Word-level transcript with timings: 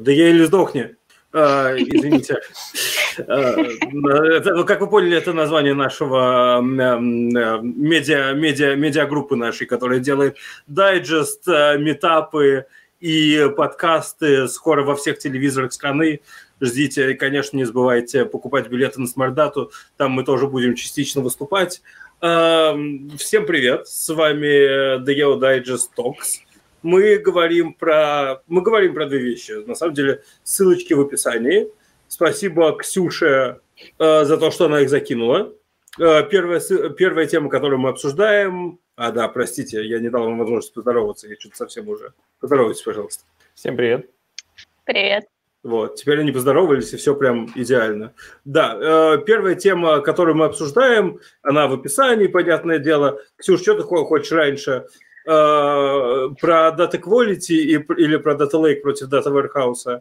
Да 0.00 0.12
я 0.12 0.30
или 0.30 0.44
сдохни. 0.44 0.96
А, 1.32 1.74
извините. 1.76 2.40
А, 3.28 3.54
ну, 3.92 4.64
как 4.64 4.80
вы 4.80 4.88
поняли, 4.88 5.16
это 5.16 5.32
название 5.32 5.74
нашего 5.74 6.60
медиа, 6.62 8.32
медиа, 8.32 8.74
медиагруппы 8.76 9.36
нашей, 9.36 9.66
которая 9.66 10.00
делает 10.00 10.38
дайджест, 10.66 11.46
э, 11.46 11.76
метапы 11.78 12.66
и 12.98 13.48
подкасты 13.56 14.48
скоро 14.48 14.82
во 14.82 14.96
всех 14.96 15.18
телевизорах 15.18 15.72
страны. 15.72 16.20
Ждите, 16.60 17.14
конечно, 17.14 17.56
не 17.56 17.64
забывайте 17.64 18.24
покупать 18.24 18.68
билеты 18.68 19.00
на 19.00 19.06
Смардату, 19.06 19.70
там 19.96 20.12
мы 20.12 20.24
тоже 20.24 20.46
будем 20.46 20.74
частично 20.74 21.22
выступать. 21.22 21.82
Всем 22.18 23.46
привет, 23.46 23.88
с 23.88 24.12
вами 24.12 24.98
The 24.98 25.16
Yellow 25.16 25.40
Digest 25.40 25.88
Talks 25.96 26.40
мы 26.82 27.18
говорим 27.18 27.74
про, 27.74 28.42
мы 28.46 28.62
говорим 28.62 28.94
про 28.94 29.06
две 29.06 29.18
вещи. 29.18 29.52
На 29.66 29.74
самом 29.74 29.94
деле, 29.94 30.22
ссылочки 30.42 30.92
в 30.94 31.00
описании. 31.00 31.68
Спасибо 32.08 32.76
Ксюше 32.76 33.60
э, 33.98 34.24
за 34.24 34.36
то, 34.36 34.50
что 34.50 34.66
она 34.66 34.80
их 34.80 34.90
закинула. 34.90 35.52
Э, 35.98 36.22
первая, 36.28 36.60
первая 36.96 37.26
тема, 37.26 37.48
которую 37.48 37.78
мы 37.78 37.90
обсуждаем... 37.90 38.78
А, 38.96 39.12
да, 39.12 39.28
простите, 39.28 39.82
я 39.86 39.98
не 39.98 40.10
дал 40.10 40.24
вам 40.24 40.38
возможность 40.38 40.74
поздороваться. 40.74 41.28
Я 41.28 41.36
что-то 41.38 41.56
совсем 41.56 41.88
уже... 41.88 42.12
Поздоровайтесь, 42.38 42.82
пожалуйста. 42.82 43.24
Всем 43.54 43.76
привет. 43.76 44.10
Привет. 44.84 45.24
Вот, 45.62 45.96
теперь 45.96 46.20
они 46.20 46.32
поздоровались, 46.32 46.92
и 46.94 46.96
все 46.96 47.14
прям 47.14 47.50
идеально. 47.54 48.14
Да, 48.44 48.78
э, 48.80 49.18
первая 49.26 49.54
тема, 49.54 50.00
которую 50.00 50.36
мы 50.36 50.46
обсуждаем, 50.46 51.20
она 51.42 51.68
в 51.68 51.74
описании, 51.74 52.28
понятное 52.28 52.78
дело. 52.78 53.20
Ксюш, 53.36 53.60
что 53.60 53.74
ты 53.74 53.82
хочешь 53.82 54.32
раньше? 54.32 54.86
Э, 55.26 56.28
про 56.40 56.74
Data 56.78 56.98
Quality 56.98 57.54
и, 57.54 57.74
или 57.74 58.16
про 58.16 58.34
Data 58.34 58.54
Lake 58.54 58.80
против 58.80 59.08
Data 59.08 59.26
Warehouse? 59.26 60.00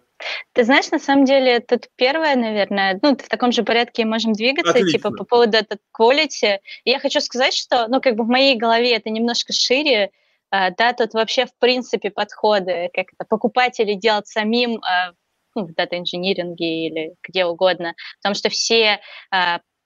Ты 0.53 0.63
знаешь, 0.63 0.89
на 0.91 0.99
самом 0.99 1.25
деле, 1.25 1.59
тут 1.59 1.89
первое, 1.97 2.35
наверное, 2.35 2.97
ну, 3.01 3.17
в 3.17 3.27
таком 3.27 3.51
же 3.51 3.63
порядке 3.63 4.05
можем 4.05 4.31
двигаться, 4.33 4.71
Отлично. 4.71 4.91
типа, 4.91 5.11
по 5.11 5.25
поводу 5.25 5.57
Data 5.57 5.77
Quality. 5.99 6.59
я 6.85 6.99
хочу 6.99 7.19
сказать, 7.19 7.53
что, 7.53 7.87
ну, 7.89 7.99
как 7.99 8.15
бы 8.15 8.23
в 8.23 8.27
моей 8.29 8.55
голове 8.55 8.95
это 8.95 9.09
немножко 9.09 9.51
шире, 9.51 10.11
э, 10.51 10.71
да, 10.77 10.93
тут 10.93 11.13
вообще, 11.13 11.45
в 11.45 11.57
принципе, 11.59 12.11
подходы, 12.11 12.89
как 12.93 13.07
это, 13.13 13.25
покупатели 13.27 13.95
делать 13.95 14.27
самим, 14.27 14.77
э, 14.77 15.11
ну, 15.53 15.65
в 15.65 15.73
дата-инжиниринге 15.73 16.87
или 16.87 17.15
где 17.27 17.43
угодно, 17.43 17.93
потому 18.21 18.35
что 18.35 18.49
все 18.49 19.01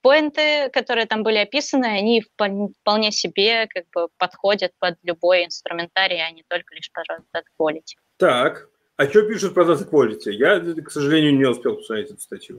поинты, 0.04 0.68
которые 0.68 1.06
там 1.06 1.22
были 1.22 1.38
описаны, 1.38 1.86
они 1.86 2.20
вполне 2.20 3.10
себе 3.10 3.66
как 3.66 3.84
бы 3.94 4.08
подходят 4.18 4.72
под 4.78 4.96
любой 5.02 5.46
инструментарий, 5.46 6.22
а 6.22 6.30
не 6.30 6.44
только 6.46 6.74
лишь 6.74 6.90
под 6.92 7.44
Quality. 7.58 7.96
Так, 8.18 8.68
а 8.96 9.06
что 9.08 9.22
пишут 9.22 9.54
про 9.54 9.64
Data 9.64 9.88
Quality? 9.88 10.30
Я, 10.30 10.60
к 10.60 10.90
сожалению, 10.90 11.36
не 11.36 11.44
успел 11.44 11.76
посмотреть 11.76 12.10
эту 12.10 12.20
статью. 12.20 12.58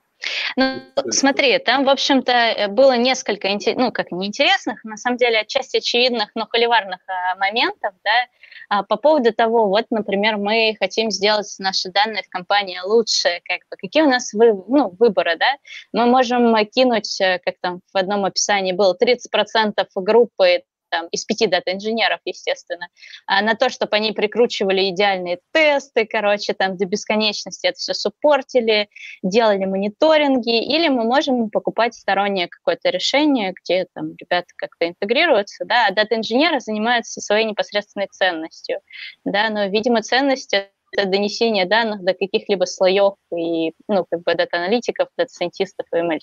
Ну, 0.58 0.81
смотри, 1.09 1.58
там, 1.59 1.83
в 1.83 1.89
общем-то, 1.89 2.67
было 2.69 2.95
несколько, 2.95 3.50
ну, 3.75 3.92
как 3.92 4.11
неинтересных, 4.11 4.83
на 4.86 4.95
самом 4.95 5.17
деле, 5.17 5.39
отчасти 5.39 5.77
очевидных, 5.77 6.30
но 6.33 6.47
холиварных 6.47 7.00
а, 7.08 7.36
моментов, 7.36 7.94
да, 8.03 8.27
а, 8.69 8.83
по 8.83 8.95
поводу 8.95 9.33
того, 9.33 9.67
вот, 9.67 9.86
например, 9.89 10.38
мы 10.38 10.75
хотим 10.80 11.11
сделать 11.11 11.53
наши 11.59 11.92
данные 11.92 12.23
в 12.23 12.30
компании 12.30 12.80
лучше, 12.86 13.42
как 13.44 13.59
бы, 13.70 13.77
какие 13.77 14.03
у 14.03 14.09
нас 14.09 14.33
вы, 14.33 14.53
ну, 14.67 14.95
выборы, 14.97 15.36
да, 15.38 15.58
мы 15.92 16.05
можем 16.05 16.55
кинуть, 16.67 17.20
э, 17.20 17.39
как 17.44 17.55
там 17.61 17.81
в 17.94 17.97
одном 17.97 18.23
описании 18.23 18.72
было, 18.72 18.95
30% 18.95 19.86
группы 19.95 20.64
там, 20.89 21.08
из 21.08 21.25
пяти 21.25 21.47
дата-инженеров, 21.47 22.19
естественно, 22.25 22.88
а 23.28 23.41
на 23.41 23.55
то, 23.55 23.69
чтобы 23.69 23.95
они 23.95 24.11
прикручивали 24.11 24.89
идеальные 24.89 25.39
тесты, 25.52 26.05
короче, 26.05 26.53
там 26.53 26.77
до 26.77 26.86
бесконечности 26.86 27.67
это 27.67 27.77
все 27.77 27.94
суппортили, 27.94 28.89
делали 29.23 29.66
мониторинги, 29.66 30.64
или 30.64 30.88
мы 30.88 31.03
можем 31.03 31.50
покупать 31.50 31.95
стороннее 31.95 32.47
какое-то 32.47 32.89
решение, 32.89 33.53
где 33.64 33.88
там 33.94 34.16
ребята 34.19 34.47
как-то 34.55 34.88
интегрируются, 34.88 35.65
да, 35.65 35.87
а 35.87 35.92
дата-инженеры 35.92 36.60
занимаются 36.60 37.21
своей 37.21 37.45
непосредственной 37.45 38.08
ценностью, 38.08 38.80
да, 39.23 39.49
но, 39.49 39.65
видимо, 39.65 40.02
ценность 40.02 40.55
донесение 40.96 41.66
данных 41.66 42.04
до 42.04 42.14
каких-либо 42.14 42.66
слоев 42.66 43.16
и, 43.36 43.73
ну, 43.88 44.06
как 44.10 44.23
бы 44.23 44.36
дата-аналитиков, 44.36 45.10
дата-сайентистов 45.18 45.86
и 45.94 45.98
ML 45.98 46.20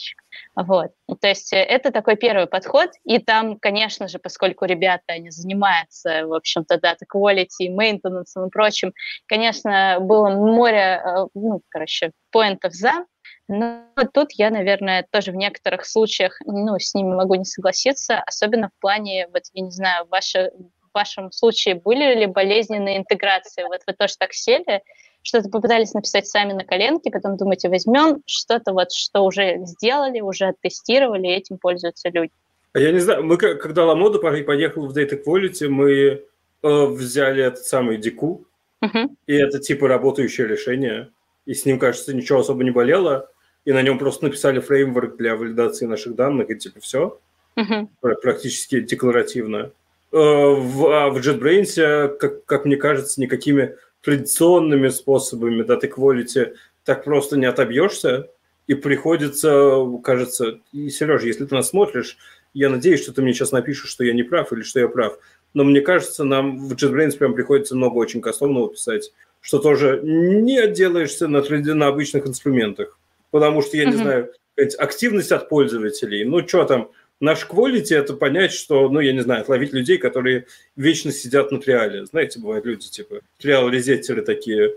Вот. 0.57 0.93
То 1.21 1.29
есть 1.29 1.53
э, 1.53 1.59
это 1.59 1.91
такой 1.91 2.17
первый 2.17 2.47
подход, 2.47 2.91
и 3.05 3.19
там, 3.19 3.59
конечно 3.59 4.09
же, 4.09 4.19
поскольку 4.19 4.65
ребята, 4.65 5.05
они 5.09 5.31
занимаются, 5.31 6.27
в 6.27 6.35
общем-то, 6.35 6.81
дата 6.81 7.05
quality, 7.13 7.69
maintenance 7.69 8.35
и 8.37 8.51
прочим, 8.51 8.93
конечно, 9.27 9.99
было 10.01 10.31
море, 10.31 11.03
э, 11.05 11.27
ну, 11.35 11.61
короче, 11.69 12.13
поинтов 12.31 12.73
за, 12.73 13.05
но 13.49 13.85
тут 14.15 14.33
я, 14.33 14.51
наверное, 14.51 15.07
тоже 15.11 15.33
в 15.33 15.37
некоторых 15.37 15.85
случаях, 15.85 16.39
ну, 16.45 16.79
с 16.79 16.95
ними 16.95 17.15
могу 17.15 17.35
не 17.35 17.45
согласиться, 17.45 18.23
особенно 18.27 18.69
в 18.69 18.81
плане, 18.81 19.29
вот, 19.33 19.43
я 19.53 19.65
не 19.65 19.71
знаю, 19.71 20.07
ваше 20.09 20.53
в 20.93 20.95
вашем 20.95 21.33
случае 21.33 21.75
были 21.75 22.15
ли 22.15 22.27
болезненные 22.27 22.99
интеграции? 22.99 23.65
Вот 23.65 23.81
вы 23.87 23.93
тоже 23.95 24.15
так 24.19 24.33
сели, 24.33 24.83
что-то 25.23 25.49
попытались 25.49 25.95
написать 25.95 26.27
сами 26.27 26.53
на 26.53 26.65
коленке, 26.65 27.11
потом 27.11 27.37
думаете, 27.37 27.69
возьмем 27.69 28.23
что-то 28.27 28.73
вот, 28.73 28.93
что 28.93 29.21
уже 29.21 29.59
сделали, 29.65 30.21
уже 30.21 30.47
оттестировали, 30.47 31.29
и 31.29 31.33
этим 31.33 31.59
пользуются 31.59 32.09
люди. 32.11 32.33
А 32.75 32.79
я 32.79 32.91
не 32.91 32.99
знаю, 32.99 33.25
мы 33.25 33.37
когда 33.37 33.85
Ламода 33.85 34.19
поехал 34.19 34.87
в 34.87 34.97
Data 34.97 35.23
Quality, 35.23 35.69
мы 35.69 35.93
э, 35.93 36.23
взяли 36.63 37.45
этот 37.45 37.65
самый 37.65 37.99
Дику, 37.99 38.47
uh-huh. 38.83 39.09
и 39.27 39.35
это 39.35 39.59
типа 39.59 39.89
работающее 39.89 40.47
решение, 40.47 41.11
и 41.47 41.55
с 41.55 41.65
ним, 41.67 41.79
кажется, 41.79 42.15
ничего 42.15 42.41
особо 42.41 42.65
не 42.65 42.71
болело, 42.71 43.29
и 43.65 43.73
на 43.73 43.83
нем 43.83 43.99
просто 43.99 44.25
написали 44.25 44.59
фреймворк 44.59 45.17
для 45.17 45.37
валидации 45.37 45.87
наших 45.87 46.15
данных, 46.15 46.51
и 46.51 46.57
типа 46.57 46.81
все, 46.81 47.21
uh-huh. 47.57 47.89
практически 48.01 48.81
декларативно. 48.81 49.71
Э, 50.13 50.17
в, 50.17 50.87
а 50.87 51.09
в 51.09 51.17
JetBrains, 51.19 52.17
как, 52.19 52.45
как 52.45 52.65
мне 52.67 52.77
кажется, 52.77 53.21
никакими 53.21 53.77
традиционными 54.03 54.89
способами. 54.89 55.65
Data 55.65 55.91
quality 55.91 56.55
так 56.85 57.05
просто 57.05 57.39
не 57.39 57.47
отобьешься, 57.47 58.29
и 58.67 58.75
приходится, 58.75 59.87
кажется, 60.05 60.61
и, 60.73 60.91
Сережа, 60.91 61.27
если 61.27 61.47
ты 61.47 61.55
нас 61.55 61.71
смотришь, 61.71 62.19
я 62.53 62.69
надеюсь, 62.69 63.03
что 63.03 63.15
ты 63.15 63.23
мне 63.23 63.33
сейчас 63.33 63.53
напишешь, 63.53 63.89
что 63.89 64.05
я 64.05 64.13
не 64.13 64.23
прав 64.23 64.53
или 64.53 64.63
что 64.63 64.81
я 64.81 64.89
прав, 64.89 65.19
но 65.55 65.65
мне 65.65 65.81
кажется, 65.81 66.25
нам 66.25 66.69
в 66.69 66.73
JetBrains 66.75 67.17
прям 67.17 67.35
приходится 67.35 67.75
много 67.75 67.97
очень 67.97 68.21
кастомного 68.21 68.71
писать, 68.71 69.13
что 69.41 69.59
тоже 69.59 70.01
не 70.03 70.67
делаешься 70.69 71.27
на, 71.29 71.41
на 71.41 71.87
обычных 71.87 72.27
инструментах, 72.27 72.99
потому 73.31 73.63
что, 73.63 73.77
я 73.77 73.85
mm-hmm. 73.85 73.91
не 73.91 73.97
знаю, 73.97 74.33
активность 74.79 75.33
от 75.33 75.49
пользователей, 75.49 76.25
ну 76.25 76.47
что 76.47 76.65
там, 76.65 76.91
Наш 77.23 77.47
quality– 77.47 77.95
это 77.97 78.15
понять, 78.15 78.53
что, 78.53 78.89
ну, 78.89 78.99
я 78.99 79.13
не 79.13 79.21
знаю, 79.21 79.43
отловить 79.43 79.73
людей, 79.73 79.97
которые 79.97 80.47
вечно 80.75 81.13
сидят 81.13 81.53
на 81.53 81.61
триале. 81.61 82.05
Знаете, 82.05 82.41
бывают 82.41 82.67
люди, 82.67 82.91
типа, 82.91 83.21
триал-резеттеры 83.39 84.23
такие, 84.23 84.75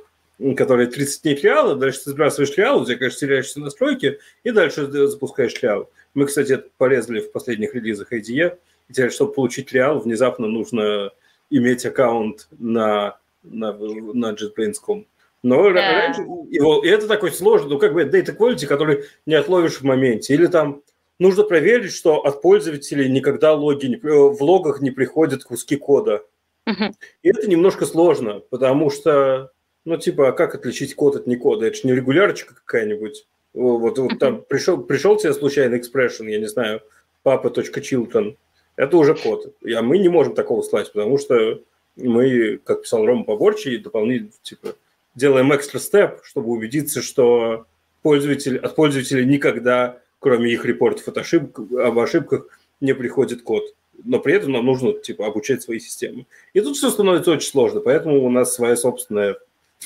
которые 0.56 0.88
30 0.88 1.24
дней 1.24 1.36
триала, 1.38 1.76
дальше 1.76 2.04
ты 2.04 2.12
сбрасываешь 2.12 2.52
триал, 2.52 2.82
у 2.82 2.86
тебя, 2.86 2.98
конечно, 2.98 3.22
теряешься 3.22 3.60
настройки, 3.60 4.20
и 4.44 4.52
дальше 4.52 4.86
запускаешь 4.86 5.56
триал. 5.56 5.90
Мы, 6.14 6.28
кстати, 6.28 6.52
это 6.52 6.70
порезали 6.78 7.22
в 7.22 7.32
последних 7.32 7.74
релизах 7.74 8.14
IDE, 8.14 8.60
и 8.90 8.94
теперь, 8.94 9.10
чтобы 9.10 9.34
получить 9.34 9.70
триал, 9.70 9.98
внезапно 9.98 10.46
нужно 10.46 11.10
иметь 11.50 11.84
аккаунт 11.84 12.48
на, 12.60 13.18
на, 13.42 13.74
на 13.74 14.34
JetBrains.com. 14.34 15.08
Но 15.42 15.68
yeah. 15.70 15.74
раньше 15.74 16.22
его, 16.22 16.84
и 16.84 16.90
это 16.90 17.08
такой 17.08 17.32
сложный, 17.32 17.70
ну, 17.70 17.80
как 17.80 17.94
бы 17.94 18.04
data 18.04 18.38
quality, 18.38 18.68
который 18.68 19.06
не 19.26 19.34
отловишь 19.34 19.78
в 19.78 19.84
моменте. 19.84 20.36
Или 20.36 20.46
там 20.46 20.84
нужно 21.20 21.44
проверить, 21.44 21.94
что 21.94 22.26
от 22.26 22.42
пользователей 22.42 23.10
никогда 23.10 23.54
логи 23.54 23.88
не, 23.88 23.96
э, 23.96 24.00
в 24.00 24.42
логах 24.42 24.82
не 24.82 24.92
приходят 24.92 25.44
куски 25.44 25.76
кода. 25.76 26.24
Uh-huh. 26.68 26.94
И 27.22 27.30
это 27.30 27.48
немножко 27.48 27.86
сложно, 27.86 28.42
потому 28.50 28.90
что, 28.90 29.52
ну, 29.86 29.98
типа, 29.98 30.30
а 30.30 30.32
как 30.32 30.56
отличить 30.56 30.96
код 30.96 31.16
от 31.16 31.28
не 31.28 31.36
кода? 31.36 31.68
Это 31.68 31.78
же 31.78 31.88
не 31.88 31.94
регулярочка 31.94 32.56
какая-нибудь. 32.56 33.28
Вот, 33.54 33.98
вот 33.98 34.20
там 34.20 34.42
пришел, 34.42 34.78
пришел 34.84 35.16
тебе 35.16 35.34
случайно 35.34 35.76
expression, 35.76 36.30
я 36.30 36.40
не 36.40 36.48
знаю, 36.48 36.82
папа.chilton, 37.24 38.36
это 38.76 38.98
уже 38.98 39.16
код. 39.16 39.56
А 39.64 39.82
мы 39.82 39.98
не 39.98 40.10
можем 40.10 40.36
такого 40.36 40.62
слать, 40.62 40.92
потому 40.92 41.18
что 41.18 41.62
мы, 41.96 42.60
как 42.64 42.82
писал 42.82 43.06
Рома 43.06 43.24
Поборчий, 43.24 43.78
дополнительно, 43.78 44.32
типа, 44.42 44.76
делаем 45.16 45.56
экстра 45.56 45.80
степ, 45.80 46.20
чтобы 46.24 46.50
убедиться, 46.50 47.02
что 47.02 47.66
пользователь, 48.02 48.58
от 48.58 48.76
пользователя 48.76 49.24
никогда 49.24 50.00
кроме 50.26 50.52
их 50.52 50.66
репортов 50.66 51.08
от 51.08 51.20
ошибок, 51.20 51.60
об 51.60 52.00
ошибках, 52.00 52.48
не 52.82 52.96
приходит 52.96 53.44
код. 53.44 53.64
Но 54.04 54.20
при 54.20 54.34
этом 54.34 54.54
нам 54.54 54.66
нужно 54.66 54.94
типа, 54.94 55.28
обучать 55.28 55.62
свои 55.62 55.78
системы. 55.78 56.26
И 56.54 56.62
тут 56.62 56.78
все 56.78 56.90
становится 56.90 57.30
очень 57.30 57.48
сложно, 57.48 57.80
поэтому 57.80 58.26
у 58.26 58.30
нас 58.32 58.56
своя 58.56 58.76
собственная, 58.76 59.38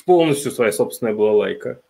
полностью 0.06 0.50
своя 0.50 0.72
собственная 0.72 1.14
балалайка. 1.14 1.82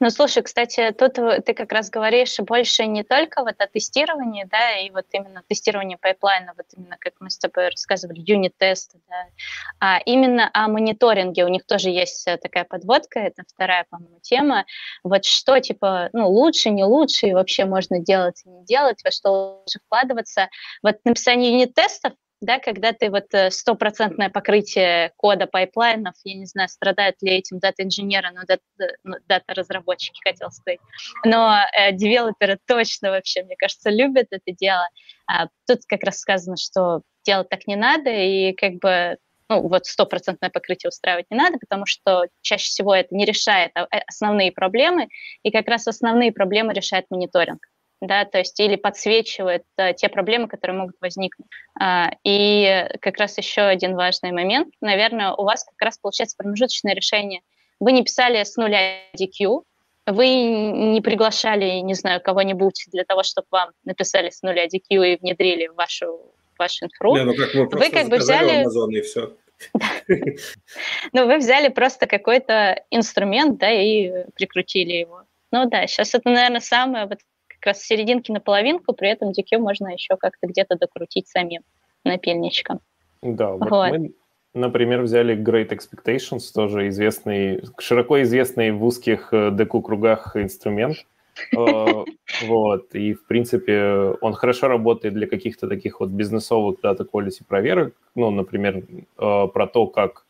Ну, 0.00 0.10
слушай, 0.10 0.42
кстати, 0.42 0.92
тут 0.92 1.14
ты 1.14 1.54
как 1.54 1.72
раз 1.72 1.90
говоришь 1.90 2.38
больше 2.38 2.86
не 2.86 3.04
только 3.04 3.42
вот 3.42 3.54
о 3.58 3.66
тестировании, 3.66 4.44
да, 4.44 4.78
и 4.78 4.90
вот 4.90 5.06
именно 5.12 5.42
тестирование 5.48 5.98
пайплайна, 5.98 6.52
вот 6.56 6.66
именно 6.76 6.96
как 6.98 7.14
мы 7.20 7.30
с 7.30 7.38
тобой 7.38 7.68
рассказывали, 7.68 8.20
юнит-тесты, 8.20 8.98
да, 9.08 9.26
а 9.78 9.98
именно 10.04 10.50
о 10.52 10.68
мониторинге. 10.68 11.44
У 11.44 11.48
них 11.48 11.66
тоже 11.66 11.90
есть 11.90 12.26
э, 12.26 12.36
такая 12.36 12.64
подводка, 12.64 13.20
это 13.20 13.42
вторая, 13.48 13.86
по-моему, 13.88 14.18
тема. 14.22 14.64
Вот 15.04 15.24
что, 15.24 15.60
типа, 15.60 16.10
ну, 16.12 16.28
лучше, 16.28 16.70
не 16.70 16.84
лучше, 16.84 17.28
и 17.28 17.34
вообще 17.34 17.64
можно 17.64 17.98
делать 17.98 18.42
и 18.44 18.48
не 18.48 18.64
делать, 18.64 19.02
во 19.04 19.10
что 19.10 19.60
лучше 19.62 19.78
вкладываться. 19.86 20.48
Вот 20.82 20.96
написание 21.04 21.52
юнит-тестов, 21.52 22.12
да, 22.40 22.58
когда 22.58 22.92
ты 22.92 23.10
вот 23.10 23.32
э, 23.32 23.50
стопроцентное 23.50 24.30
покрытие 24.30 25.12
кода 25.16 25.46
пайплайнов, 25.46 26.14
я 26.24 26.34
не 26.34 26.46
знаю, 26.46 26.68
страдают 26.68 27.16
ли 27.22 27.32
этим 27.32 27.58
дата-инженеры, 27.58 28.30
но 28.32 28.42
ну, 29.04 29.16
дата-разработчики, 29.28 30.20
хотел 30.26 30.50
сказать, 30.50 30.80
но 31.24 31.58
э, 31.76 31.92
девелоперы 31.92 32.58
точно 32.66 33.10
вообще, 33.10 33.42
мне 33.42 33.56
кажется, 33.56 33.90
любят 33.90 34.28
это 34.30 34.52
дело. 34.52 34.88
А 35.26 35.48
тут 35.66 35.80
как 35.86 36.02
раз 36.02 36.20
сказано, 36.20 36.56
что 36.56 37.02
делать 37.24 37.48
так 37.48 37.66
не 37.66 37.76
надо, 37.76 38.10
и 38.10 38.52
как 38.52 38.74
бы 38.74 39.18
ну, 39.50 39.68
вот 39.68 39.86
стопроцентное 39.86 40.48
покрытие 40.48 40.88
устраивать 40.88 41.26
не 41.30 41.36
надо, 41.36 41.58
потому 41.58 41.84
что 41.84 42.26
чаще 42.40 42.66
всего 42.66 42.94
это 42.94 43.14
не 43.14 43.24
решает 43.24 43.72
а, 43.74 43.86
э, 43.90 44.00
основные 44.06 44.52
проблемы, 44.52 45.08
и 45.42 45.50
как 45.50 45.68
раз 45.68 45.86
основные 45.88 46.32
проблемы 46.32 46.72
решает 46.72 47.06
мониторинг 47.10 47.60
да, 48.00 48.24
то 48.24 48.38
есть 48.38 48.58
или 48.60 48.76
подсвечивает 48.76 49.64
а, 49.76 49.92
те 49.92 50.08
проблемы, 50.08 50.48
которые 50.48 50.78
могут 50.78 50.96
возникнуть. 51.00 51.48
А, 51.78 52.10
и 52.24 52.88
как 53.00 53.18
раз 53.18 53.36
еще 53.38 53.62
один 53.62 53.94
важный 53.94 54.32
момент, 54.32 54.74
наверное, 54.80 55.32
у 55.32 55.44
вас 55.44 55.64
как 55.64 55.80
раз 55.80 55.98
получается 55.98 56.36
промежуточное 56.36 56.94
решение. 56.94 57.42
Вы 57.78 57.92
не 57.92 58.02
писали 58.02 58.42
с 58.42 58.56
нуля 58.56 59.10
DQ, 59.18 59.62
вы 60.06 60.26
не 60.26 61.00
приглашали, 61.00 61.80
не 61.80 61.94
знаю, 61.94 62.20
кого-нибудь 62.20 62.86
для 62.90 63.04
того, 63.04 63.22
чтобы 63.22 63.46
вам 63.50 63.70
написали 63.84 64.30
с 64.30 64.42
нуля 64.42 64.66
DQ 64.66 64.80
и 64.88 65.16
внедрили 65.16 65.68
в 65.68 65.74
вашу, 65.74 66.32
вашу 66.58 66.86
инфру. 66.86 67.16
Не, 67.16 67.24
ну 67.24 67.34
как 67.34 67.54
мы 67.54 67.66
вы 67.66 67.90
как 67.90 68.08
бы 68.08 68.16
взяли... 68.16 68.64
Amazon 68.64 68.92
и 68.92 69.02
все. 69.02 69.36
Ну, 71.12 71.26
вы 71.26 71.36
взяли 71.36 71.68
просто 71.68 72.06
какой-то 72.06 72.82
инструмент, 72.90 73.58
да, 73.58 73.70
и 73.70 74.24
прикрутили 74.34 74.92
его. 74.94 75.24
Ну 75.52 75.68
да, 75.68 75.86
сейчас 75.86 76.14
это, 76.14 76.30
наверное, 76.30 76.60
самое 76.60 77.06
вот 77.06 77.18
с 77.66 77.82
серединки 77.82 78.32
на 78.32 78.40
половинку, 78.40 78.92
при 78.92 79.10
этом 79.10 79.30
DQ 79.30 79.58
можно 79.58 79.88
еще 79.88 80.16
как-то 80.16 80.46
где-то 80.46 80.76
докрутить 80.76 81.28
самим 81.28 81.62
напильничком. 82.04 82.80
Да, 83.22 83.52
вот, 83.52 83.70
вот. 83.70 83.90
мы, 83.90 84.12
например, 84.54 85.02
взяли 85.02 85.36
Great 85.36 85.70
Expectations, 85.70 86.42
тоже 86.54 86.88
известный, 86.88 87.62
широко 87.78 88.22
известный 88.22 88.72
в 88.72 88.84
узких 88.84 89.32
э, 89.32 89.50
инструмент. 89.50 90.96
Э, 91.56 92.04
вот, 92.48 92.94
и, 92.94 93.14
в 93.14 93.26
принципе, 93.26 94.14
он 94.20 94.34
хорошо 94.34 94.68
работает 94.68 95.14
для 95.14 95.26
каких-то 95.26 95.68
таких 95.68 96.00
вот 96.00 96.10
бизнесовых 96.10 96.80
data 96.82 97.06
quality 97.10 97.44
проверок, 97.48 97.94
ну, 98.14 98.30
например, 98.30 98.82
э, 99.16 99.46
про 99.54 99.66
то, 99.66 99.86
как 99.86 100.26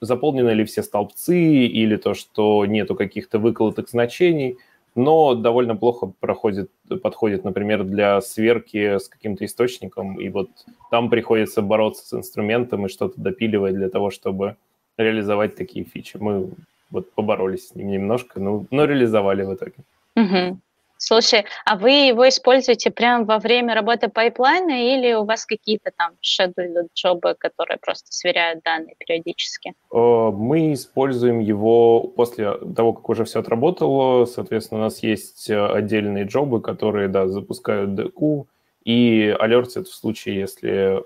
заполнены 0.00 0.50
ли 0.50 0.64
все 0.64 0.82
столбцы 0.82 1.38
или 1.38 1.96
то, 1.96 2.12
что 2.12 2.66
нету 2.66 2.96
каких-то 2.96 3.38
выколотых 3.38 3.88
значений– 3.88 4.58
но 4.94 5.34
довольно 5.34 5.76
плохо 5.76 6.12
проходит, 6.20 6.70
подходит, 7.02 7.44
например, 7.44 7.84
для 7.84 8.20
сверки 8.20 8.98
с 8.98 9.08
каким-то 9.08 9.44
источником, 9.44 10.20
и 10.20 10.28
вот 10.28 10.48
там 10.90 11.10
приходится 11.10 11.62
бороться 11.62 12.06
с 12.06 12.12
инструментом 12.12 12.86
и 12.86 12.88
что-то 12.88 13.20
допиливать 13.20 13.74
для 13.74 13.88
того, 13.88 14.10
чтобы 14.10 14.56
реализовать 14.96 15.56
такие 15.56 15.84
фичи. 15.84 16.16
Мы 16.18 16.50
вот 16.90 17.12
поборолись 17.12 17.68
с 17.68 17.74
ним 17.74 17.90
немножко, 17.90 18.40
но, 18.40 18.66
но 18.70 18.84
реализовали 18.84 19.42
в 19.42 19.54
итоге. 19.54 19.74
Угу. 20.16 20.58
Слушай, 20.96 21.44
а 21.64 21.76
вы 21.76 21.90
его 21.90 22.28
используете 22.28 22.90
прямо 22.90 23.24
во 23.24 23.38
время 23.38 23.74
работы 23.74 24.08
пайплайна 24.08 24.94
или 24.94 25.12
у 25.14 25.24
вас 25.24 25.44
какие-то 25.44 25.90
там 25.96 26.12
scheduled 26.22 26.88
джобы, 26.94 27.34
которые 27.38 27.78
просто 27.78 28.12
сверяют 28.12 28.62
данные 28.64 28.94
периодически? 28.98 29.74
Э, 29.92 30.30
мы 30.32 30.72
используем 30.72 31.40
его 31.40 32.00
после 32.00 32.52
того, 32.74 32.92
как 32.92 33.08
уже 33.08 33.24
все 33.24 33.40
отработало. 33.40 34.24
Соответственно, 34.24 34.80
у 34.80 34.84
нас 34.84 35.02
есть 35.02 35.50
э, 35.50 35.66
отдельные 35.66 36.24
джобы, 36.24 36.60
которые, 36.60 37.08
да, 37.08 37.28
запускают 37.28 37.90
DQ 37.90 38.46
и 38.84 39.36
алертят 39.38 39.88
в 39.88 39.94
случае, 39.94 40.36
если 40.40 41.00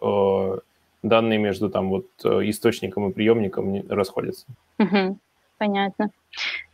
э, 0.54 0.58
данные 1.02 1.38
между 1.38 1.70
там 1.70 1.90
вот 1.90 2.06
источником 2.24 3.08
и 3.08 3.12
приемником 3.12 3.88
расходятся. 3.88 4.46
Угу. 4.78 5.18
Понятно. 5.58 6.10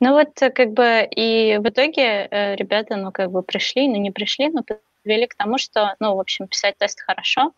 Ну 0.00 0.12
вот 0.12 0.40
э, 0.42 0.50
как 0.50 0.72
бы 0.72 1.08
и 1.10 1.58
в 1.58 1.68
итоге 1.68 2.28
э, 2.30 2.54
ребята, 2.56 2.96
ну 2.96 3.12
как 3.12 3.30
бы 3.30 3.42
пришли, 3.42 3.88
ну 3.88 3.96
не 3.96 4.10
пришли, 4.10 4.50
но 4.50 4.62
привели 5.02 5.26
к 5.26 5.34
тому, 5.34 5.58
что, 5.58 5.94
ну, 6.00 6.14
в 6.14 6.20
общем, 6.20 6.48
писать 6.48 6.76
тест 6.78 7.00
хорошо, 7.00 7.52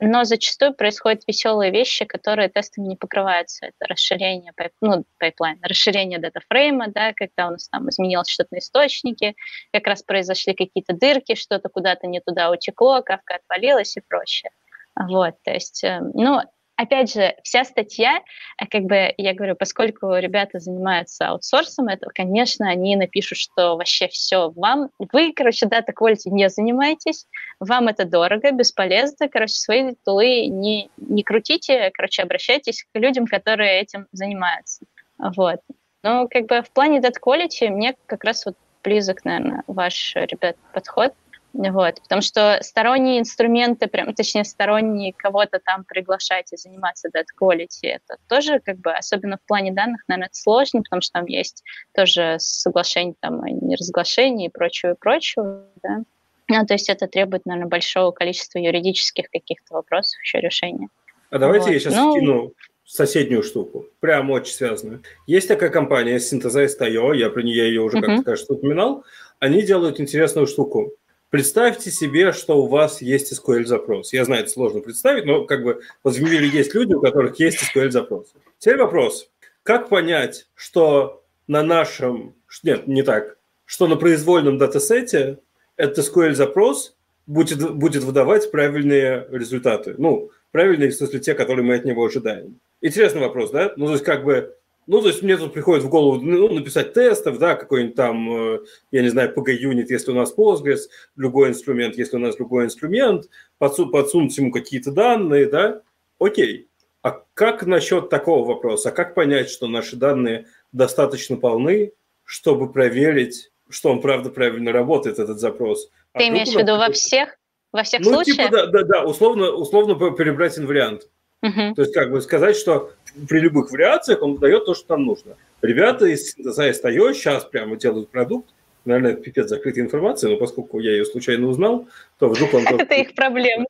но 0.00 0.24
зачастую 0.24 0.74
происходят 0.74 1.22
веселые 1.26 1.72
вещи, 1.72 2.04
которые 2.04 2.48
тестами 2.48 2.86
не 2.86 2.96
покрываются. 2.96 3.66
Это 3.66 3.88
расширение 3.88 4.52
ну, 4.80 5.04
пайплайна, 5.18 5.60
расширение 5.62 6.18
датафрейма, 6.18 6.88
да, 6.88 7.12
когда 7.14 7.48
у 7.48 7.50
нас 7.50 7.68
там 7.68 7.88
изменилось 7.88 8.28
что-то 8.28 8.54
на 8.54 8.58
источнике, 8.58 9.34
как 9.72 9.86
раз 9.86 10.02
произошли 10.02 10.54
какие-то 10.54 10.92
дырки, 10.92 11.34
что-то 11.34 11.68
куда-то 11.68 12.06
не 12.06 12.20
туда 12.20 12.50
утекло, 12.50 13.02
Kafka 13.02 13.36
отвалилась 13.36 13.96
и 13.96 14.00
прочее. 14.00 14.50
Вот, 14.94 15.34
то 15.44 15.52
есть, 15.52 15.84
э, 15.84 16.00
ну, 16.14 16.40
опять 16.78 17.12
же, 17.12 17.34
вся 17.42 17.64
статья, 17.64 18.22
э, 18.56 18.66
как 18.70 18.84
бы 18.84 19.12
я 19.18 19.34
говорю, 19.34 19.56
поскольку 19.56 20.14
ребята 20.14 20.60
занимаются 20.60 21.28
аутсорсом, 21.28 21.88
это, 21.88 22.08
конечно, 22.14 22.68
они 22.70 22.96
напишут, 22.96 23.38
что 23.38 23.76
вообще 23.76 24.08
все 24.08 24.50
вам, 24.50 24.90
вы, 25.12 25.32
короче, 25.34 25.66
data 25.66 25.92
quality 25.92 26.30
не 26.30 26.48
занимаетесь, 26.48 27.26
вам 27.58 27.88
это 27.88 28.04
дорого, 28.04 28.52
бесполезно, 28.52 29.28
короче, 29.28 29.54
свои 29.54 29.94
тулы 30.04 30.46
не, 30.46 30.90
не 30.96 31.22
крутите, 31.24 31.90
короче, 31.92 32.22
обращайтесь 32.22 32.84
к 32.84 32.98
людям, 32.98 33.26
которые 33.26 33.80
этим 33.80 34.06
занимаются. 34.12 34.86
Вот. 35.18 35.60
Но 36.04 36.28
как 36.28 36.46
бы 36.46 36.62
в 36.62 36.70
плане 36.70 37.00
data 37.00 37.16
quality 37.20 37.68
мне 37.70 37.96
как 38.06 38.22
раз 38.22 38.46
вот 38.46 38.54
близок, 38.84 39.24
наверное, 39.24 39.64
ваш, 39.66 40.14
ребят, 40.14 40.56
подход– 40.72 41.12
вот, 41.58 42.00
потому 42.02 42.22
что 42.22 42.60
сторонние 42.62 43.18
инструменты, 43.18 43.88
прям, 43.88 44.14
точнее, 44.14 44.44
сторонние 44.44 45.12
кого-то 45.12 45.58
там 45.58 45.84
приглашать 45.84 46.52
и 46.52 46.56
заниматься 46.56 47.08
data 47.08 47.26
quality, 47.40 47.88
это 47.88 48.16
тоже, 48.28 48.60
как 48.60 48.78
бы, 48.78 48.92
особенно 48.92 49.38
в 49.38 49.46
плане 49.46 49.72
данных, 49.72 50.02
наверное, 50.06 50.28
это 50.28 50.36
сложно, 50.36 50.82
потому 50.82 51.02
что 51.02 51.14
там 51.14 51.26
есть 51.26 51.64
тоже 51.94 52.36
соглашение 52.38 53.16
там 53.18 53.42
о 53.42 53.50
неразглашении 53.50 54.46
и 54.46 54.50
прочего, 54.50 54.92
и 54.92 54.96
прочего, 54.98 55.66
да. 55.82 56.02
Ну, 56.46 56.64
то 56.64 56.74
есть 56.74 56.88
это 56.88 57.08
требует, 57.08 57.44
наверное, 57.44 57.68
большого 57.68 58.12
количества 58.12 58.58
юридических 58.58 59.28
каких-то 59.28 59.74
вопросов 59.74 60.18
еще 60.22 60.40
решения. 60.40 60.88
А 61.30 61.38
давайте 61.38 61.66
вот. 61.66 61.72
я 61.72 61.80
сейчас 61.80 61.94
ну, 61.96 62.12
скину 62.12 62.52
соседнюю 62.86 63.42
штуку, 63.42 63.86
прям 64.00 64.30
очень 64.30 64.54
связанную. 64.54 65.02
Есть 65.26 65.48
такая 65.48 65.70
компания 65.70 66.16
Synthesize.io, 66.16 67.16
я 67.16 67.30
про 67.30 67.42
нее 67.42 67.68
ее 67.68 67.82
уже 67.82 67.98
uh-huh. 67.98 68.02
как-то, 68.02 68.22
кажется, 68.22 68.54
упоминал. 68.54 69.04
Они 69.40 69.62
делают 69.62 70.00
интересную 70.00 70.46
штуку. 70.46 70.92
Представьте 71.30 71.90
себе, 71.90 72.32
что 72.32 72.62
у 72.62 72.68
вас 72.68 73.02
есть 73.02 73.32
SQL-запрос. 73.32 74.14
Я 74.14 74.24
знаю, 74.24 74.42
это 74.42 74.50
сложно 74.50 74.80
представить, 74.80 75.26
но 75.26 75.44
как 75.44 75.62
бы 75.62 75.82
вот 76.02 76.14
в 76.14 76.22
мире 76.22 76.48
есть 76.48 76.74
люди, 76.74 76.94
у 76.94 77.00
которых 77.00 77.38
есть 77.38 77.58
SQL-запрос. 77.62 78.32
Теперь 78.58 78.78
вопрос. 78.78 79.30
Как 79.62 79.90
понять, 79.90 80.46
что 80.54 81.22
на 81.46 81.62
нашем... 81.62 82.34
Нет, 82.62 82.86
не 82.86 83.02
так. 83.02 83.36
Что 83.66 83.86
на 83.88 83.96
произвольном 83.96 84.56
датасете 84.56 85.38
этот 85.76 86.06
SQL-запрос 86.06 86.96
будет, 87.26 87.74
будет 87.74 88.04
выдавать 88.04 88.50
правильные 88.50 89.26
результаты. 89.30 89.96
Ну, 89.98 90.30
правильные, 90.50 90.88
в 90.88 90.94
смысле, 90.94 91.20
те, 91.20 91.34
которые 91.34 91.62
мы 91.62 91.74
от 91.74 91.84
него 91.84 92.06
ожидаем. 92.06 92.58
Интересный 92.80 93.20
вопрос, 93.20 93.50
да? 93.50 93.74
Ну, 93.76 93.86
то 93.86 93.92
есть, 93.92 94.04
как 94.04 94.24
бы, 94.24 94.56
ну, 94.88 95.02
то 95.02 95.08
есть 95.08 95.22
мне 95.22 95.36
тут 95.36 95.52
приходит 95.52 95.84
в 95.84 95.90
голову 95.90 96.18
ну, 96.22 96.48
написать 96.48 96.94
тестов, 96.94 97.38
да, 97.38 97.56
какой-нибудь 97.56 97.94
там, 97.94 98.54
э, 98.54 98.60
я 98.90 99.02
не 99.02 99.10
знаю, 99.10 99.34
PG-юнит, 99.36 99.90
если 99.90 100.10
у 100.12 100.14
нас 100.14 100.34
Postgres, 100.34 100.88
любой 101.14 101.50
инструмент, 101.50 101.98
если 101.98 102.16
у 102.16 102.18
нас 102.18 102.36
другой 102.36 102.64
инструмент, 102.64 103.28
подсу 103.58 103.90
подсунуть 103.90 104.36
ему 104.38 104.50
какие-то 104.50 104.90
данные, 104.90 105.44
да, 105.46 105.82
окей. 106.18 106.68
А 107.02 107.22
как 107.34 107.66
насчет 107.66 108.08
такого 108.08 108.46
вопроса? 108.46 108.88
А 108.88 108.92
как 108.92 109.14
понять, 109.14 109.50
что 109.50 109.68
наши 109.68 109.94
данные 109.94 110.46
достаточно 110.72 111.36
полны, 111.36 111.92
чтобы 112.24 112.72
проверить, 112.72 113.50
что 113.68 113.92
он 113.92 114.00
правда 114.00 114.30
правильно 114.30 114.72
работает, 114.72 115.18
этот 115.18 115.38
запрос? 115.38 115.90
А 116.14 116.18
Ты 116.18 116.28
имеешь 116.28 116.48
в 116.48 116.58
виду 116.58 116.78
во 116.78 116.90
всех, 116.92 117.36
во 117.72 117.82
всех 117.82 118.00
ну, 118.00 118.14
случаях? 118.14 118.48
Типа, 118.48 118.50
да, 118.50 118.66
да, 118.66 118.82
да, 118.84 119.04
условно, 119.04 119.50
условно 119.50 119.96
перебрать 120.12 120.58
инвариант. 120.58 121.10
Uh-huh. 121.44 121.74
То 121.74 121.82
есть 121.82 121.94
как 121.94 122.10
бы 122.10 122.20
сказать, 122.20 122.56
что 122.56 122.92
при 123.28 123.40
любых 123.40 123.70
вариациях 123.70 124.22
он 124.22 124.36
дает 124.38 124.66
то, 124.66 124.74
что 124.74 124.96
нам 124.96 125.06
нужно. 125.06 125.36
Ребята 125.62 126.06
из 126.06 126.36
Synthesize 126.36 126.82
IO 126.82 127.14
сейчас 127.14 127.44
прямо 127.44 127.76
делают 127.76 128.10
продукт, 128.10 128.50
наверное, 128.84 129.12
это 129.12 129.22
пипец 129.22 129.48
закрытой 129.48 129.80
информации, 129.80 130.28
но 130.28 130.36
поскольку 130.36 130.80
я 130.80 130.92
ее 130.92 131.04
случайно 131.04 131.46
узнал, 131.46 131.88
то 132.18 132.28
вдруг 132.28 132.54
он... 132.54 132.66
Это 132.78 132.94
их 132.94 133.14
проблема. 133.14 133.66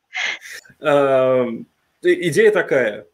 А, 0.79 1.47
идея 2.01 2.51
такая. 2.51 3.05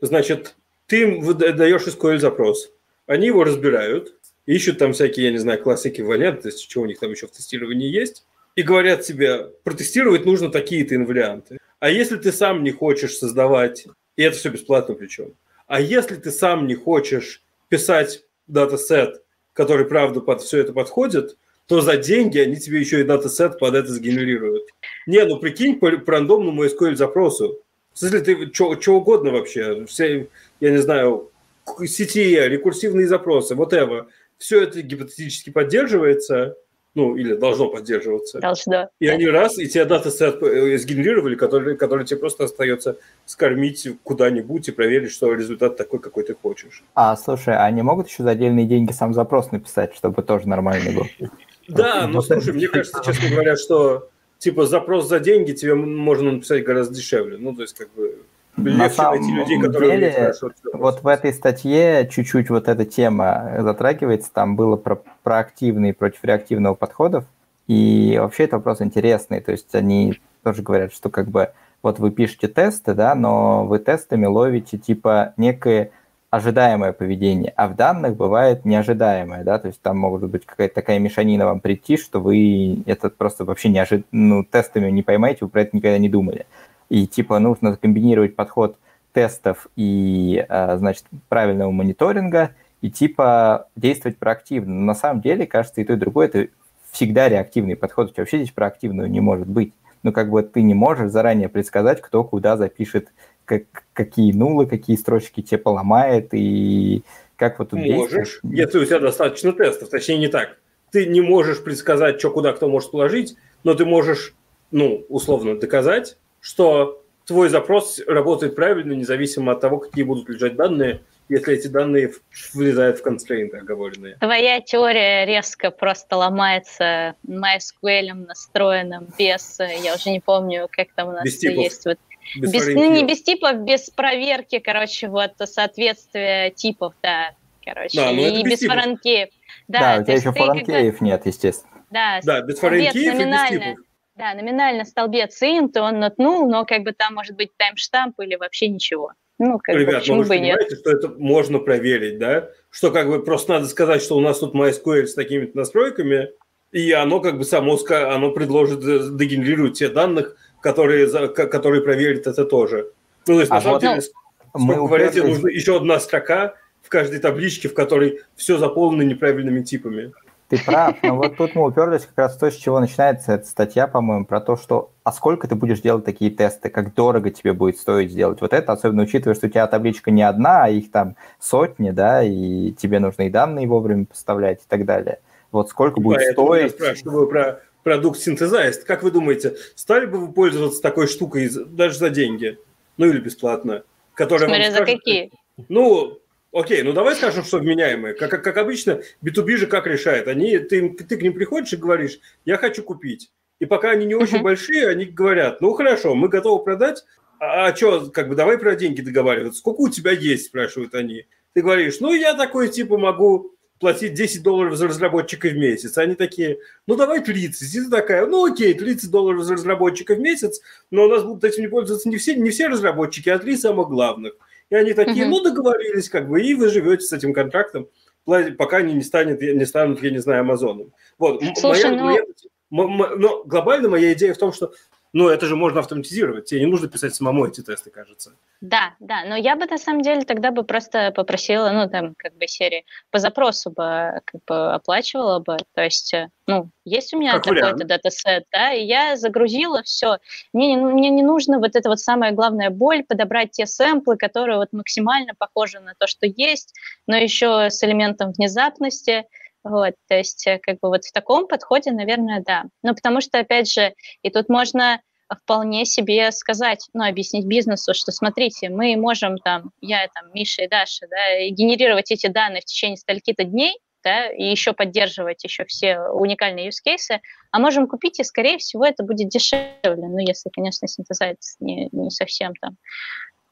Значит, 0.00 0.56
ты 0.86 1.02
им 1.02 1.38
даешь 1.38 1.86
SQL 1.86 2.18
запрос, 2.18 2.72
они 3.06 3.28
его 3.28 3.44
разбирают, 3.44 4.14
ищут 4.46 4.78
там 4.78 4.92
всякие, 4.92 5.26
я 5.26 5.32
не 5.32 5.38
знаю, 5.38 5.62
классики 5.62 6.00
варианты, 6.00 6.50
что 6.50 6.80
у 6.80 6.86
них 6.86 6.98
там 6.98 7.10
еще 7.12 7.26
в 7.26 7.30
тестировании 7.30 7.88
есть, 7.88 8.26
и 8.56 8.62
говорят 8.62 9.02
тебе, 9.02 9.44
протестировать 9.64 10.26
нужно 10.26 10.50
такие-то 10.50 10.94
инварианты. 10.94 11.58
А 11.78 11.88
если 11.88 12.16
ты 12.16 12.32
сам 12.32 12.62
не 12.62 12.70
хочешь 12.70 13.16
создавать, 13.16 13.86
и 14.16 14.22
это 14.22 14.36
все 14.36 14.50
бесплатно 14.50 14.94
причем, 14.94 15.34
а 15.66 15.80
если 15.80 16.16
ты 16.16 16.30
сам 16.30 16.66
не 16.66 16.74
хочешь 16.74 17.42
писать 17.68 18.24
датасет, 18.46 19.22
который, 19.52 19.86
правда, 19.86 20.20
под 20.20 20.42
все 20.42 20.58
это 20.58 20.72
подходит, 20.72 21.36
то 21.66 21.80
за 21.80 21.96
деньги 21.96 22.38
они 22.38 22.56
тебе 22.56 22.80
еще 22.80 23.00
и 23.00 23.04
датасет 23.04 23.58
под 23.58 23.74
это 23.74 23.92
сгенерируют. 23.92 24.64
Не, 25.06 25.24
ну 25.24 25.38
прикинь 25.38 25.78
по, 25.78 25.90
по 25.98 26.12
рандомному 26.12 26.64
SQL 26.64 26.96
запросу. 26.96 27.60
В 27.94 27.98
смысле, 27.98 28.20
ты 28.20 28.52
что 28.52 28.94
угодно 28.94 29.32
вообще, 29.32 29.84
все, 29.86 30.28
я 30.60 30.70
не 30.70 30.78
знаю, 30.78 31.30
CTE, 31.66 32.48
рекурсивные 32.48 33.06
запросы, 33.06 33.54
whatever, 33.54 34.06
все 34.38 34.62
это 34.62 34.82
гипотетически 34.82 35.50
поддерживается, 35.50 36.56
ну, 36.94 37.16
или 37.16 37.34
должно 37.34 37.68
поддерживаться. 37.68 38.40
Должно. 38.40 38.88
И 39.00 39.06
они 39.06 39.26
раз, 39.26 39.58
и 39.58 39.66
тебе 39.66 39.84
датасет 39.84 40.42
э, 40.42 40.76
сгенерировали, 40.78 41.36
который, 41.36 41.76
который 41.76 42.04
тебе 42.04 42.20
просто 42.20 42.44
остается 42.44 42.98
скормить 43.24 43.88
куда-нибудь 44.02 44.68
и 44.68 44.72
проверить, 44.72 45.10
что 45.10 45.32
результат 45.32 45.76
такой, 45.76 46.00
какой 46.00 46.24
ты 46.24 46.34
хочешь. 46.34 46.84
А, 46.94 47.16
слушай, 47.16 47.54
а 47.54 47.64
они 47.64 47.82
могут 47.82 48.08
еще 48.08 48.22
за 48.22 48.30
отдельные 48.30 48.66
деньги 48.66 48.92
сам 48.92 49.14
запрос 49.14 49.52
написать, 49.52 49.94
чтобы 49.94 50.22
тоже 50.22 50.48
нормальный 50.48 50.94
был? 50.94 51.06
Да, 51.68 52.08
ну, 52.08 52.20
слушай, 52.22 52.52
мне 52.52 52.66
кажется, 52.66 53.00
честно 53.04 53.30
говоря, 53.30 53.56
что, 53.56 54.10
типа, 54.38 54.66
запрос 54.66 55.08
за 55.08 55.20
деньги 55.20 55.52
тебе 55.52 55.76
можно 55.76 56.32
написать 56.32 56.64
гораздо 56.64 56.96
дешевле. 56.96 57.38
Ну, 57.38 57.54
то 57.54 57.62
есть, 57.62 57.74
как 57.74 57.88
бы, 57.94 58.18
на 58.56 58.90
самом 58.90 59.34
людей, 59.34 59.58
деле, 59.58 60.12
хорошо 60.12 60.50
вот 60.72 61.02
в 61.02 61.06
этой 61.06 61.32
статье 61.32 62.08
чуть-чуть 62.10 62.50
вот 62.50 62.68
эта 62.68 62.84
тема 62.84 63.54
затрагивается, 63.58 64.30
там 64.32 64.56
было 64.56 64.76
про 64.76 65.00
проактивные 65.22 65.94
против 65.94 66.24
реактивного 66.24 66.74
подходов, 66.74 67.24
и 67.66 68.16
вообще 68.20 68.44
это 68.44 68.56
вопрос 68.56 68.82
интересный, 68.82 69.40
то 69.40 69.52
есть 69.52 69.74
они 69.74 70.20
тоже 70.42 70.62
говорят, 70.62 70.92
что 70.92 71.08
как 71.08 71.28
бы 71.28 71.50
вот 71.82 71.98
вы 71.98 72.10
пишете 72.10 72.48
тесты, 72.48 72.94
да, 72.94 73.14
но 73.14 73.64
вы 73.64 73.78
тестами 73.78 74.26
ловите 74.26 74.76
типа 74.76 75.32
некое 75.36 75.90
ожидаемое 76.30 76.92
поведение, 76.92 77.52
а 77.56 77.68
в 77.68 77.76
данных 77.76 78.16
бывает 78.16 78.64
неожидаемое, 78.64 79.44
да, 79.44 79.58
то 79.58 79.68
есть 79.68 79.80
там 79.80 79.98
может 79.98 80.28
быть 80.30 80.46
какая-то 80.46 80.74
такая 80.74 80.98
мешанина 80.98 81.46
вам 81.46 81.60
прийти, 81.60 81.96
что 81.96 82.20
вы 82.20 82.82
это 82.86 83.10
просто 83.10 83.44
вообще 83.44 83.68
не 83.68 83.78
ожид... 83.78 84.06
ну, 84.12 84.44
тестами 84.44 84.90
не 84.90 85.02
поймаете, 85.02 85.38
вы 85.42 85.48
про 85.48 85.62
это 85.62 85.76
никогда 85.76 85.98
не 85.98 86.08
думали 86.08 86.46
и 86.92 87.06
типа 87.06 87.38
нужно 87.38 87.74
комбинировать 87.78 88.36
подход 88.36 88.76
тестов 89.14 89.66
и, 89.76 90.44
а, 90.46 90.76
значит, 90.76 91.04
правильного 91.30 91.70
мониторинга, 91.70 92.50
и 92.82 92.90
типа 92.90 93.68
действовать 93.76 94.18
проактивно. 94.18 94.74
Но 94.74 94.84
на 94.84 94.94
самом 94.94 95.22
деле, 95.22 95.46
кажется, 95.46 95.80
и 95.80 95.84
то, 95.84 95.94
и 95.94 95.96
другое 95.96 96.26
это 96.26 96.48
всегда 96.90 97.30
реактивный 97.30 97.76
подход. 97.76 98.10
У 98.10 98.12
тебя 98.12 98.22
вообще 98.24 98.38
здесь 98.38 98.50
проактивного 98.50 99.06
не 99.06 99.20
может 99.20 99.48
быть. 99.48 99.72
Ну, 100.02 100.12
как 100.12 100.28
бы 100.28 100.42
ты 100.42 100.60
не 100.60 100.74
можешь 100.74 101.10
заранее 101.10 101.48
предсказать, 101.48 102.02
кто 102.02 102.24
куда 102.24 102.58
запишет, 102.58 103.08
как, 103.46 103.62
какие 103.94 104.32
нулы, 104.32 104.66
какие 104.66 104.96
строчки 104.96 105.40
тебе 105.40 105.58
поломает, 105.58 106.28
и 106.32 107.04
как 107.36 107.58
вот 107.58 107.70
тут 107.70 107.80
Можешь, 107.80 108.40
если 108.42 108.78
у 108.78 108.84
тебя 108.84 108.98
достаточно 108.98 109.54
тестов, 109.54 109.88
точнее 109.88 110.18
не 110.18 110.28
так. 110.28 110.58
Ты 110.90 111.06
не 111.06 111.22
можешь 111.22 111.64
предсказать, 111.64 112.18
что 112.18 112.28
куда 112.28 112.52
кто 112.52 112.68
может 112.68 112.90
положить, 112.90 113.34
но 113.64 113.72
ты 113.72 113.86
можешь, 113.86 114.34
ну, 114.70 115.06
условно 115.08 115.58
доказать, 115.58 116.18
что 116.42 117.02
твой 117.24 117.48
запрос 117.48 118.00
работает 118.06 118.54
правильно, 118.54 118.92
независимо 118.92 119.52
от 119.52 119.60
того, 119.60 119.78
какие 119.78 120.04
будут 120.04 120.28
лежать 120.28 120.56
данные, 120.56 121.00
если 121.28 121.54
эти 121.54 121.68
данные 121.68 122.12
влезают 122.52 122.98
в 122.98 123.02
констрейнты 123.02 123.58
оговоренные. 123.58 124.16
Твоя 124.16 124.60
теория 124.60 125.24
резко 125.24 125.70
просто 125.70 126.16
ломается 126.16 127.14
MySQL 127.26 128.12
настроенным 128.12 129.06
без, 129.18 129.58
я 129.60 129.94
уже 129.94 130.10
не 130.10 130.20
помню, 130.20 130.68
как 130.70 130.88
там 130.94 131.08
у 131.08 131.12
нас 131.12 131.24
без 131.24 131.38
типов. 131.38 131.64
есть. 131.64 131.86
Вот, 131.86 131.98
без, 132.36 132.52
без 132.52 132.66
ну, 132.74 132.92
не 132.92 133.04
без 133.04 133.22
типов, 133.22 133.60
без 133.60 133.88
проверки, 133.88 134.58
короче, 134.58 135.08
вот 135.08 135.32
соответствия 135.44 136.50
типов, 136.50 136.92
да, 137.02 137.34
короче, 137.64 137.96
да, 137.96 138.10
ну 138.10 138.26
и 138.26 138.42
без 138.42 138.58
типов. 138.58 138.76
фаранкеев. 138.76 139.28
Да, 139.68 139.78
да 139.78 140.00
у 140.00 140.04
тебя 140.04 140.14
еще 140.14 140.32
фаранкеев 140.32 140.94
как... 140.94 141.00
нет, 141.00 141.24
естественно. 141.24 141.84
Да, 141.90 142.20
да 142.24 142.40
без 142.42 142.58
фаранкеев 142.58 142.94
и 143.14 143.24
без 143.24 143.48
типов. 143.48 143.84
Да, 144.16 144.34
номинально 144.34 144.84
столбец 144.84 145.40
int, 145.42 145.78
он 145.78 146.00
натнул, 146.00 146.48
но 146.48 146.64
как 146.64 146.82
бы 146.82 146.92
там 146.92 147.14
может 147.14 147.36
быть 147.36 147.50
таймштамп 147.56 148.20
или 148.20 148.36
вообще 148.36 148.68
ничего. 148.68 149.12
Ну, 149.38 149.58
как 149.58 149.74
Ребят, 149.74 149.94
бы, 149.94 150.00
почему 150.00 150.16
ну 150.18 150.22
вы 150.22 150.28
бы 150.28 150.38
нет? 150.38 150.56
понимаете, 150.56 150.76
что 150.76 150.90
это 150.90 151.08
можно 151.08 151.58
проверить, 151.58 152.18
да? 152.18 152.50
Что 152.70 152.90
как 152.90 153.08
бы 153.08 153.24
просто 153.24 153.54
надо 153.54 153.66
сказать, 153.66 154.02
что 154.02 154.16
у 154.16 154.20
нас 154.20 154.38
тут 154.38 154.54
MySQL 154.54 155.06
с 155.06 155.14
такими-то 155.14 155.56
настройками, 155.56 156.30
и 156.70 156.92
оно 156.92 157.20
как 157.20 157.38
бы 157.38 157.44
само 157.44 157.78
оно 157.88 158.30
предложит, 158.32 158.80
дегенерирует 159.16 159.74
те 159.74 159.88
данных, 159.88 160.36
которые, 160.60 161.08
которые 161.28 161.82
проверят 161.82 162.26
это 162.26 162.44
тоже. 162.44 162.92
Ну, 163.26 163.34
то 163.34 163.40
есть, 163.40 163.50
а 163.50 163.60
на 163.60 163.70
вот, 163.70 163.82
самом 163.82 164.00
деле, 164.00 164.12
мы 164.54 164.74
говоря, 164.76 165.08
тебе 165.08 165.24
нужна 165.24 165.50
еще 165.50 165.76
одна 165.76 165.98
строка 165.98 166.54
в 166.82 166.88
каждой 166.88 167.18
табличке, 167.18 167.68
в 167.68 167.74
которой 167.74 168.20
все 168.36 168.58
заполнено 168.58 169.02
неправильными 169.02 169.62
типами. 169.62 170.12
Ты 170.52 170.62
прав, 170.62 170.96
но 171.02 171.16
вот 171.16 171.38
тут 171.38 171.54
мы 171.54 171.66
уперлись 171.66 172.04
как 172.04 172.18
раз 172.18 172.36
в 172.36 172.38
то, 172.38 172.50
с 172.50 172.56
чего 172.56 172.78
начинается 172.78 173.32
эта 173.32 173.46
статья, 173.46 173.86
по-моему, 173.86 174.26
про 174.26 174.38
то, 174.38 174.58
что 174.58 174.90
а 175.02 175.10
сколько 175.10 175.48
ты 175.48 175.54
будешь 175.54 175.80
делать 175.80 176.04
такие 176.04 176.30
тесты, 176.30 176.68
как 176.68 176.92
дорого 176.92 177.30
тебе 177.30 177.54
будет 177.54 177.78
стоить 177.78 178.10
сделать 178.10 178.42
вот 178.42 178.52
это, 178.52 178.72
особенно 178.72 179.04
учитывая, 179.04 179.34
что 179.34 179.46
у 179.46 179.48
тебя 179.48 179.66
табличка 179.66 180.10
не 180.10 180.22
одна, 180.22 180.64
а 180.64 180.68
их 180.68 180.90
там 180.90 181.16
сотни, 181.40 181.90
да, 181.90 182.22
и 182.22 182.70
тебе 182.72 182.98
нужно 182.98 183.22
и 183.22 183.30
данные 183.30 183.66
вовремя 183.66 184.04
поставлять 184.04 184.58
и 184.58 184.64
так 184.68 184.84
далее. 184.84 185.20
Вот 185.52 185.70
сколько 185.70 186.02
будет 186.02 186.18
Поэтому 186.18 186.46
стоить... 186.48 186.62
Я 186.64 186.68
спрашиваю 186.68 187.28
про 187.28 187.60
продукт 187.82 188.18
синтезайст. 188.18 188.84
Как 188.84 189.02
вы 189.02 189.10
думаете, 189.10 189.56
стали 189.74 190.04
бы 190.04 190.18
вы 190.18 190.32
пользоваться 190.32 190.82
такой 190.82 191.06
штукой 191.06 191.48
даже 191.64 191.96
за 191.96 192.10
деньги? 192.10 192.58
Ну 192.98 193.06
или 193.06 193.20
бесплатно? 193.20 193.84
Которая 194.12 194.48
Смотря 194.48 194.70
за 194.70 194.76
скажет, 194.76 194.98
какие? 194.98 195.32
Ну, 195.70 196.18
Окей, 196.52 196.82
ну 196.82 196.92
давай 196.92 197.16
скажем, 197.16 197.44
что 197.44 197.58
вменяемые. 197.58 198.12
Как, 198.12 198.30
как, 198.30 198.44
как 198.44 198.58
обычно, 198.58 199.00
B2B 199.24 199.56
же 199.56 199.66
как 199.66 199.86
решает? 199.86 200.28
Они, 200.28 200.58
ты, 200.58 200.90
ты 200.90 201.16
к 201.16 201.22
ним 201.22 201.32
приходишь 201.32 201.72
и 201.72 201.76
говоришь, 201.76 202.20
я 202.44 202.58
хочу 202.58 202.82
купить. 202.82 203.30
И 203.58 203.64
пока 203.64 203.90
они 203.90 204.04
не 204.04 204.14
очень 204.14 204.38
uh-huh. 204.38 204.42
большие, 204.42 204.88
они 204.88 205.06
говорят, 205.06 205.62
ну 205.62 205.72
хорошо, 205.72 206.14
мы 206.14 206.28
готовы 206.28 206.62
продать, 206.62 207.04
а, 207.40 207.68
а 207.68 207.76
что, 207.76 208.10
как 208.10 208.28
бы 208.28 208.34
давай 208.34 208.58
про 208.58 208.76
деньги 208.76 209.00
договариваться. 209.00 209.60
Сколько 209.60 209.80
у 209.82 209.88
тебя 209.88 210.10
есть, 210.10 210.46
спрашивают 210.46 210.94
они. 210.94 211.24
Ты 211.54 211.62
говоришь, 211.62 212.00
ну 212.00 212.12
я 212.12 212.34
такой 212.34 212.68
типа 212.68 212.98
могу 212.98 213.54
платить 213.78 214.12
10 214.12 214.42
долларов 214.42 214.76
за 214.76 214.88
разработчика 214.88 215.48
в 215.48 215.56
месяц. 215.56 215.96
Они 215.96 216.16
такие, 216.16 216.58
ну 216.86 216.96
давай 216.96 217.24
30. 217.24 217.74
И 217.74 217.80
ты 217.80 217.90
такая, 217.90 218.26
ну 218.26 218.44
окей, 218.44 218.74
30 218.74 219.10
долларов 219.10 219.42
за 219.42 219.54
разработчика 219.54 220.14
в 220.14 220.20
месяц, 220.20 220.60
но 220.90 221.04
у 221.04 221.08
нас 221.08 221.22
будут 221.22 221.44
этим 221.44 221.62
не 221.62 221.68
пользоваться 221.68 222.10
не 222.10 222.18
все, 222.18 222.34
не 222.34 222.50
все 222.50 222.68
разработчики, 222.68 223.30
а 223.30 223.38
три 223.38 223.56
самых 223.56 223.88
главных– 223.88 224.34
и 224.72 224.74
они 224.74 224.94
такие, 224.94 225.26
ну, 225.26 225.42
договорились, 225.42 226.08
как 226.08 226.30
бы, 226.30 226.40
и 226.40 226.54
вы 226.54 226.70
живете 226.70 227.04
с 227.04 227.12
этим 227.12 227.34
контрактом, 227.34 227.88
пока 228.24 228.78
они 228.78 228.94
не, 228.94 229.02
станет, 229.02 229.42
не 229.42 229.66
станут, 229.66 230.02
я 230.02 230.10
не 230.10 230.16
знаю, 230.16 230.40
Амазоном. 230.40 230.94
Вот. 231.18 231.42
Слушай, 231.56 231.94
моя, 231.94 232.22
ну... 232.70 232.88
моя, 232.88 233.16
но 233.16 233.44
глобально 233.44 233.90
моя 233.90 234.14
идея 234.14 234.32
в 234.32 234.38
том, 234.38 234.50
что 234.50 234.72
ну, 235.12 235.28
это 235.28 235.46
же 235.46 235.56
можно 235.56 235.80
автоматизировать. 235.80 236.46
Тебе 236.46 236.60
не 236.60 236.66
нужно 236.66 236.88
писать 236.88 237.14
самому 237.14 237.46
эти 237.46 237.60
тесты, 237.60 237.90
кажется. 237.90 238.32
Да, 238.62 238.94
да. 238.98 239.24
Но 239.26 239.36
я 239.36 239.56
бы 239.56 239.66
на 239.66 239.76
самом 239.76 240.00
деле 240.00 240.22
тогда 240.22 240.50
бы 240.50 240.62
просто 240.62 241.10
попросила, 241.10 241.70
ну, 241.70 241.88
там, 241.90 242.14
как 242.16 242.34
бы 242.36 242.46
серии 242.46 242.86
по 243.10 243.18
запросу 243.18 243.70
бы 243.70 244.20
как 244.24 244.40
бы 244.46 244.72
оплачивала 244.72 245.38
бы. 245.40 245.58
То 245.74 245.82
есть, 245.82 246.14
э, 246.14 246.30
ну, 246.46 246.70
есть 246.86 247.12
у 247.12 247.18
меня 247.18 247.38
такой-то 247.38 247.74
датасет, 247.84 248.44
да, 248.52 248.72
и 248.72 248.84
я 248.84 249.16
загрузила 249.16 249.82
все. 249.82 250.18
Мне, 250.54 250.76
мне 250.78 251.10
не 251.10 251.22
нужно 251.22 251.58
вот 251.58 251.76
это 251.76 251.90
вот 251.90 252.00
самая 252.00 252.32
главная 252.32 252.70
боль, 252.70 253.04
подобрать 253.04 253.50
те 253.50 253.66
сэмплы, 253.66 254.16
которые 254.16 254.56
вот 254.56 254.72
максимально 254.72 255.34
похожи 255.36 255.78
на 255.80 255.94
то, 255.98 256.06
что 256.06 256.26
есть, 256.26 256.74
но 257.06 257.16
еще 257.16 257.68
с 257.68 257.82
элементом 257.84 258.32
внезапности. 258.32 259.24
Вот, 259.64 259.94
то 260.08 260.16
есть 260.16 260.46
э, 260.46 260.58
как 260.58 260.80
бы 260.80 260.88
вот 260.88 261.04
в 261.04 261.12
таком 261.12 261.46
подходе, 261.46 261.92
наверное, 261.92 262.42
да. 262.44 262.64
Ну, 262.82 262.94
потому 262.94 263.20
что, 263.20 263.38
опять 263.38 263.70
же, 263.70 263.94
и 264.22 264.30
тут 264.30 264.48
можно 264.48 265.00
вполне 265.34 265.84
себе 265.84 266.30
сказать, 266.32 266.88
ну, 266.92 267.04
объяснить 267.06 267.46
бизнесу, 267.46 267.94
что 267.94 268.12
смотрите, 268.12 268.68
мы 268.68 268.96
можем 268.96 269.38
там, 269.38 269.70
я 269.80 270.08
там, 270.08 270.32
Миша 270.34 270.62
и 270.62 270.68
Даша, 270.68 271.06
да, 271.08 271.48
генерировать 271.48 272.10
эти 272.10 272.26
данные 272.26 272.60
в 272.60 272.64
течение 272.64 272.96
стольки-то 272.96 273.44
дней, 273.44 273.78
да, 274.02 274.28
и 274.30 274.42
еще 274.42 274.72
поддерживать 274.72 275.44
еще 275.44 275.64
все 275.64 276.00
уникальные 276.00 276.68
use 276.68 276.82
cases, 276.86 277.20
а 277.52 277.58
можем 277.58 277.86
купить, 277.86 278.18
и, 278.18 278.24
скорее 278.24 278.58
всего, 278.58 278.84
это 278.84 279.04
будет 279.04 279.28
дешевле, 279.28 279.72
ну, 279.84 280.18
если, 280.18 280.50
конечно, 280.50 280.88
синтезайз 280.88 281.56
не, 281.60 281.88
не 281.92 282.10
совсем 282.10 282.52
там 282.60 282.76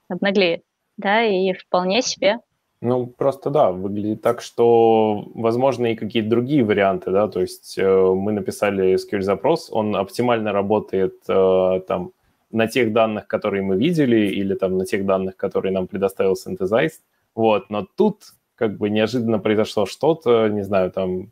обнаглеет, 0.08 0.62
да, 0.96 1.22
и 1.22 1.52
вполне 1.52 2.02
себе 2.02 2.38
ну, 2.80 3.06
просто 3.06 3.50
да, 3.50 3.70
выглядит 3.72 4.22
так, 4.22 4.40
что 4.40 5.28
возможно 5.34 5.86
и 5.86 5.96
какие-то 5.96 6.30
другие 6.30 6.64
варианты, 6.64 7.10
да, 7.10 7.28
то 7.28 7.40
есть 7.40 7.76
э, 7.78 8.14
мы 8.14 8.32
написали 8.32 8.94
SQL-запрос, 8.94 9.68
он 9.70 9.94
оптимально 9.96 10.52
работает 10.52 11.16
э, 11.28 11.80
там 11.86 12.12
на 12.50 12.66
тех 12.68 12.92
данных, 12.92 13.26
которые 13.26 13.62
мы 13.62 13.76
видели, 13.76 14.28
или 14.28 14.54
там 14.54 14.78
на 14.78 14.86
тех 14.86 15.04
данных, 15.04 15.36
которые 15.36 15.72
нам 15.72 15.88
предоставил 15.88 16.34
Synthesize, 16.34 17.00
вот, 17.34 17.68
но 17.68 17.86
тут 17.96 18.22
как 18.54 18.78
бы 18.78 18.88
неожиданно 18.88 19.38
произошло 19.38 19.84
что-то, 19.84 20.48
не 20.48 20.62
знаю, 20.62 20.90
там 20.90 21.30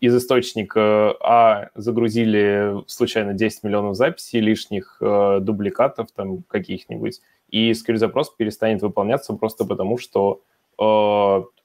из 0.00 0.14
источника 0.14 1.16
А 1.20 1.70
загрузили 1.74 2.82
случайно 2.86 3.32
10 3.32 3.62
миллионов 3.64 3.96
записей 3.96 4.40
лишних, 4.40 4.98
э, 5.00 5.38
дубликатов 5.40 6.08
там 6.14 6.42
каких-нибудь, 6.42 7.20
и 7.48 7.70
SQL-запрос 7.70 8.30
перестанет 8.30 8.82
выполняться 8.82 9.32
просто 9.34 9.64
потому, 9.64 9.96
что 9.96 10.40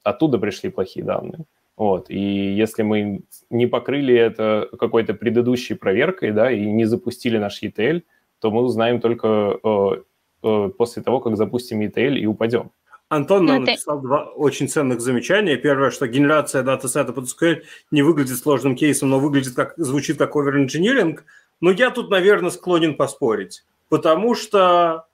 оттуда 0.02 0.38
пришли 0.38 0.70
плохие 0.70 1.04
данные. 1.04 1.44
Вот. 1.76 2.10
И 2.10 2.18
если 2.54 2.82
мы 2.82 3.20
не 3.50 3.66
покрыли 3.66 4.14
это 4.14 4.68
какой-то 4.78 5.14
предыдущей 5.14 5.74
проверкой, 5.74 6.32
да, 6.32 6.50
и 6.50 6.66
не 6.66 6.84
запустили 6.84 7.38
наш 7.38 7.62
ETL, 7.62 8.02
то 8.40 8.50
мы 8.50 8.62
узнаем 8.62 9.00
только 9.00 9.58
э, 9.62 10.02
э, 10.42 10.70
после 10.76 11.02
того, 11.02 11.20
как 11.20 11.36
запустим 11.36 11.80
ETL 11.80 12.16
и 12.16 12.26
упадем. 12.26 12.72
Антон 13.08 13.46
нам 13.46 13.60
ну, 13.60 13.66
написал 13.66 14.00
два 14.00 14.24
очень 14.24 14.68
ценных 14.68 15.00
замечания. 15.00 15.56
Первое, 15.56 15.90
что 15.90 16.06
генерация 16.06 16.62
датасета 16.62 17.12
под 17.12 17.24
SQL 17.24 17.62
не 17.90 18.02
выглядит 18.02 18.36
сложным 18.36 18.76
кейсом, 18.76 19.10
но 19.10 19.18
выглядит 19.18 19.54
как, 19.54 19.74
звучит 19.76 20.18
как 20.18 20.36
оверинжиниринг. 20.36 21.24
Но 21.60 21.70
я 21.70 21.90
тут, 21.90 22.10
наверное, 22.10 22.50
склонен 22.50 22.96
поспорить, 22.96 23.64
потому 23.88 24.34
что 24.34 25.06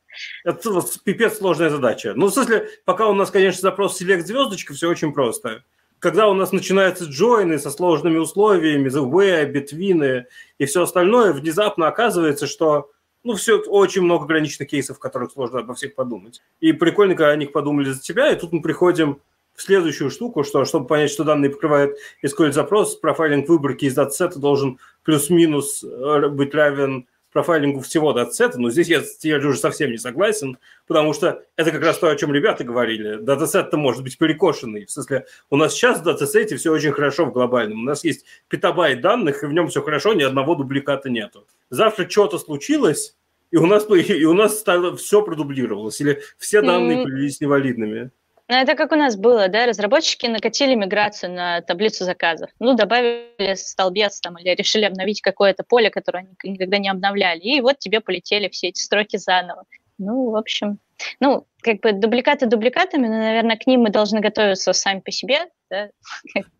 это 0.44 0.82
пипец 1.04 1.38
сложная 1.38 1.70
задача. 1.70 2.12
Ну, 2.14 2.26
в 2.26 2.30
смысле, 2.32 2.68
пока 2.84 3.08
у 3.08 3.14
нас, 3.14 3.30
конечно, 3.30 3.60
запрос 3.60 4.00
select 4.00 4.22
звездочка, 4.22 4.74
все 4.74 4.88
очень 4.88 5.12
просто. 5.12 5.64
Когда 5.98 6.28
у 6.28 6.34
нас 6.34 6.52
начинаются 6.52 7.04
джойны 7.04 7.58
со 7.58 7.70
сложными 7.70 8.18
условиями, 8.18 8.90
the 8.90 9.08
way, 9.10 9.50
between 9.50 10.24
и 10.58 10.64
все 10.66 10.82
остальное, 10.82 11.32
внезапно 11.32 11.88
оказывается, 11.88 12.46
что 12.46 12.90
ну, 13.22 13.34
все 13.34 13.58
очень 13.58 14.02
много 14.02 14.24
ограниченных 14.24 14.68
кейсов, 14.68 14.98
в 14.98 15.00
которых 15.00 15.32
сложно 15.32 15.60
обо 15.60 15.74
всех 15.74 15.94
подумать. 15.94 16.42
И 16.60 16.72
прикольно, 16.72 17.14
когда 17.14 17.30
о 17.30 17.36
них 17.36 17.52
подумали 17.52 17.90
за 17.90 18.00
тебя, 18.00 18.30
и 18.30 18.38
тут 18.38 18.52
мы 18.52 18.60
приходим 18.60 19.20
в 19.54 19.62
следующую 19.62 20.10
штуку, 20.10 20.44
что 20.44 20.64
чтобы 20.64 20.86
понять, 20.86 21.10
что 21.10 21.24
данные 21.24 21.50
покрывает 21.50 21.96
SQL-запрос, 22.24 22.96
профайлинг 22.96 23.48
выборки 23.48 23.86
из 23.86 23.94
датасета 23.94 24.38
должен 24.38 24.78
плюс-минус 25.04 25.82
э, 25.84 26.28
быть 26.28 26.54
равен 26.54 27.06
профайлингу 27.34 27.80
всего 27.80 28.12
датасета, 28.12 28.60
но 28.60 28.70
здесь 28.70 28.86
я, 28.86 29.02
я 29.22 29.36
уже 29.36 29.58
совсем 29.58 29.90
не 29.90 29.98
согласен, 29.98 30.56
потому 30.86 31.12
что 31.12 31.42
это 31.56 31.72
как 31.72 31.82
раз 31.82 31.98
то, 31.98 32.08
о 32.08 32.16
чем 32.16 32.32
ребята 32.32 32.62
говорили. 32.62 33.16
Датасет-то 33.16 33.76
может 33.76 34.04
быть 34.04 34.16
перекошенный. 34.16 34.86
В 34.86 34.90
смысле, 34.90 35.26
у 35.50 35.56
нас 35.56 35.74
сейчас 35.74 35.98
в 35.98 36.04
датасете 36.04 36.56
все 36.56 36.70
очень 36.72 36.92
хорошо 36.92 37.26
в 37.26 37.32
глобальном. 37.32 37.80
У 37.80 37.84
нас 37.84 38.04
есть 38.04 38.24
петабайт 38.48 39.00
данных, 39.00 39.42
и 39.42 39.46
в 39.46 39.52
нем 39.52 39.66
все 39.66 39.82
хорошо, 39.82 40.14
ни 40.14 40.22
одного 40.22 40.54
дубликата 40.54 41.10
нету. 41.10 41.46
Завтра 41.70 42.08
что-то 42.08 42.38
случилось, 42.38 43.16
и 43.50 43.56
у 43.56 43.66
нас, 43.66 43.84
и 43.90 44.24
у 44.24 44.32
нас 44.32 44.60
стало, 44.60 44.96
все 44.96 45.20
продублировалось, 45.20 46.00
или 46.00 46.22
все 46.38 46.62
данные 46.62 46.98
mm-hmm. 46.98 47.02
появились 47.02 47.40
невалидными. 47.40 48.10
Ну, 48.48 48.56
это 48.56 48.74
как 48.74 48.92
у 48.92 48.96
нас 48.96 49.16
было, 49.16 49.48
да, 49.48 49.64
разработчики 49.66 50.26
накатили 50.26 50.74
миграцию 50.74 51.32
на 51.32 51.62
таблицу 51.62 52.04
заказов. 52.04 52.50
Ну, 52.58 52.74
добавили 52.74 53.54
столбец 53.54 54.20
там 54.20 54.36
или 54.36 54.54
решили 54.54 54.84
обновить 54.84 55.22
какое-то 55.22 55.64
поле, 55.64 55.90
которое 55.90 56.26
они 56.42 56.52
никогда 56.52 56.76
не 56.76 56.90
обновляли. 56.90 57.40
И 57.40 57.60
вот 57.62 57.78
тебе 57.78 58.00
полетели 58.00 58.48
все 58.48 58.68
эти 58.68 58.82
строки 58.82 59.16
заново. 59.16 59.64
Ну, 59.96 60.30
в 60.30 60.36
общем, 60.36 60.78
ну, 61.20 61.46
как 61.62 61.80
бы 61.80 61.92
дубликаты 61.92 62.46
дубликатами, 62.46 63.06
но, 63.06 63.16
наверное, 63.16 63.56
к 63.56 63.66
ним 63.66 63.82
мы 63.82 63.90
должны 63.90 64.20
готовиться 64.20 64.74
сами 64.74 65.00
по 65.00 65.10
себе. 65.10 65.48
Да, 65.70 65.88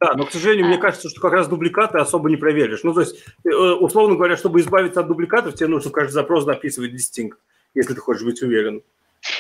да 0.01 0.15
но, 0.15 0.25
к 0.25 0.33
сожалению, 0.33 0.67
а. 0.67 0.69
мне 0.69 0.79
кажется, 0.79 1.11
что 1.11 1.21
как 1.21 1.33
раз 1.33 1.49
дубликаты 1.49 1.99
особо 1.99 2.31
не 2.31 2.37
проверишь. 2.37 2.83
Ну, 2.83 2.95
то 2.95 3.01
есть, 3.01 3.17
э, 3.45 3.51
условно 3.51 4.17
говоря, 4.17 4.37
чтобы 4.37 4.61
избавиться 4.61 5.01
от 5.01 5.09
дубликатов, 5.09 5.55
тебе 5.55 5.69
нужно 5.69 5.91
каждый 5.91 6.13
запрос 6.13 6.45
записывать 6.45 6.93
дистинкт, 6.93 7.39
если 7.75 7.93
ты 7.93 8.01
хочешь 8.01 8.25
быть 8.25 8.41
уверен. 8.41 8.83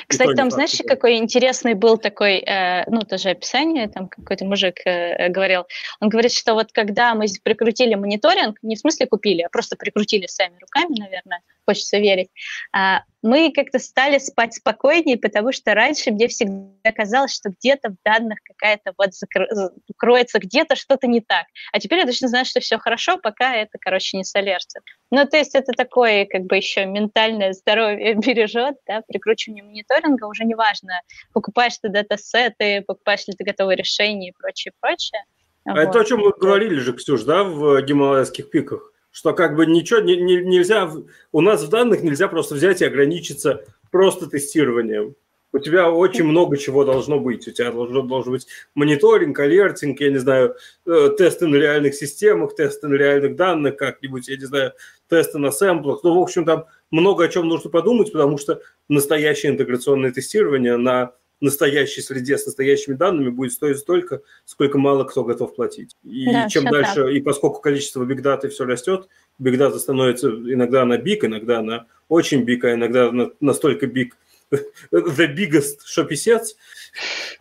Кстати, 0.06 0.34
там, 0.34 0.50
знаешь, 0.50 0.72
факт, 0.72 0.88
какой 0.88 1.16
интересный 1.16 1.74
был 1.74 1.98
такой, 1.98 2.38
э, 2.38 2.84
ну, 2.90 3.00
тоже 3.00 3.30
описание, 3.30 3.88
там 3.88 4.08
какой-то 4.08 4.44
мужик 4.44 4.80
э, 4.84 5.28
говорил. 5.28 5.64
Он 6.00 6.08
говорит, 6.08 6.32
что 6.32 6.54
вот 6.54 6.72
когда 6.72 7.14
мы 7.14 7.26
прикрутили 7.42 7.94
мониторинг, 7.94 8.58
не 8.62 8.76
в 8.76 8.78
смысле 8.78 9.06
купили, 9.06 9.42
а 9.42 9.48
просто 9.48 9.76
прикрутили 9.76 10.26
сами 10.26 10.56
руками, 10.60 10.98
наверное, 10.98 11.40
хочется 11.66 11.98
верить, 11.98 12.28
э, 12.76 12.98
мы 13.24 13.50
как-то 13.52 13.78
стали 13.78 14.18
спать 14.18 14.52
спокойнее, 14.52 15.16
потому 15.16 15.50
что 15.50 15.72
раньше 15.72 16.10
мне 16.10 16.28
всегда 16.28 16.92
казалось, 16.94 17.34
что 17.34 17.48
где-то 17.48 17.88
в 17.90 17.96
данных 18.04 18.38
какая-то 18.44 18.92
вот 18.98 19.10
закро- 19.10 19.70
кроется 19.96 20.38
где-то 20.38 20.76
что-то 20.76 21.06
не 21.06 21.22
так. 21.22 21.46
А 21.72 21.80
теперь 21.80 22.00
я 22.00 22.06
точно 22.06 22.28
знаю, 22.28 22.44
что 22.44 22.60
все 22.60 22.76
хорошо, 22.76 23.16
пока 23.16 23.54
это, 23.56 23.78
короче, 23.80 24.18
не 24.18 24.24
солерцит. 24.24 24.82
Ну, 25.10 25.26
то 25.26 25.38
есть 25.38 25.54
это 25.54 25.72
такое, 25.72 26.26
как 26.26 26.42
бы 26.42 26.56
еще 26.56 26.84
ментальное 26.84 27.54
здоровье 27.54 28.14
бережет, 28.26 28.76
да, 28.86 29.00
прикручивание 29.08 29.64
мониторинга, 29.64 30.26
уже 30.26 30.44
не 30.44 30.54
важно, 30.54 31.00
покупаешь 31.32 31.78
ты 31.78 31.88
датасеты, 31.88 32.82
покупаешь 32.82 33.26
ли 33.26 33.32
ты 33.32 33.42
готовые 33.42 33.76
решения 33.76 34.28
и 34.28 34.32
прочее, 34.32 34.72
прочее. 34.80 35.24
А 35.64 35.72
вот. 35.72 35.80
это 35.80 36.00
о 36.00 36.04
чем 36.04 36.20
мы 36.20 36.32
говорили 36.32 36.78
же, 36.78 36.92
Ксюш, 36.92 37.22
да, 37.22 37.42
в 37.42 37.80
гималайских 37.80 38.50
пиках? 38.50 38.93
Что 39.14 39.32
как 39.32 39.54
бы 39.54 39.64
ничего 39.64 40.00
не, 40.00 40.16
не, 40.16 40.38
нельзя, 40.38 40.90
у 41.30 41.40
нас 41.40 41.62
в 41.62 41.68
данных 41.68 42.02
нельзя 42.02 42.26
просто 42.26 42.56
взять 42.56 42.82
и 42.82 42.84
ограничиться 42.84 43.64
просто 43.92 44.28
тестированием. 44.28 45.14
У 45.52 45.60
тебя 45.60 45.88
очень 45.88 46.24
много 46.24 46.56
чего 46.56 46.84
должно 46.84 47.20
быть. 47.20 47.46
У 47.46 47.52
тебя 47.52 47.70
должен, 47.70 48.08
должен 48.08 48.32
быть 48.32 48.48
мониторинг, 48.74 49.38
алертинг, 49.38 50.00
я 50.00 50.10
не 50.10 50.18
знаю, 50.18 50.56
э, 50.84 51.10
тесты 51.16 51.46
на 51.46 51.54
реальных 51.54 51.94
системах, 51.94 52.56
тесты 52.56 52.88
на 52.88 52.94
реальных 52.94 53.36
данных 53.36 53.76
как-нибудь, 53.76 54.26
я 54.26 54.36
не 54.36 54.46
знаю, 54.46 54.72
тесты 55.08 55.38
на 55.38 55.52
сэмплах. 55.52 56.02
Ну, 56.02 56.18
в 56.18 56.20
общем, 56.20 56.44
там 56.44 56.64
много 56.90 57.22
о 57.22 57.28
чем 57.28 57.46
нужно 57.46 57.70
подумать, 57.70 58.10
потому 58.10 58.36
что 58.36 58.62
настоящее 58.88 59.52
интеграционное 59.52 60.10
тестирование 60.10 60.76
на 60.76 61.12
настоящей 61.44 62.00
среде 62.00 62.36
с 62.36 62.46
настоящими 62.46 62.94
данными 62.94 63.28
будет 63.28 63.52
стоить 63.52 63.78
столько, 63.78 64.22
сколько 64.44 64.78
мало 64.78 65.04
кто 65.04 65.22
готов 65.22 65.54
платить. 65.54 65.96
И 66.02 66.24
да, 66.26 66.48
чем 66.48 66.64
дальше, 66.64 67.04
так. 67.04 67.10
и 67.10 67.20
поскольку 67.20 67.60
количество 67.60 68.04
бигдаты 68.04 68.48
все 68.48 68.64
растет, 68.64 69.08
бигдата 69.38 69.78
становится 69.78 70.28
иногда 70.28 70.84
на 70.84 70.98
биг, 70.98 71.24
иногда 71.24 71.62
на 71.62 71.86
очень 72.08 72.42
биг, 72.42 72.64
а 72.64 72.74
иногда 72.74 73.12
на, 73.12 73.30
настолько 73.40 73.86
биг, 73.86 74.16
the 74.92 75.34
biggest 75.34 75.80
шописец, 75.84 76.56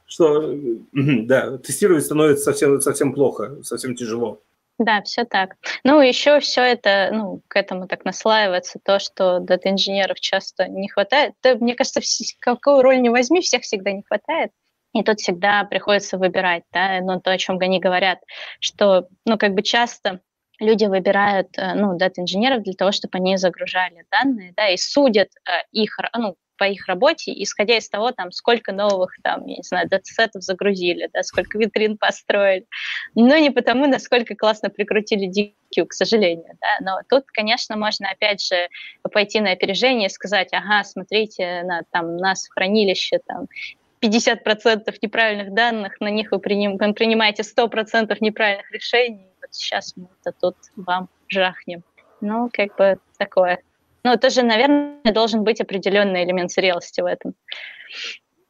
что 0.05 0.53
да, 0.91 1.57
тестировать 1.57 2.05
становится 2.05 2.43
совсем, 2.43 2.79
совсем 2.81 3.13
плохо, 3.13 3.57
совсем 3.63 3.95
тяжело. 3.95 4.41
Да, 4.79 5.01
все 5.03 5.23
так. 5.23 5.55
Ну, 5.83 6.01
еще 6.01 6.39
все 6.39 6.61
это, 6.61 7.09
ну, 7.13 7.41
к 7.47 7.55
этому 7.55 7.87
так 7.87 8.05
наслаивается 8.05 8.79
то, 8.83 8.99
что 8.99 9.39
дата-инженеров 9.39 10.19
часто 10.19 10.67
не 10.67 10.89
хватает. 10.89 11.33
Да, 11.43 11.55
мне 11.55 11.75
кажется, 11.75 12.01
какую 12.39 12.81
роль 12.81 13.01
не 13.01 13.09
возьми, 13.09 13.41
всех 13.41 13.61
всегда 13.61 13.91
не 13.91 14.03
хватает. 14.03 14.51
И 14.93 15.03
тут 15.03 15.19
всегда 15.19 15.63
приходится 15.63 16.17
выбирать, 16.17 16.63
да, 16.71 16.99
ну, 17.01 17.19
то, 17.19 17.31
о 17.31 17.37
чем 17.37 17.57
они 17.59 17.79
говорят, 17.79 18.19
что, 18.59 19.07
ну, 19.25 19.37
как 19.37 19.53
бы 19.53 19.63
часто 19.63 20.21
люди 20.59 20.85
выбирают, 20.85 21.49
э, 21.57 21.73
ну, 21.73 21.97
дата-инженеров 21.97 22.61
для 22.63 22.73
того, 22.73 22.91
чтобы 22.91 23.17
они 23.17 23.37
загружали 23.37 24.05
данные, 24.11 24.53
да, 24.55 24.69
и 24.69 24.77
судят 24.77 25.29
э, 25.45 25.51
их, 25.71 25.97
ну, 26.15 26.35
по 26.57 26.65
их 26.65 26.87
работе, 26.87 27.33
исходя 27.43 27.77
из 27.77 27.89
того, 27.89 28.11
там, 28.11 28.31
сколько 28.31 28.71
новых, 28.71 29.15
там, 29.23 29.45
я 29.45 29.57
не 29.57 29.63
знаю, 29.63 29.89
датасетов 29.89 30.43
загрузили, 30.43 31.09
да, 31.13 31.23
сколько 31.23 31.57
витрин 31.57 31.97
построили. 31.97 32.65
Но 33.15 33.37
не 33.37 33.49
потому, 33.49 33.87
насколько 33.87 34.35
классно 34.35 34.69
прикрутили 34.69 35.29
DQ, 35.29 35.87
к 35.87 35.93
сожалению. 35.93 36.57
Да. 36.61 36.77
Но 36.81 36.99
тут, 37.09 37.25
конечно, 37.27 37.77
можно, 37.77 38.09
опять 38.09 38.45
же, 38.45 38.67
пойти 39.11 39.39
на 39.41 39.51
опережение 39.51 40.07
и 40.07 40.11
сказать, 40.11 40.49
ага, 40.51 40.83
смотрите, 40.83 41.63
на, 41.63 41.81
там, 41.91 42.15
у 42.15 42.19
нас 42.19 42.47
хранилище 42.47 43.19
там, 43.25 43.47
50% 44.01 44.93
неправильных 45.01 45.53
данных, 45.53 45.99
на 46.01 46.09
них 46.09 46.31
вы 46.31 46.39
приним, 46.39 46.77
принимаете 46.77 47.43
100% 47.43 48.15
неправильных 48.19 48.69
решений. 48.71 49.27
Вот 49.41 49.53
сейчас 49.53 49.93
мы 49.95 50.07
это 50.21 50.35
тут 50.39 50.55
вам 50.75 51.09
жахнем. 51.29 51.83
Ну, 52.19 52.49
как 52.51 52.75
бы 52.75 52.99
такое. 53.17 53.59
Ну, 54.03 54.17
тоже, 54.17 54.43
наверное, 54.43 55.13
должен 55.13 55.43
быть 55.43 55.61
определенный 55.61 56.23
элемент 56.23 56.51
зрелости 56.51 57.01
в 57.01 57.05
этом. 57.05 57.33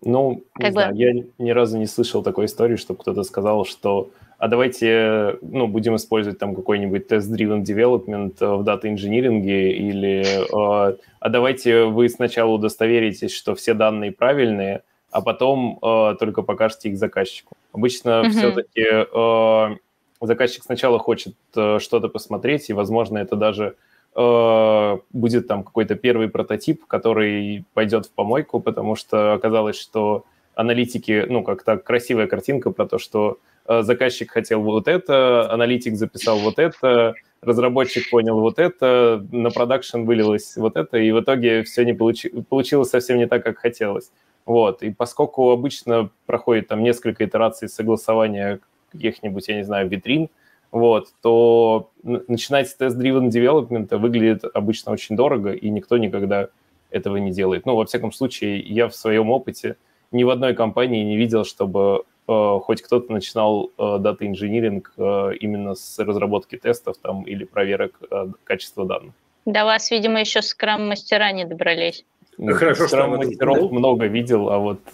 Ну, 0.01 0.43
как 0.53 0.63
не 0.63 0.69
бы... 0.69 0.71
знаю, 0.71 0.95
я 0.95 1.13
ни 1.37 1.51
разу 1.51 1.77
не 1.77 1.85
слышал 1.85 2.23
такой 2.23 2.45
истории, 2.45 2.75
чтобы 2.75 2.99
кто-то 2.99 3.23
сказал, 3.23 3.65
что 3.65 4.09
а 4.37 4.49
давайте, 4.49 5.37
ну, 5.41 5.67
будем 5.67 5.95
использовать 5.95 6.37
там 6.37 6.53
какой-нибудь 6.53 7.07
тест-driven 7.07 7.63
development 7.63 8.57
в 8.57 8.63
дата-инжиниринге 8.63 9.71
или 9.71 10.21
э, 10.21 10.97
а 11.21 11.29
давайте 11.29 11.85
вы 11.85 12.09
сначала 12.09 12.51
удостоверитесь, 12.51 13.33
что 13.33 13.55
все 13.55 13.73
данные 13.73 14.11
правильные, 14.11 14.81
а 15.11 15.21
потом 15.21 15.79
э, 15.81 16.15
только 16.19 16.41
покажете 16.41 16.89
их 16.89 16.97
заказчику. 16.97 17.55
Обычно 17.71 18.23
mm-hmm. 18.25 18.29
все-таки 18.31 18.83
э, 18.83 19.77
заказчик 20.19 20.63
сначала 20.63 20.99
хочет 20.99 21.35
э, 21.55 21.79
что-то 21.79 22.09
посмотреть, 22.09 22.69
и, 22.69 22.73
возможно, 22.73 23.19
это 23.19 23.37
даже 23.37 23.75
будет 24.15 25.47
там 25.47 25.63
какой-то 25.63 25.95
первый 25.95 26.29
прототип, 26.29 26.85
который 26.85 27.65
пойдет 27.73 28.05
в 28.05 28.11
помойку, 28.11 28.59
потому 28.59 28.95
что 28.95 29.33
оказалось, 29.33 29.79
что 29.79 30.25
аналитики, 30.55 31.25
ну, 31.27 31.43
как-то 31.43 31.77
красивая 31.77 32.27
картинка 32.27 32.71
про 32.71 32.85
то, 32.85 32.97
что 32.99 33.39
э, 33.67 33.81
заказчик 33.81 34.31
хотел 34.31 34.61
вот 34.61 34.87
это, 34.87 35.51
аналитик 35.51 35.95
записал 35.95 36.37
вот 36.39 36.59
это, 36.59 37.15
разработчик 37.41 38.09
понял 38.09 38.39
вот 38.39 38.59
это, 38.59 39.25
на 39.31 39.49
продакшн 39.49 40.03
вылилось 40.03 40.55
вот 40.55 40.77
это, 40.77 40.97
и 40.97 41.11
в 41.11 41.21
итоге 41.21 41.63
все 41.63 41.83
не 41.85 41.93
получи... 41.93 42.29
получилось 42.29 42.89
совсем 42.89 43.17
не 43.17 43.27
так, 43.27 43.43
как 43.43 43.57
хотелось. 43.57 44.11
Вот, 44.45 44.83
и 44.83 44.91
поскольку 44.91 45.51
обычно 45.51 46.09
проходит 46.25 46.67
там 46.67 46.83
несколько 46.83 47.25
итераций 47.25 47.69
согласования 47.69 48.59
каких-нибудь, 48.91 49.47
я 49.47 49.55
не 49.55 49.63
знаю, 49.63 49.87
витрин, 49.87 50.29
вот, 50.73 51.09
то 51.21 51.91
начинать 52.01 52.67
с 52.67 52.75
тест-driven 52.75 53.29
development 53.29 53.95
выглядит 53.95 54.43
обычно 54.55 54.91
очень 54.91 55.15
дорого, 55.15 55.53
и 55.53 55.69
никто 55.69 55.97
никогда 55.97 56.49
этого 56.89 57.17
не 57.17 57.31
делает. 57.31 57.67
Ну, 57.67 57.75
во 57.75 57.85
всяком 57.85 58.11
случае, 58.11 58.59
я 58.59 58.87
в 58.87 58.95
своем 58.95 59.29
опыте 59.29 59.77
ни 60.11 60.23
в 60.23 60.31
одной 60.31 60.55
компании 60.55 61.03
не 61.03 61.15
видел, 61.15 61.45
чтобы 61.45 62.05
э, 62.27 62.59
хоть 62.63 62.81
кто-то 62.81 63.11
начинал 63.11 63.69
э, 63.77 63.97
дата-инжиниринг 63.99 64.93
э, 64.97 65.35
именно 65.39 65.75
с 65.75 65.99
разработки 65.99 66.57
тестов 66.57 66.97
там 66.97 67.21
или 67.21 67.43
проверок 67.43 67.99
э, 68.09 68.29
качества 68.43 68.85
данных. 68.85 69.13
До 69.45 69.65
вас, 69.65 69.91
видимо, 69.91 70.21
еще 70.21 70.41
скрам-мастера 70.41 71.31
не 71.33 71.45
добрались. 71.45 72.03
Ну, 72.37 72.53
Хорошо, 72.53 72.87
скрам-мастеров 72.87 73.71
много 73.71 74.05
видел, 74.07 74.49
а 74.49 74.57
вот... 74.59 74.79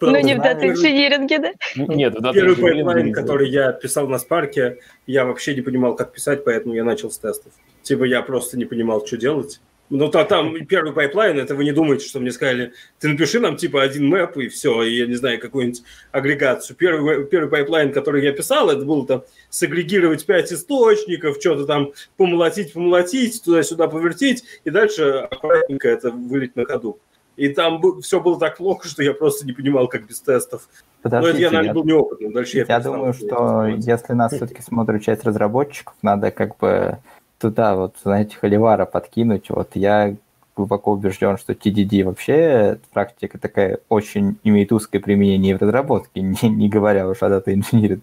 Ну, 0.00 0.20
не 0.20 0.34
в 0.34 0.42
дата-инжиниринге, 0.42 1.38
да? 1.38 1.52
Нет, 1.76 2.14
в 2.18 2.32
Первый 2.32 2.56
пайплайн, 2.56 3.12
который 3.12 3.48
я 3.48 3.72
писал 3.72 4.08
на 4.08 4.18
Spark 4.18 4.61
е, 4.61 4.78
я 5.06 5.24
вообще 5.24 5.54
не 5.54 5.62
понимал, 5.62 5.96
как 5.96 6.12
писать, 6.12 6.44
поэтому 6.44 6.74
я 6.74 6.84
начал 6.84 7.10
с 7.10 7.18
тестов. 7.18 7.52
Типа 7.82 8.04
я 8.04 8.22
просто 8.22 8.58
не 8.58 8.64
понимал, 8.64 9.06
что 9.06 9.16
делать. 9.16 9.60
Ну, 9.88 10.08
то 10.08 10.24
там 10.24 10.66
первый 10.66 10.92
пайплайн, 10.92 11.38
это 11.38 11.54
вы 11.54 11.64
не 11.64 11.72
думаете, 11.72 12.08
что 12.08 12.18
мне 12.18 12.32
сказали, 12.32 12.72
ты 12.98 13.08
напиши 13.08 13.38
нам 13.38 13.56
типа 13.56 13.82
один 13.82 14.08
map 14.08 14.36
и 14.36 14.48
все, 14.48 14.82
и 14.82 14.96
я 14.96 15.06
не 15.06 15.14
знаю, 15.14 15.40
какую-нибудь 15.40 15.82
агрегацию. 16.10 16.76
Первый, 16.76 17.24
первый 17.26 17.48
пайплайн, 17.48 17.92
который 17.92 18.24
я 18.24 18.32
писал, 18.32 18.68
это 18.68 18.84
было 18.84 19.06
там 19.06 19.22
сагрегировать 19.48 20.26
пять 20.26 20.52
источников, 20.52 21.36
что-то 21.38 21.66
там 21.66 21.92
помолотить, 22.16 22.72
помолотить, 22.72 23.42
туда-сюда 23.44 23.86
повертить, 23.86 24.42
и 24.64 24.70
дальше 24.70 25.28
аккуратненько 25.30 25.88
это 25.88 26.10
вылить 26.10 26.56
на 26.56 26.64
ходу. 26.64 26.98
И 27.36 27.50
там 27.50 28.00
все 28.00 28.20
было 28.20 28.40
так 28.40 28.56
плохо, 28.56 28.88
что 28.88 29.02
я 29.02 29.12
просто 29.12 29.46
не 29.46 29.52
понимал, 29.52 29.88
как 29.88 30.06
без 30.06 30.20
тестов. 30.20 30.68
Подождите, 31.02 31.32
Но 31.32 31.36
это 31.36 31.42
я, 31.42 31.50
наверное, 31.50 31.74
был 31.74 31.84
неопытным. 31.84 32.32
Дальше 32.32 32.56
я, 32.56 32.64
я 32.66 32.80
думаю, 32.80 33.12
что 33.12 33.66
если 33.66 34.14
нас 34.14 34.32
все-таки 34.32 34.62
смотрит 34.62 35.02
часть 35.02 35.22
разработчиков, 35.24 35.94
надо 36.02 36.30
как 36.30 36.56
бы 36.56 36.98
туда 37.48 37.76
вот, 37.76 37.96
знаете, 38.02 38.36
холивара 38.36 38.86
подкинуть. 38.86 39.50
Вот 39.50 39.70
я 39.74 40.14
глубоко 40.56 40.92
убежден, 40.92 41.36
что 41.36 41.52
TDD 41.52 42.02
вообще 42.04 42.78
практика 42.92 43.38
такая 43.38 43.78
очень 43.88 44.38
имеет 44.42 44.72
узкое 44.72 45.00
применение 45.00 45.56
в 45.56 45.62
разработке, 45.62 46.20
не, 46.22 46.48
не 46.48 46.68
говоря 46.68 47.08
уж 47.08 47.22
о 47.22 47.28
дата 47.28 47.54
инжиниринг. 47.54 48.02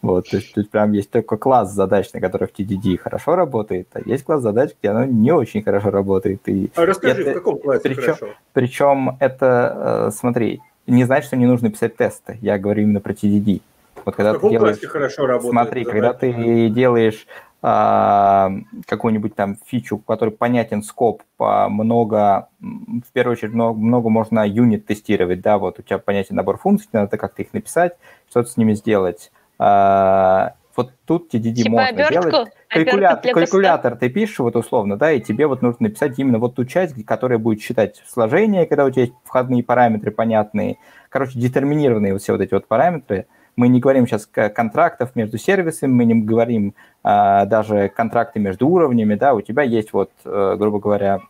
Вот, 0.00 0.28
то 0.28 0.38
есть 0.38 0.52
тут 0.52 0.68
прям 0.68 0.90
есть 0.92 1.12
только 1.12 1.36
класс 1.36 1.72
задач, 1.72 2.12
на 2.12 2.20
которых 2.20 2.50
TDD 2.50 2.96
хорошо 2.96 3.36
работает, 3.36 3.86
а 3.92 4.00
есть 4.04 4.24
класс 4.24 4.42
задач, 4.42 4.70
где 4.80 4.90
оно 4.90 5.04
не 5.04 5.30
очень 5.30 5.62
хорошо 5.62 5.90
работает. 5.90 6.40
И 6.46 6.72
а 6.74 6.84
расскажи, 6.84 7.22
это, 7.22 7.30
в 7.30 7.34
каком 7.34 7.58
классе 7.60 7.82
причем, 7.84 8.02
хорошо? 8.02 8.26
Причем 8.52 9.16
это, 9.20 10.08
э, 10.08 10.10
смотри, 10.10 10.60
не 10.88 11.04
значит, 11.04 11.26
что 11.26 11.36
не 11.36 11.46
нужно 11.46 11.70
писать 11.70 11.94
тесты. 11.94 12.36
Я 12.40 12.58
говорю 12.58 12.82
именно 12.82 12.98
про 12.98 13.12
TDD. 13.12 13.60
Вот 14.04 14.16
когда 14.16 14.32
в 14.32 14.34
каком 14.34 14.50
ты 14.50 14.56
делаешь, 14.56 14.76
классе 14.78 14.88
хорошо 14.88 15.26
работает? 15.26 15.52
Смотри, 15.52 15.84
когда 15.84 16.12
ты 16.14 16.68
делаешь 16.70 17.24
какую-нибудь 17.62 19.36
там 19.36 19.56
фичу, 19.64 19.98
в 19.98 20.04
которой 20.04 20.30
понятен 20.30 20.82
скоп, 20.82 21.22
много, 21.38 22.48
в 22.60 23.12
первую 23.12 23.34
очередь, 23.34 23.54
много, 23.54 23.78
много 23.78 24.08
можно 24.08 24.44
юнит 24.46 24.84
тестировать, 24.84 25.42
да, 25.42 25.58
вот 25.58 25.78
у 25.78 25.82
тебя 25.82 25.98
понятен 25.98 26.34
набор 26.34 26.58
функций, 26.58 26.88
надо 26.92 27.16
как-то 27.16 27.42
их 27.42 27.52
написать, 27.52 27.92
что-то 28.28 28.50
с 28.50 28.56
ними 28.56 28.74
сделать. 28.74 29.30
А, 29.60 30.54
вот 30.74 30.92
тут 31.06 31.32
TDD 31.32 31.52
типа 31.52 31.70
можно 31.70 31.88
обертку? 31.88 32.30
делать. 32.30 32.52
Калькулятор, 32.68 33.32
калькулятор 33.32 33.96
ты 33.96 34.08
пишешь 34.08 34.40
вот 34.40 34.56
условно, 34.56 34.96
да, 34.96 35.12
и 35.12 35.20
тебе 35.20 35.46
вот 35.46 35.62
нужно 35.62 35.88
написать 35.88 36.18
именно 36.18 36.40
вот 36.40 36.56
ту 36.56 36.64
часть, 36.64 37.04
которая 37.04 37.38
будет 37.38 37.60
считать 37.60 38.02
сложение, 38.08 38.66
когда 38.66 38.84
у 38.84 38.90
тебя 38.90 39.02
есть 39.02 39.14
входные 39.22 39.62
параметры 39.62 40.10
понятные, 40.10 40.78
короче, 41.10 41.38
детерминированные 41.38 42.14
вот 42.14 42.22
все 42.22 42.32
вот 42.32 42.40
эти 42.40 42.54
вот 42.54 42.66
параметры– 42.66 43.26
мы 43.56 43.68
не 43.68 43.80
говорим 43.80 44.06
сейчас 44.06 44.26
контрактов 44.26 45.14
между 45.14 45.38
сервисами, 45.38 45.92
мы 45.92 46.04
не 46.04 46.14
говорим 46.14 46.74
а, 47.02 47.44
даже 47.46 47.88
контракты 47.88 48.40
между 48.40 48.68
уровнями, 48.68 49.14
да, 49.14 49.34
у 49.34 49.40
тебя 49.40 49.62
есть 49.62 49.92
вот, 49.92 50.10
а, 50.24 50.56
грубо 50.56 50.78
говоря, 50.78 51.20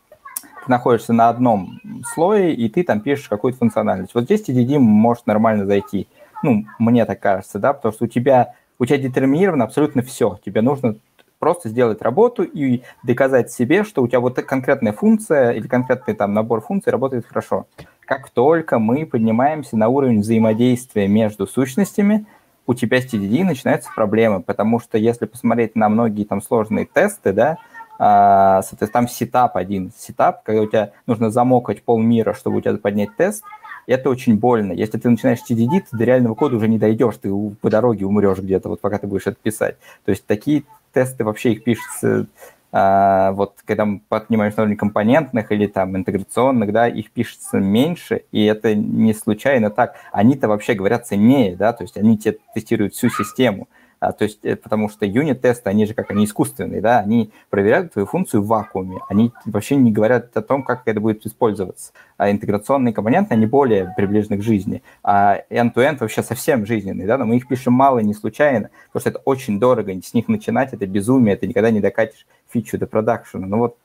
ты 0.64 0.70
находишься 0.70 1.12
на 1.12 1.28
одном 1.28 1.80
слое, 2.14 2.54
и 2.54 2.68
ты 2.68 2.84
там 2.84 3.00
пишешь 3.00 3.28
какую-то 3.28 3.58
функциональность. 3.58 4.14
Вот 4.14 4.24
здесь 4.24 4.48
TDD 4.48 4.78
может 4.78 5.26
нормально 5.26 5.66
зайти. 5.66 6.06
Ну, 6.42 6.64
мне 6.78 7.04
так 7.04 7.20
кажется, 7.20 7.58
да, 7.58 7.72
потому 7.72 7.92
что 7.92 8.04
у 8.04 8.08
тебя, 8.08 8.54
у 8.78 8.86
тебя 8.86 8.98
детерминировано 8.98 9.64
абсолютно 9.64 10.02
все. 10.02 10.38
Тебе 10.44 10.60
нужно 10.60 10.96
просто 11.42 11.68
сделать 11.68 12.00
работу 12.02 12.44
и 12.44 12.82
доказать 13.02 13.50
себе, 13.50 13.82
что 13.82 14.02
у 14.02 14.06
тебя 14.06 14.20
вот 14.20 14.36
конкретная 14.36 14.92
функция 14.92 15.50
или 15.50 15.66
конкретный 15.66 16.14
там 16.14 16.34
набор 16.34 16.60
функций 16.60 16.92
работает 16.92 17.26
хорошо. 17.26 17.66
Как 18.12 18.28
только 18.28 18.78
мы 18.78 19.06
поднимаемся 19.06 19.74
на 19.78 19.88
уровень 19.88 20.20
взаимодействия 20.20 21.08
между 21.08 21.46
сущностями, 21.46 22.26
у 22.66 22.74
тебя 22.74 23.00
с 23.00 23.06
TDD 23.06 23.42
начинаются 23.42 23.88
проблемы, 23.96 24.42
потому 24.42 24.80
что 24.80 24.98
если 24.98 25.24
посмотреть 25.24 25.76
на 25.76 25.88
многие 25.88 26.24
там 26.24 26.42
сложные 26.42 26.84
тесты, 26.84 27.32
да, 27.32 27.56
а, 27.98 28.60
там 28.92 29.08
сетап 29.08 29.56
один, 29.56 29.92
сетап, 29.96 30.42
когда 30.42 30.60
у 30.60 30.66
тебя 30.66 30.92
нужно 31.06 31.30
замокать 31.30 31.82
полмира, 31.82 32.34
чтобы 32.34 32.58
у 32.58 32.60
тебя 32.60 32.76
поднять 32.76 33.16
тест, 33.16 33.44
это 33.86 34.10
очень 34.10 34.36
больно. 34.36 34.72
Если 34.72 34.98
ты 34.98 35.08
начинаешь 35.08 35.38
TDD, 35.38 35.80
ты 35.90 35.96
до 35.96 36.04
реального 36.04 36.34
кода 36.34 36.56
уже 36.56 36.68
не 36.68 36.78
дойдешь, 36.78 37.16
ты 37.16 37.30
по 37.62 37.70
дороге 37.70 38.04
умрешь 38.04 38.40
где-то, 38.40 38.68
вот 38.68 38.82
пока 38.82 38.98
ты 38.98 39.06
будешь 39.06 39.26
это 39.26 39.38
писать. 39.42 39.76
То 40.04 40.10
есть 40.10 40.26
такие 40.26 40.64
тесты 40.92 41.24
вообще 41.24 41.52
их 41.52 41.64
пишется, 41.64 42.26
вот 42.72 43.56
когда 43.66 43.84
мы 43.84 44.00
поднимаем 44.08 44.52
уровень 44.56 44.76
компонентных 44.76 45.52
или 45.52 45.66
там 45.66 45.94
интеграционных, 45.94 46.72
да, 46.72 46.88
их 46.88 47.10
пишется 47.10 47.58
меньше, 47.58 48.22
и 48.32 48.44
это 48.44 48.74
не 48.74 49.12
случайно 49.12 49.70
так. 49.70 49.96
Они-то 50.10 50.48
вообще 50.48 50.72
говорят 50.74 51.06
ценнее, 51.06 51.54
да, 51.54 51.74
то 51.74 51.84
есть 51.84 51.98
они 51.98 52.16
тебе 52.16 52.38
тестируют 52.54 52.94
всю 52.94 53.10
систему. 53.10 53.68
А, 54.02 54.10
то 54.10 54.24
есть, 54.24 54.44
э, 54.44 54.56
потому 54.56 54.88
что 54.88 55.06
юнит-тесты, 55.06 55.70
они 55.70 55.86
же 55.86 55.94
как, 55.94 56.10
они 56.10 56.24
искусственные, 56.24 56.80
да, 56.80 56.98
они 56.98 57.30
проверяют 57.50 57.92
твою 57.92 58.04
функцию 58.06 58.42
в 58.42 58.48
вакууме, 58.48 58.98
они 59.08 59.30
вообще 59.46 59.76
не 59.76 59.92
говорят 59.92 60.36
о 60.36 60.42
том, 60.42 60.64
как 60.64 60.82
это 60.86 60.98
будет 60.98 61.24
использоваться. 61.24 61.92
А 62.16 62.28
интеграционные 62.28 62.92
компоненты, 62.92 63.34
они 63.34 63.46
более 63.46 63.94
приближены 63.96 64.38
к 64.38 64.42
жизни, 64.42 64.82
а 65.04 65.42
end-to-end 65.50 65.98
вообще 66.00 66.24
совсем 66.24 66.66
жизненные, 66.66 67.06
да, 67.06 67.16
но 67.16 67.26
мы 67.26 67.36
их 67.36 67.46
пишем 67.46 67.74
мало 67.74 68.00
не 68.00 68.12
случайно, 68.12 68.70
потому 68.88 69.02
что 69.02 69.10
это 69.10 69.20
очень 69.24 69.60
дорого, 69.60 69.92
с 70.02 70.14
них 70.14 70.26
начинать, 70.26 70.72
это 70.72 70.84
безумие, 70.84 71.36
ты 71.36 71.46
никогда 71.46 71.70
не 71.70 71.78
докатишь 71.78 72.26
фичу 72.52 72.78
до 72.78 72.86
продакшена. 72.86 73.46
Ну 73.46 73.58
вот 73.58 73.76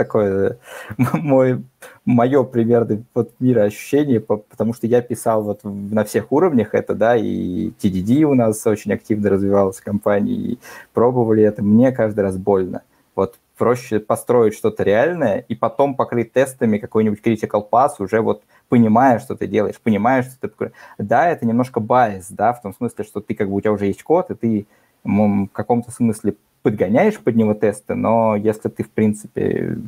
такое 0.00 0.58
мой, 0.96 1.62
мое 2.06 2.42
примерно 2.44 3.02
вот 3.14 3.32
мироощущение, 3.38 4.20
потому 4.20 4.72
что 4.72 4.86
я 4.86 5.02
писал 5.02 5.42
вот 5.42 5.60
на 5.62 6.04
всех 6.04 6.32
уровнях 6.32 6.74
это, 6.74 6.94
да, 6.94 7.16
и 7.16 7.70
TDD 7.82 8.22
у 8.22 8.34
нас 8.34 8.66
очень 8.66 8.94
активно 8.94 9.28
развивалась 9.28 9.76
в 9.76 9.84
компании, 9.84 10.52
и 10.52 10.58
пробовали 10.94 11.42
это, 11.42 11.62
мне 11.62 11.92
каждый 11.92 12.20
раз 12.20 12.38
больно. 12.38 12.82
Вот 13.14 13.34
проще 13.58 14.00
построить 14.00 14.54
что-то 14.54 14.84
реальное 14.84 15.44
и 15.46 15.54
потом 15.54 15.94
покрыть 15.94 16.32
тестами 16.32 16.78
какой-нибудь 16.78 17.20
critical 17.22 17.62
pass, 17.70 17.90
уже 17.98 18.22
вот 18.22 18.42
понимая, 18.70 19.18
что 19.18 19.36
ты 19.36 19.46
делаешь, 19.46 19.78
понимаешь, 19.82 20.24
что 20.24 20.48
ты... 20.48 20.72
Да, 20.96 21.28
это 21.28 21.44
немножко 21.44 21.78
байс, 21.78 22.28
да, 22.30 22.54
в 22.54 22.62
том 22.62 22.74
смысле, 22.74 23.04
что 23.04 23.20
ты 23.20 23.34
как 23.34 23.50
бы 23.50 23.56
у 23.56 23.60
тебя 23.60 23.72
уже 23.72 23.86
есть 23.86 24.02
код, 24.02 24.30
и 24.30 24.34
ты 24.34 24.66
в 25.04 25.48
каком-то 25.52 25.90
смысле 25.90 26.36
подгоняешь 26.62 27.18
под 27.18 27.36
него 27.36 27.54
тесты, 27.54 27.94
но 27.94 28.36
если 28.36 28.68
ты, 28.68 28.84
в 28.84 28.90
принципе, 28.90 29.78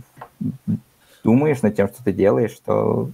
думаешь 1.24 1.62
над 1.62 1.76
тем, 1.76 1.88
что 1.88 2.02
ты 2.04 2.12
делаешь, 2.12 2.58
то... 2.64 3.10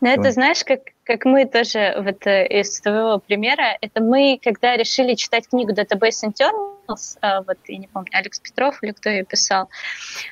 Ну, 0.00 0.08
это 0.08 0.30
знаешь, 0.32 0.64
как, 0.64 0.80
как 1.04 1.24
мы 1.24 1.46
тоже 1.46 1.94
вот 1.98 2.26
э, 2.26 2.46
из 2.46 2.80
твоего 2.80 3.18
примера, 3.18 3.76
это 3.80 4.02
мы, 4.02 4.38
когда 4.42 4.76
решили 4.76 5.14
читать 5.14 5.48
книгу 5.48 5.72
Database 5.72 6.24
Internals, 6.24 7.18
а, 7.20 7.42
вот, 7.42 7.58
я 7.66 7.78
не 7.78 7.86
помню, 7.86 8.08
Алекс 8.12 8.38
Петров 8.40 8.82
или 8.82 8.92
кто 8.92 9.10
ее 9.10 9.24
писал, 9.24 9.68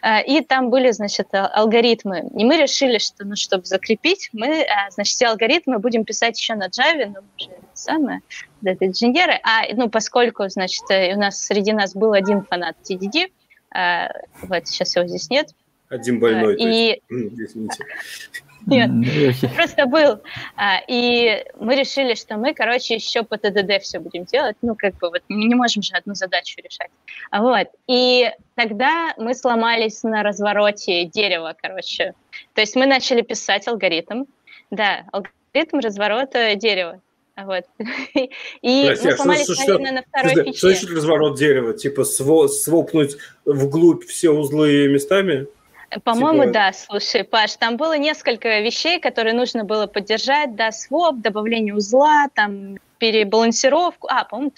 а, 0.03 0.21
и 0.21 0.43
там 0.43 0.71
были, 0.71 0.91
значит, 0.91 1.29
алгоритмы, 1.33 2.31
и 2.35 2.45
мы 2.45 2.57
решили, 2.57 2.99
что, 2.99 3.25
ну, 3.25 3.37
чтобы 3.37 3.65
закрепить, 3.65 4.31
мы, 4.33 4.63
а, 4.63 4.91
значит, 4.91 5.15
все 5.15 5.27
алгоритмы 5.27 5.79
будем 5.79 6.05
писать 6.05 6.39
еще 6.39 6.55
на 6.55 6.69
Java, 6.69 7.07
но 7.07 7.21
уже 7.39 7.51
самое, 7.75 8.21
дата-инженеры, 8.61 9.41
а, 9.43 9.63
ну, 9.75 9.89
поскольку, 9.89 10.49
значит, 10.49 10.85
э, 10.91 11.15
у 11.15 11.19
нас 11.19 11.39
среди 11.39 11.73
нас 11.73 11.95
был 11.95 12.13
один 12.13 12.45
фанат 12.45 12.77
TDD, 12.89 13.31
вот, 14.43 14.69
сейчас 14.69 14.97
его 14.97 15.07
здесь 15.07 15.31
нет, 15.31 15.49
один 15.93 16.21
больной. 16.21 16.57
И... 16.59 17.03
Извините. 17.11 17.85
Нет, 18.67 18.91
просто 19.55 19.87
был. 19.87 20.21
А, 20.57 20.81
и 20.87 21.45
мы 21.59 21.75
решили, 21.75 22.15
что 22.15 22.37
мы, 22.37 22.55
короче, 22.55 22.95
еще 22.95 23.23
по 23.23 23.37
ТДД 23.37 23.83
все 23.83 23.99
будем 23.99 24.25
делать. 24.25 24.57
Ну, 24.63 24.75
как 24.75 24.95
бы 24.99 25.11
вот 25.11 25.23
мы 25.29 25.45
не 25.45 25.55
можем 25.55 25.83
же 25.83 25.95
одну 25.95 26.15
задачу 26.15 26.61
решать. 26.63 26.91
Вот. 27.31 27.69
И 27.89 28.31
тогда 28.55 29.15
мы 29.17 29.35
сломались 29.35 30.03
на 30.03 30.23
развороте 30.23 31.05
дерева, 31.05 31.55
короче. 31.61 32.15
То 32.55 32.61
есть 32.61 32.77
мы 32.77 32.87
начали 32.87 33.23
писать 33.23 33.67
алгоритм. 33.69 34.25
Да, 34.71 35.05
алгоритм 35.13 35.79
разворота 35.79 36.55
дерева. 36.55 37.01
Вот. 37.37 37.65
И 38.63 38.85
Прости, 38.87 39.07
мы 39.07 39.17
сломались, 39.17 39.45
что, 39.45 39.55
наверное, 39.55 39.87
что, 39.87 39.95
на 39.95 40.03
второй 40.03 40.33
что, 40.33 40.45
фиче. 40.45 40.59
Что 40.59 40.69
значит 40.69 40.91
разворот 40.91 41.39
дерева? 41.39 41.75
Типа 41.75 42.05
свопнуть 42.05 43.17
вглубь 43.45 44.05
все 44.05 44.31
узлы 44.31 44.89
местами? 44.89 45.47
По-моему, 46.05 46.43
типа... 46.43 46.53
да, 46.53 46.73
слушай, 46.73 47.25
Паш, 47.25 47.57
там 47.57 47.77
было 47.77 47.99
несколько 47.99 48.61
вещей, 48.61 49.01
которые 49.01 49.35
нужно 49.35 49.65
было 49.65 49.87
поддержать, 49.87 50.55
да, 50.57 50.73
своп, 50.73 51.17
добавление 51.21 51.75
узла, 51.75 52.29
там, 52.35 52.79
перебалансировку, 52.99 54.09
а, 54.11 54.25
по-моему, 54.25 54.53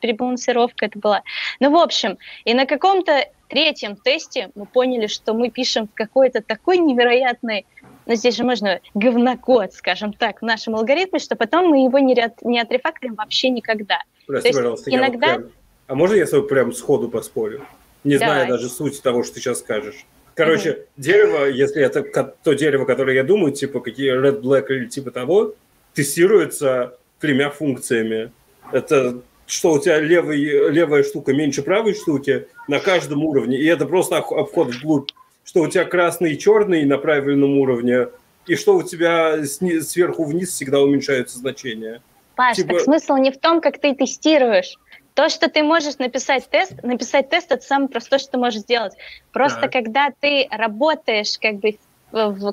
перебалансировка 0.00 0.86
это 0.86 0.98
была. 0.98 1.22
Ну, 1.60 1.70
в 1.70 1.76
общем, 1.76 2.18
и 2.44 2.54
на 2.54 2.66
каком-то 2.66 3.28
третьем 3.48 3.96
тесте 3.96 4.50
мы 4.54 4.66
поняли, 4.66 5.06
что 5.06 5.34
мы 5.34 5.50
пишем 5.50 5.88
в 5.88 5.94
какой-то 5.94 6.40
такой 6.42 6.78
невероятный 6.78 7.66
но 8.06 8.14
здесь 8.14 8.36
же 8.36 8.44
можно 8.44 8.80
говнокод, 8.94 9.74
скажем 9.74 10.12
так, 10.12 10.40
в 10.40 10.44
нашем 10.44 10.74
алгоритме, 10.74 11.18
что 11.18 11.36
потом 11.36 11.68
мы 11.68 11.84
его 11.84 11.98
не, 11.98 12.16
не 12.42 12.60
отрефакторим 12.60 13.14
вообще 13.14 13.48
никогда. 13.50 14.02
Прости, 14.26 14.50
То 14.50 14.56
пожалуйста, 14.56 14.90
есть, 14.90 15.00
иногда... 15.00 15.26
Вот 15.28 15.36
прям... 15.36 15.52
А 15.86 15.94
можно 15.94 16.14
я 16.14 16.26
с 16.26 16.30
тобой 16.30 16.48
прям 16.48 16.72
сходу 16.72 17.08
поспорю? 17.08 17.64
Не 18.04 18.18
Давай. 18.18 18.40
зная 18.40 18.48
даже 18.48 18.68
суть 18.68 19.00
того, 19.02 19.22
что 19.22 19.34
ты 19.34 19.40
сейчас 19.40 19.60
скажешь. 19.60 20.04
Короче, 20.34 20.70
угу. 20.70 20.78
дерево, 20.96 21.44
если 21.46 21.82
это 21.82 22.02
то 22.42 22.52
дерево, 22.52 22.84
которое 22.84 23.16
я 23.16 23.24
думаю, 23.24 23.52
типа 23.52 23.80
какие 23.80 24.14
Red 24.14 24.40
Black 24.40 24.66
или 24.68 24.86
типа 24.86 25.10
того, 25.10 25.54
тестируется 25.94 26.98
тремя 27.20 27.50
функциями. 27.50 28.32
Это 28.72 29.20
что 29.46 29.72
у 29.72 29.78
тебя 29.78 30.00
левый, 30.00 30.70
левая 30.70 31.02
штука 31.02 31.34
меньше 31.34 31.62
правой 31.62 31.94
штуки 31.94 32.46
на 32.68 32.78
каждом 32.78 33.24
уровне, 33.24 33.58
и 33.58 33.66
это 33.66 33.86
просто 33.86 34.16
обход 34.16 34.74
вглубь 34.74 35.10
что 35.44 35.62
у 35.62 35.68
тебя 35.68 35.84
красный 35.84 36.32
и 36.32 36.38
черный 36.38 36.84
на 36.84 36.98
правильном 36.98 37.58
уровне, 37.58 38.08
и 38.46 38.54
что 38.54 38.76
у 38.76 38.82
тебя 38.82 39.44
сверху 39.44 40.24
вниз 40.24 40.50
всегда 40.50 40.80
уменьшаются 40.80 41.38
значения. 41.38 42.02
Паш, 42.36 42.56
типа... 42.56 42.74
так 42.74 42.80
смысл 42.80 43.16
не 43.16 43.30
в 43.30 43.38
том, 43.38 43.60
как 43.60 43.78
ты 43.78 43.94
тестируешь. 43.94 44.78
То, 45.14 45.28
что 45.28 45.48
ты 45.48 45.62
можешь 45.62 45.98
написать 45.98 46.48
тест, 46.48 46.82
написать 46.82 47.28
тест, 47.28 47.52
это 47.52 47.62
самое 47.62 47.90
простое, 47.90 48.18
что 48.18 48.32
ты 48.32 48.38
можешь 48.38 48.60
сделать. 48.60 48.94
Просто 49.32 49.62
да. 49.62 49.68
когда 49.68 50.10
ты 50.18 50.48
работаешь, 50.50 51.38
как 51.38 51.56
бы, 51.56 51.78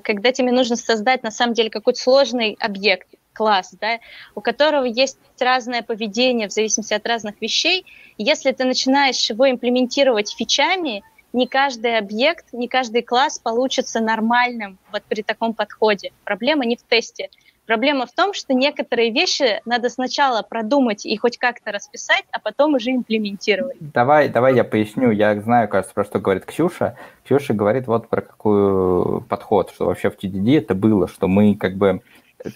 когда 0.04 0.32
тебе 0.32 0.52
нужно 0.52 0.76
создать 0.76 1.24
на 1.24 1.32
самом 1.32 1.54
деле 1.54 1.70
какой-то 1.70 2.00
сложный 2.00 2.58
объект, 2.60 3.08
класс, 3.34 3.74
да, 3.80 4.00
у 4.36 4.42
которого 4.42 4.84
есть 4.84 5.18
разное 5.40 5.82
поведение 5.82 6.50
в 6.50 6.52
зависимости 6.52 6.94
от 6.94 7.08
разных 7.08 7.40
вещей, 7.40 7.86
если 8.18 8.52
ты 8.52 8.66
начинаешь 8.66 9.30
его 9.30 9.50
имплементировать 9.50 10.36
фичами, 10.36 11.04
не 11.32 11.48
каждый 11.48 11.98
объект, 11.98 12.52
не 12.52 12.68
каждый 12.68 13.02
класс 13.02 13.40
получится 13.40 14.02
нормальным 14.02 14.78
вот 14.92 15.04
при 15.04 15.22
таком 15.22 15.54
подходе. 15.54 16.12
Проблема 16.26 16.66
не 16.66 16.76
в 16.76 16.84
тесте. 16.84 17.30
Проблема 17.70 18.08
в 18.08 18.12
том, 18.12 18.34
что 18.34 18.56
некоторые 18.56 19.12
вещи 19.12 19.62
надо 19.64 19.90
сначала 19.90 20.42
продумать 20.42 21.06
и 21.06 21.16
хоть 21.18 21.38
как-то 21.38 21.72
расписать, 21.72 22.24
а 22.32 22.40
потом 22.40 22.74
уже 22.74 22.90
имплементировать. 22.90 23.78
Давай, 23.80 24.28
давай 24.28 24.56
я 24.56 24.64
поясню. 24.64 25.12
Я 25.12 25.40
знаю, 25.40 25.70
кажется, 25.70 25.94
про 25.94 26.04
что 26.04 26.18
говорит 26.18 26.46
Ксюша. 26.46 26.98
Ксюша 27.26 27.54
говорит 27.54 27.86
вот 27.86 28.10
про 28.10 28.22
какой 28.22 29.22
подход, 29.22 29.70
что 29.70 29.86
вообще 29.86 30.10
в 30.10 30.18
TDD 30.18 30.58
это 30.58 30.74
было, 30.74 31.08
что 31.08 31.28
мы 31.28 31.56
как 31.56 31.76
бы 31.76 32.02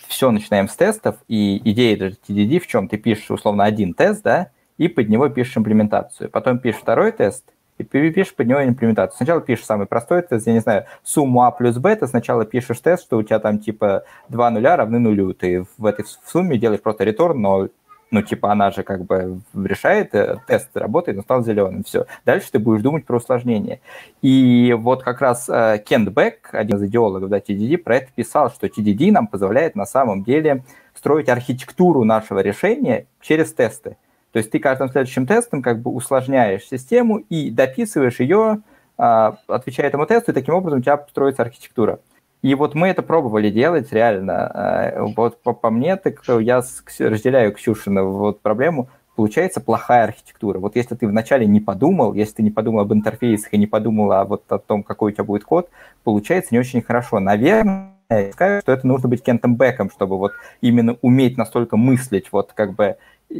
все 0.08 0.32
начинаем 0.32 0.68
с 0.68 0.76
тестов, 0.76 1.18
и 1.28 1.62
идея 1.64 1.96
даже 1.96 2.16
TDD 2.28 2.58
в 2.58 2.66
чем? 2.66 2.88
Ты 2.88 2.98
пишешь 2.98 3.30
условно 3.30 3.66
один 3.66 3.94
тест, 3.94 4.24
да, 4.24 4.50
и 4.80 4.88
под 4.88 5.10
него 5.10 5.30
пишешь 5.30 5.56
имплементацию. 5.56 6.32
Потом 6.32 6.58
пишешь 6.58 6.82
второй 6.82 7.12
тест, 7.12 7.44
и 7.78 7.84
пишешь 7.84 8.36
под 8.36 8.48
него 8.48 8.64
имплементацию. 8.64 9.18
Сначала 9.18 9.42
пишешь 9.42 9.66
самый 9.66 9.88
простой 9.88 10.22
тест, 10.22 10.48
я 10.48 10.54
не 10.54 10.60
знаю, 10.60 10.86
сумму 11.04 11.44
А 11.44 11.52
плюс 11.52 11.78
Б, 11.78 11.96
ты 11.96 12.08
сначала 12.08 12.46
пишешь 12.46 12.80
тест, 12.80 13.04
что 13.04 13.18
у 13.18 13.24
тебя 13.24 13.40
там 13.40 13.60
типа 13.60 14.04
2 14.30 14.50
нуля 14.52 14.76
равны 14.76 15.00
нулю. 15.00 15.34
Ты 15.34 15.66
в 15.78 15.86
этой 15.86 16.06
сумме 16.26 16.58
делаешь 16.58 16.82
просто 16.82 17.04
реторн, 17.04 17.42
но 17.42 17.68
ну, 18.14 18.22
типа, 18.22 18.52
она 18.52 18.70
же 18.70 18.84
как 18.84 19.06
бы 19.06 19.42
решает, 19.56 20.14
э, 20.14 20.38
тест 20.46 20.70
работает, 20.76 21.18
он 21.18 21.24
стал 21.24 21.44
зеленым, 21.44 21.84
все. 21.84 22.06
Дальше 22.26 22.52
ты 22.52 22.60
будешь 22.60 22.84
думать 22.84 23.06
про 23.06 23.18
усложнение. 23.18 23.82
И 24.22 24.76
вот 24.78 25.02
как 25.02 25.20
раз 25.20 25.50
э, 25.50 25.84
Кент 25.84 26.10
Бек, 26.10 26.50
один 26.52 26.78
из 26.78 26.84
идеологов 26.84 27.30
да, 27.30 27.40
TDD, 27.40 27.80
про 27.80 27.98
это 27.98 28.12
писал, 28.14 28.52
что 28.52 28.68
TDD 28.68 29.12
нам 29.12 29.26
позволяет 29.26 29.76
на 29.76 29.88
самом 29.88 30.24
деле 30.24 30.64
строить 30.94 31.28
архитектуру 31.28 32.04
нашего 32.04 32.38
решения 32.42 33.08
через 33.20 33.52
тесты. 33.52 33.98
То 34.34 34.40
есть 34.40 34.50
ты 34.50 34.60
каждым 34.60 34.90
следующим 34.90 35.28
тестом 35.28 35.62
как 35.62 35.80
бы 35.80 35.92
усложняешь 35.92 36.66
систему 36.66 37.18
и 37.18 37.52
дописываешь 37.52 38.20
ее, 38.20 38.62
а, 38.98 39.38
отвечая 39.48 39.88
этому 39.88 40.08
тесту, 40.08 40.32
и 40.32 40.34
таким 40.34 40.56
образом 40.56 40.80
у 40.80 40.82
тебя 40.82 40.98
строится 41.10 41.44
архитектура. 41.44 42.00
И 42.42 42.56
вот 42.56 42.74
мы 42.74 42.88
это 42.90 43.04
пробовали 43.04 43.52
делать 43.52 43.94
реально. 43.94 44.48
А, 44.48 45.06
вот 45.16 45.42
по, 45.44 45.54
по 45.54 45.70
мне, 45.70 45.96
так 45.98 46.22
я 46.42 46.64
разделяю 47.00 47.54
Ксюшину 47.54 48.10
вот 48.10 48.42
проблему, 48.42 48.90
получается 49.16 49.62
плохая 49.62 50.06
архитектура. 50.06 50.58
Вот 50.58 50.76
если 50.76 50.96
ты 50.96 51.08
вначале 51.08 51.46
не 51.46 51.60
подумал, 51.60 52.16
если 52.16 52.38
ты 52.38 52.44
не 52.44 52.52
подумал 52.52 52.82
об 52.82 52.92
интерфейсах 52.92 53.54
и 53.54 53.58
не 53.60 53.68
подумал 53.68 54.12
о, 54.14 54.26
вот, 54.26 54.52
о 54.52 54.58
том, 54.58 54.82
какой 54.82 55.12
у 55.12 55.14
тебя 55.14 55.26
будет 55.26 55.44
код, 55.44 55.70
получается 56.04 56.56
не 56.56 56.60
очень 56.60 56.82
хорошо. 56.82 57.20
Наверное, 57.20 57.94
скажу, 58.32 58.62
что 58.62 58.72
это 58.72 58.88
нужно 58.88 59.10
быть 59.10 59.24
Кентом 59.24 59.56
Беком, 59.56 59.92
чтобы 59.92 60.18
вот 60.18 60.34
именно 60.62 60.98
уметь 61.02 61.38
настолько 61.38 61.78
мыслить, 61.78 62.32
вот 62.32 62.54
как 62.54 62.74
бы 62.74 62.98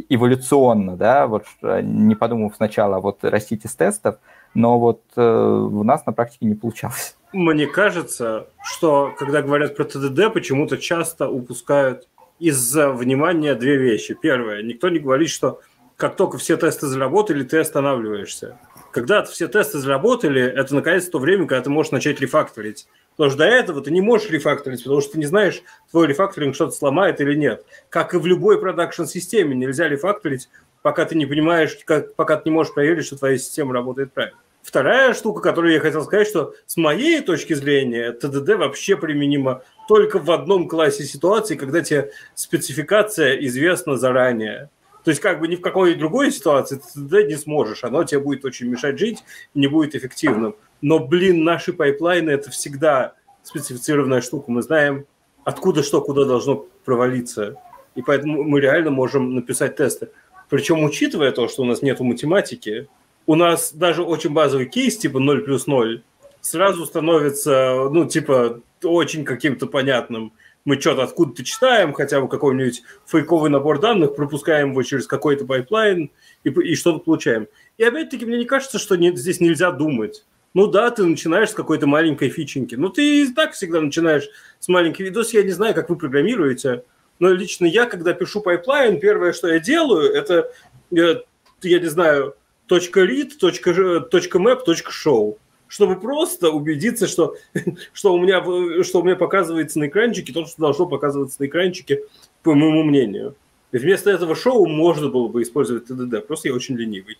эволюционно, 0.10 0.98
да, 0.98 1.28
вот 1.28 1.46
не 1.62 2.16
подумав 2.16 2.56
сначала, 2.56 3.00
вот 3.00 3.24
растить 3.24 3.66
из 3.66 3.76
тестов, 3.76 4.18
но 4.54 4.80
вот 4.80 5.02
э, 5.16 5.22
у 5.22 5.84
нас 5.84 6.06
на 6.06 6.14
практике 6.14 6.46
не 6.46 6.56
получалось. 6.56 7.16
Мне 7.32 7.66
кажется, 7.66 8.48
что 8.64 9.14
когда 9.18 9.42
говорят 9.42 9.76
про 9.76 9.86
ТДД, 9.86 10.32
почему-то 10.34 10.78
часто 10.78 11.28
упускают 11.28 12.08
из-за 12.40 12.92
внимания 12.92 13.56
две 13.56 13.78
вещи. 13.78 14.16
Первое, 14.20 14.62
никто 14.62 14.90
не 14.90 15.00
говорит, 15.00 15.30
что 15.30 15.62
как 15.96 16.16
только 16.16 16.38
все 16.38 16.58
тесты 16.58 16.88
заработали, 16.88 17.44
ты 17.44 17.60
останавливаешься. 17.60 18.58
Когда 18.92 19.24
все 19.24 19.48
тесты 19.48 19.80
заработали, 19.80 20.42
это 20.42 20.76
наконец 20.76 21.08
то 21.08 21.18
время, 21.18 21.48
когда 21.48 21.64
ты 21.64 21.70
можешь 21.70 21.92
начать 21.92 22.20
рефакторить. 22.20 22.88
Потому 23.16 23.30
что 23.30 23.40
до 23.40 23.46
этого 23.46 23.82
ты 23.82 23.92
не 23.92 24.02
можешь 24.02 24.30
рефакторить, 24.30 24.84
потому 24.84 25.02
что 25.02 25.14
ты 25.14 25.20
не 25.20 25.26
знаешь, 25.26 25.62
твой 25.92 26.08
рефакторинг 26.08 26.56
что-то 26.56 26.72
сломает 26.72 27.22
или 27.22 27.36
нет. 27.36 27.66
Как 27.90 28.14
и 28.14 28.18
в 28.18 28.26
любой 28.26 28.60
продакшн-системе, 28.60 29.56
нельзя 29.56 29.88
рефакторить, 29.88 30.50
пока 30.82 31.06
ты 31.06 31.16
не 31.16 31.26
понимаешь, 31.26 31.78
как, 31.86 32.16
пока 32.16 32.38
ты 32.38 32.50
не 32.50 32.54
можешь 32.54 32.74
проверить, 32.74 33.06
что 33.06 33.18
твоя 33.18 33.38
система 33.38 33.74
работает 33.74 34.12
правильно. 34.14 34.38
Вторая 34.64 35.14
штука, 35.14 35.42
которую 35.42 35.74
я 35.74 35.82
хотел 35.82 36.04
сказать, 36.06 36.28
что 36.28 36.54
с 36.66 36.78
моей 36.78 37.20
точки 37.22 37.54
зрения 37.54 38.14
ТДД 38.14 38.56
вообще 38.56 38.96
применимо 38.96 39.62
только 39.90 40.20
в 40.20 40.32
одном 40.32 40.70
классе 40.70 41.04
ситуации, 41.04 41.56
когда 41.56 41.82
тебе 41.82 42.12
спецификация 42.34 43.36
известна 43.46 43.98
заранее. 43.98 44.70
То 45.04 45.12
есть 45.12 45.22
как 45.22 45.42
бы 45.42 45.50
ни 45.50 45.58
в 45.58 45.62
какой 45.62 45.96
другой 45.96 46.32
ситуации 46.32 46.80
ты 46.94 47.24
не 47.26 47.36
сможешь, 47.36 47.84
оно 47.84 48.06
тебе 48.06 48.22
будет 48.22 48.46
очень 48.46 48.70
мешать 48.70 48.98
жить, 48.98 49.24
не 49.54 49.68
будет 49.68 49.96
эффективным. 49.96 50.56
Но, 50.84 51.00
блин, 51.00 51.46
наши 51.46 51.72
пайплайны– 51.72 52.30
это 52.32 52.52
всегда 52.52 53.14
специфицированная 53.42 54.20
штука. 54.20 54.52
Мы 54.52 54.62
знаем, 54.62 55.06
откуда 55.46 55.82
что, 55.82 56.02
куда 56.02 56.26
должно 56.26 56.68
провалиться. 56.84 57.56
И 57.96 58.02
поэтому 58.02 58.44
мы 58.44 58.60
реально 58.60 58.92
можем 58.92 59.34
написать 59.34 59.78
тесты. 59.78 60.10
Причем, 60.50 60.84
учитывая 60.84 61.32
то, 61.32 61.48
что 61.48 61.62
у 61.62 61.66
нас 61.66 61.82
нет 61.82 62.02
математики, 62.02 62.90
у 63.26 63.36
нас 63.36 63.72
даже 63.72 64.04
очень 64.04 64.32
базовый 64.32 64.66
кейс, 64.66 64.98
типа 64.98 65.20
0 65.20 65.44
плюс 65.46 65.68
0, 65.68 66.04
сразу 66.42 66.86
становится, 66.86 67.88
ну, 67.90 68.06
типа, 68.06 68.60
очень 68.84 69.24
каким-то 69.24 69.68
понятным 69.68 70.34
мы 70.66 70.80
что-то 70.80 71.04
откуда-то 71.04 71.46
читаем, 71.46 71.94
хотя 71.94 72.20
бы 72.20 72.28
какой-нибудь 72.28 72.84
фейковый 73.06 73.50
набор 73.50 73.80
данных, 73.80 74.16
пропускаем 74.16 74.72
его 74.72 74.84
через 74.84 75.08
какой-то 75.08 75.46
пайплайн 75.46 76.12
и, 76.44 76.50
и 76.50 76.76
что-то 76.76 77.00
получаем. 77.00 77.48
И 77.78 77.84
опять-таки 77.84 78.26
мне 78.26 78.38
не 78.38 78.46
кажется, 78.46 78.80
что 78.80 78.96
не, 78.96 79.16
здесь 79.16 79.40
нельзя 79.40 79.72
думать. 79.72 80.26
Ну 80.54 80.68
да, 80.68 80.92
ты 80.92 81.04
начинаешь 81.04 81.50
с 81.50 81.54
какой-то 81.54 81.88
маленькой 81.88 82.30
фиченьки. 82.30 82.76
Ну 82.76 82.90
ты 82.90 83.24
и 83.24 83.34
так 83.34 83.54
всегда 83.54 83.82
начинаешь 83.82 84.30
с 84.60 84.68
маленькой 84.68 85.04
видос. 85.04 85.34
Я 85.34 85.44
не 85.44 85.52
знаю, 85.52 85.74
как 85.74 85.90
вы 85.90 85.96
программируете, 85.96 86.84
но 87.20 87.30
лично 87.30 87.66
я, 87.66 87.86
когда 87.86 88.14
пишу 88.14 88.42
пайплайн, 88.42 89.00
первое, 89.00 89.34
что 89.34 89.48
я 89.48 89.60
делаю, 89.60 90.14
это, 90.14 90.52
я, 90.92 91.12
э, 91.12 91.22
я 91.64 91.80
не 91.80 91.88
знаю, 91.88 92.36
.read, 92.70 93.32
.map, 93.42 94.60
.show 94.66 95.38
чтобы 95.74 96.00
просто 96.00 96.52
убедиться, 96.52 97.08
что, 97.08 97.36
что, 97.94 98.14
у 98.14 98.20
меня, 98.20 98.44
что 98.84 99.02
у 99.02 99.04
меня 99.04 99.16
показывается 99.16 99.80
на 99.80 99.88
экранчике 99.88 100.32
то, 100.32 100.46
что 100.46 100.62
должно 100.62 100.86
показываться 100.86 101.42
на 101.42 101.48
экранчике, 101.48 102.04
по 102.44 102.54
моему 102.54 102.84
мнению. 102.84 103.36
И 103.72 103.80
вместо 103.80 104.12
этого 104.12 104.36
шоу 104.36 104.68
можно 104.68 105.10
было 105.10 105.30
бы 105.30 105.42
использовать 105.42 105.86
ТДД, 105.86 106.28
просто 106.28 106.50
я 106.50 106.54
очень 106.54 106.78
ленивый. 106.78 107.18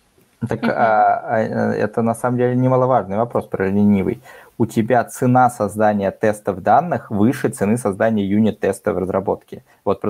Так 0.48 0.64
а, 0.64 1.22
а, 1.24 1.72
это 1.72 2.02
на 2.02 2.14
самом 2.14 2.38
деле 2.38 2.54
немаловажный 2.54 3.16
вопрос 3.16 3.46
про 3.46 3.68
ленивый. 3.68 4.20
У 4.58 4.66
тебя 4.66 5.02
цена 5.04 5.50
создания 5.50 6.10
тестов 6.10 6.62
данных 6.62 7.10
выше 7.10 7.48
цены 7.48 7.76
создания 7.76 8.24
юнит-теста 8.24 8.92
в 8.92 8.98
разработке. 8.98 9.64
Вот 9.84 10.00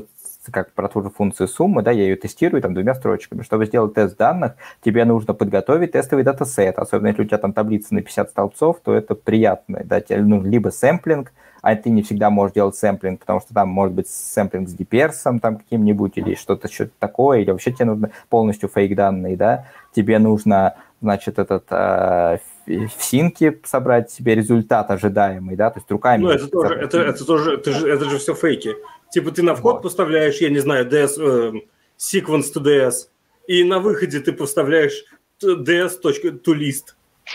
как 0.50 0.72
про 0.72 0.88
ту 0.88 1.02
же 1.02 1.10
функцию 1.10 1.48
суммы, 1.48 1.82
да, 1.82 1.90
я 1.90 2.02
ее 2.02 2.16
тестирую 2.16 2.60
там 2.60 2.74
двумя 2.74 2.94
строчками. 2.94 3.42
Чтобы 3.42 3.66
сделать 3.66 3.94
тест 3.94 4.16
данных, 4.16 4.54
тебе 4.84 5.04
нужно 5.04 5.34
подготовить 5.34 5.92
тестовый 5.92 6.24
датасет, 6.24 6.78
особенно 6.78 7.08
если 7.08 7.22
у 7.22 7.24
тебя 7.24 7.38
там 7.38 7.52
таблица 7.52 7.94
на 7.94 8.02
50 8.02 8.30
столбцов, 8.30 8.80
то 8.84 8.92
это 8.92 9.14
приятно, 9.14 9.80
да, 9.84 10.00
тебе 10.00 10.20
ну, 10.20 10.42
либо 10.42 10.68
сэмплинг, 10.68 11.32
а 11.64 11.74
ты 11.76 11.88
не 11.88 12.02
всегда 12.02 12.28
можешь 12.28 12.52
делать 12.52 12.76
сэмплинг, 12.76 13.20
потому 13.20 13.40
что 13.40 13.54
там 13.54 13.70
может 13.70 13.94
быть 13.94 14.06
сэмплинг 14.06 14.68
с 14.68 14.76
DPRS 14.76 15.38
там 15.40 15.56
каким-нибудь 15.56 16.12
или 16.16 16.34
что-то 16.34 16.70
что 16.70 16.90
такое, 16.98 17.40
или 17.40 17.50
вообще 17.50 17.72
тебе 17.72 17.86
нужно 17.86 18.10
полностью 18.28 18.68
фейк 18.68 18.94
данные, 18.94 19.34
да, 19.34 19.66
тебе 19.96 20.18
нужно, 20.18 20.76
значит, 21.00 21.38
этот 21.38 21.64
э, 21.70 22.38
в 22.66 23.02
синке 23.02 23.58
собрать 23.64 24.10
себе 24.10 24.34
результат 24.34 24.90
ожидаемый, 24.90 25.56
да, 25.56 25.70
то 25.70 25.78
есть 25.78 25.90
руками. 25.90 26.24
Ну, 26.24 26.28
это 26.28 26.48
тоже, 26.48 26.74
это, 26.74 26.98
это 26.98 27.24
тоже, 27.24 27.54
это 27.54 27.72
же, 27.72 27.88
это 27.90 28.10
же 28.10 28.18
все 28.18 28.34
фейки. 28.34 28.74
Типа 29.10 29.30
ты 29.30 29.42
на 29.42 29.54
вход 29.54 29.76
вот. 29.76 29.84
поставляешь, 29.84 30.42
я 30.42 30.50
не 30.50 30.58
знаю, 30.58 30.86
DS, 30.86 31.18
э, 31.18 31.52
sequence 31.98 32.52
to 32.54 32.62
DS, 32.62 33.08
и 33.46 33.64
на 33.64 33.78
выходе 33.78 34.20
ты 34.20 34.34
поставляешь 34.34 35.02
ds.toList. 35.42 36.94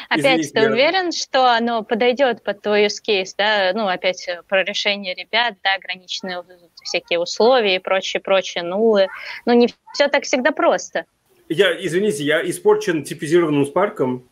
Опять, 0.09 0.41
Извините, 0.41 0.49
ты 0.53 0.59
я... 0.61 0.71
уверен, 0.71 1.11
что 1.11 1.45
оно 1.51 1.83
подойдет 1.83 2.43
под 2.43 2.61
твой 2.61 2.85
use 2.85 3.01
case, 3.05 3.33
да? 3.37 3.71
Ну, 3.73 3.87
опять 3.87 4.27
э, 4.27 4.41
про 4.47 4.63
решение 4.63 5.13
ребят, 5.13 5.55
да, 5.63 5.75
ограниченные 5.75 6.43
всякие 6.83 7.19
условия 7.19 7.75
и 7.75 7.79
прочее, 7.79 8.21
прочее, 8.21 8.63
нулы. 8.63 9.07
Но 9.45 9.53
не 9.53 9.73
все 9.93 10.07
так 10.07 10.23
всегда 10.23 10.51
просто. 10.51 11.05
Я, 11.47 11.73
извините, 11.73 12.23
я 12.23 12.47
испорчен 12.47 13.03
типизированным 13.03 13.65
спарком. 13.65 14.27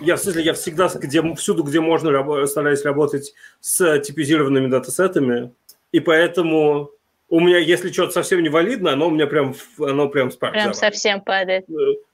Я, 0.00 0.16
в 0.16 0.20
смысле, 0.20 0.42
я 0.42 0.52
всегда, 0.52 0.88
где, 0.94 1.22
всюду, 1.34 1.62
где 1.62 1.80
можно, 1.80 2.10
раб, 2.10 2.46
стараюсь 2.46 2.84
работать 2.84 3.32
с 3.60 4.00
типизированными 4.00 4.68
датасетами, 4.68 5.52
и 5.92 6.00
поэтому 6.00 6.90
у 7.28 7.40
меня, 7.40 7.58
если 7.58 7.90
что-то 7.90 8.12
совсем 8.12 8.42
не 8.42 8.48
валидно, 8.48 8.92
оно 8.92 9.08
у 9.08 9.10
меня 9.10 9.26
прям, 9.26 9.54
оно 9.78 10.08
прям 10.08 10.30
спарк 10.30 10.52
Прям 10.52 10.74
завалит. 10.74 10.94
совсем 10.94 11.20
падает. 11.20 11.66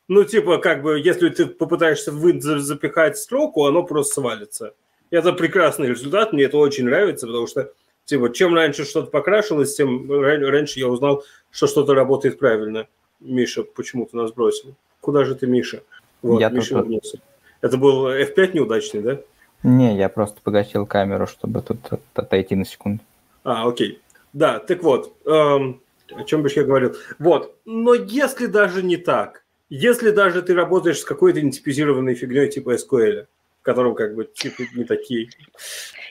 Ну, 0.09 0.25
типа, 0.25 0.59
как 0.59 0.83
бы, 0.83 1.01
если 1.01 1.31
ты 1.31 1.47
попытаешься 1.47 2.12
вы 2.12 2.38
запихать 2.40 3.17
строку, 3.17 3.64
оно 3.64 3.83
просто 3.83 4.14
свалится. 4.14 4.75
Это 5.11 5.33
прекрасный 5.33 5.88
результат, 5.88 6.33
мне 6.33 6.45
это 6.45 6.59
очень 6.59 6.85
нравится, 6.85 7.27
потому 7.27 7.47
что, 7.47 7.73
типа, 8.05 8.33
чем 8.33 8.55
раньше 8.55 8.85
что-то 8.85 9.11
покрашилось, 9.11 9.75
тем 9.75 10.11
раньше 10.11 10.79
я 10.79 10.88
узнал, 10.88 11.25
что 11.51 11.67
что-то 11.67 11.95
работает 11.95 12.38
правильно. 12.38 12.87
Миша 13.21 13.62
почему-то 13.62 14.17
нас 14.17 14.33
бросил. 14.33 14.75
Куда 15.01 15.25
же 15.25 15.35
ты, 15.35 15.47
Миша? 15.47 15.83
Вот, 16.21 16.40
я 16.40 16.51
Миша 16.51 16.71
тут... 16.71 16.79
вернулся. 16.79 17.19
Это 17.61 17.79
был 17.79 18.09
F5 18.09 18.53
неудачный, 18.53 19.01
да? 19.01 19.21
Не, 19.62 19.97
я 19.97 20.11
просто 20.11 20.40
погасил 20.43 20.85
камеру, 20.85 21.27
чтобы 21.27 21.62
тут 21.62 21.79
отойти 22.14 22.55
на 22.55 22.67
секунду. 22.67 23.03
А, 23.45 23.67
окей. 23.67 24.01
Да, 24.35 24.59
так 24.59 24.83
вот, 24.83 25.17
эм, 25.25 25.81
о 26.11 26.25
чем 26.25 26.43
бы 26.43 26.51
я 26.55 26.64
говорил. 26.64 26.95
Вот, 27.19 27.57
но 27.64 27.95
если 27.95 28.47
даже 28.47 28.83
не 28.83 28.99
так, 28.99 29.43
если 29.77 30.11
даже 30.11 30.41
ты 30.43 30.55
работаешь 30.55 31.01
с 31.01 31.05
какой-то 31.05 31.43
нетипизированной 31.43 32.15
фигней 32.15 32.49
типа 32.49 32.75
SQL, 32.77 33.27
в 33.61 33.63
котором 33.63 33.97
как 33.97 34.15
бы 34.15 34.25
типы 34.25 34.69
не 34.75 34.85
такие. 34.85 35.29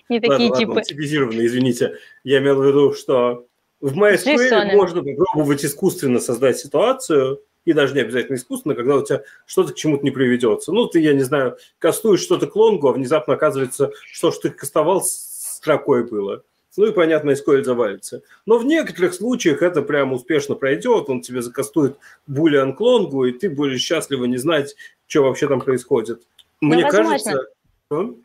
Не 0.10 0.19
такие 0.19 0.49
ладно, 0.49 0.60
типы. 0.60 0.69
Ладно, 0.71 0.84
типизированные, 0.84 1.47
извините. 1.47 1.97
Я 2.26 2.39
имел 2.39 2.62
в 2.62 2.65
виду, 2.65 2.93
что 2.93 3.47
в 3.80 3.97
MySQL 3.97 4.49
JSON. 4.52 4.76
можно 4.76 5.02
попробовать 5.02 5.63
искусственно 5.63 6.19
создать 6.19 6.58
ситуацию, 6.58 7.41
и 7.63 7.71
даже 7.71 7.93
не 7.93 8.02
обязательно 8.02 8.36
искусственно, 8.36 8.76
когда 8.76 8.97
у 8.97 9.06
тебя 9.06 9.23
что-то 9.45 9.71
к 9.71 9.76
чему-то 9.78 10.04
не 10.04 10.12
приведется. 10.12 10.73
Ну, 10.73 10.88
ты, 10.88 10.99
я 10.99 11.13
не 11.13 11.23
знаю, 11.23 11.58
кастуешь 11.80 12.19
что-то 12.19 12.47
к 12.47 12.56
лонгу, 12.58 12.89
а 12.89 12.93
внезапно 12.93 13.36
оказывается, 13.36 13.91
что 14.12 14.32
ж 14.32 14.38
ты 14.39 14.49
кастовал 14.49 15.02
строкой 15.06 16.06
было. 16.06 16.43
Ну 16.75 16.88
и, 16.88 16.91
понятно, 16.91 17.31
SQL 17.31 17.63
завалится. 17.63 18.21
Но 18.45 18.57
в 18.57 18.65
некоторых 18.65 19.13
случаях 19.13 19.62
это 19.62 19.81
прям 19.81 20.13
успешно 20.13 20.55
пройдет, 20.55 21.09
он 21.09 21.21
тебе 21.21 21.41
закастует 21.41 21.97
boolean 22.29 22.73
к 22.73 22.79
лонгу, 22.79 23.25
и 23.25 23.31
ты 23.31 23.49
будешь 23.49 23.81
счастливо 23.81 24.25
не 24.25 24.38
знать, 24.38 24.75
что 25.07 25.23
вообще 25.23 25.47
там 25.47 25.62
происходит. 25.62 26.23
Ну, 26.62 26.69
Мне 26.69 26.83
возможно. 26.83 27.47
кажется... 27.89 28.15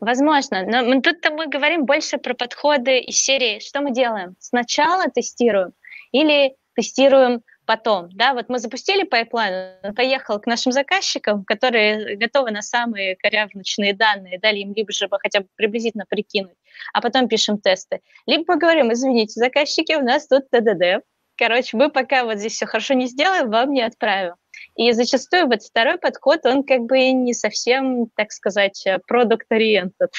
Возможно, 0.00 0.64
но 0.64 0.82
мы, 0.84 1.02
тут 1.02 1.16
мы 1.32 1.48
говорим 1.48 1.84
больше 1.84 2.16
про 2.16 2.34
подходы 2.34 2.98
из 2.98 3.16
серии. 3.16 3.60
Что 3.60 3.82
мы 3.82 3.92
делаем? 3.92 4.34
Сначала 4.38 5.04
тестируем 5.10 5.72
или 6.12 6.54
тестируем 6.74 7.42
потом. 7.66 8.08
Да, 8.12 8.32
вот 8.32 8.48
мы 8.48 8.58
запустили 8.58 9.02
пайплайн, 9.02 9.74
он 9.82 9.94
поехал 9.94 10.40
к 10.40 10.46
нашим 10.46 10.72
заказчикам, 10.72 11.44
которые 11.44 12.16
готовы 12.16 12.50
на 12.52 12.62
самые 12.62 13.16
корявночные 13.16 13.92
данные, 13.92 14.38
дали 14.38 14.58
им 14.58 14.72
либо 14.72 14.92
же 14.92 15.08
хотя 15.10 15.40
бы 15.40 15.48
приблизительно 15.56 16.04
прикинуть, 16.08 16.56
а 16.92 17.02
потом 17.02 17.28
пишем 17.28 17.58
тесты. 17.58 18.00
Либо 18.26 18.44
поговорим, 18.44 18.92
извините, 18.92 19.38
заказчики, 19.38 19.92
у 19.94 20.02
нас 20.02 20.26
тут 20.26 20.48
ТДД. 20.50 21.04
Короче, 21.36 21.76
мы 21.76 21.90
пока 21.90 22.24
вот 22.24 22.38
здесь 22.38 22.54
все 22.54 22.66
хорошо 22.66 22.94
не 22.94 23.06
сделаем, 23.06 23.50
вам 23.50 23.72
не 23.72 23.82
отправим. 23.82 24.34
И 24.74 24.90
зачастую 24.92 25.48
вот 25.48 25.62
второй 25.62 25.98
подход, 25.98 26.46
он 26.46 26.62
как 26.62 26.80
бы 26.82 27.10
не 27.10 27.34
совсем, 27.34 28.06
так 28.14 28.32
сказать, 28.32 28.86
продукт-ориентед. 29.06 30.10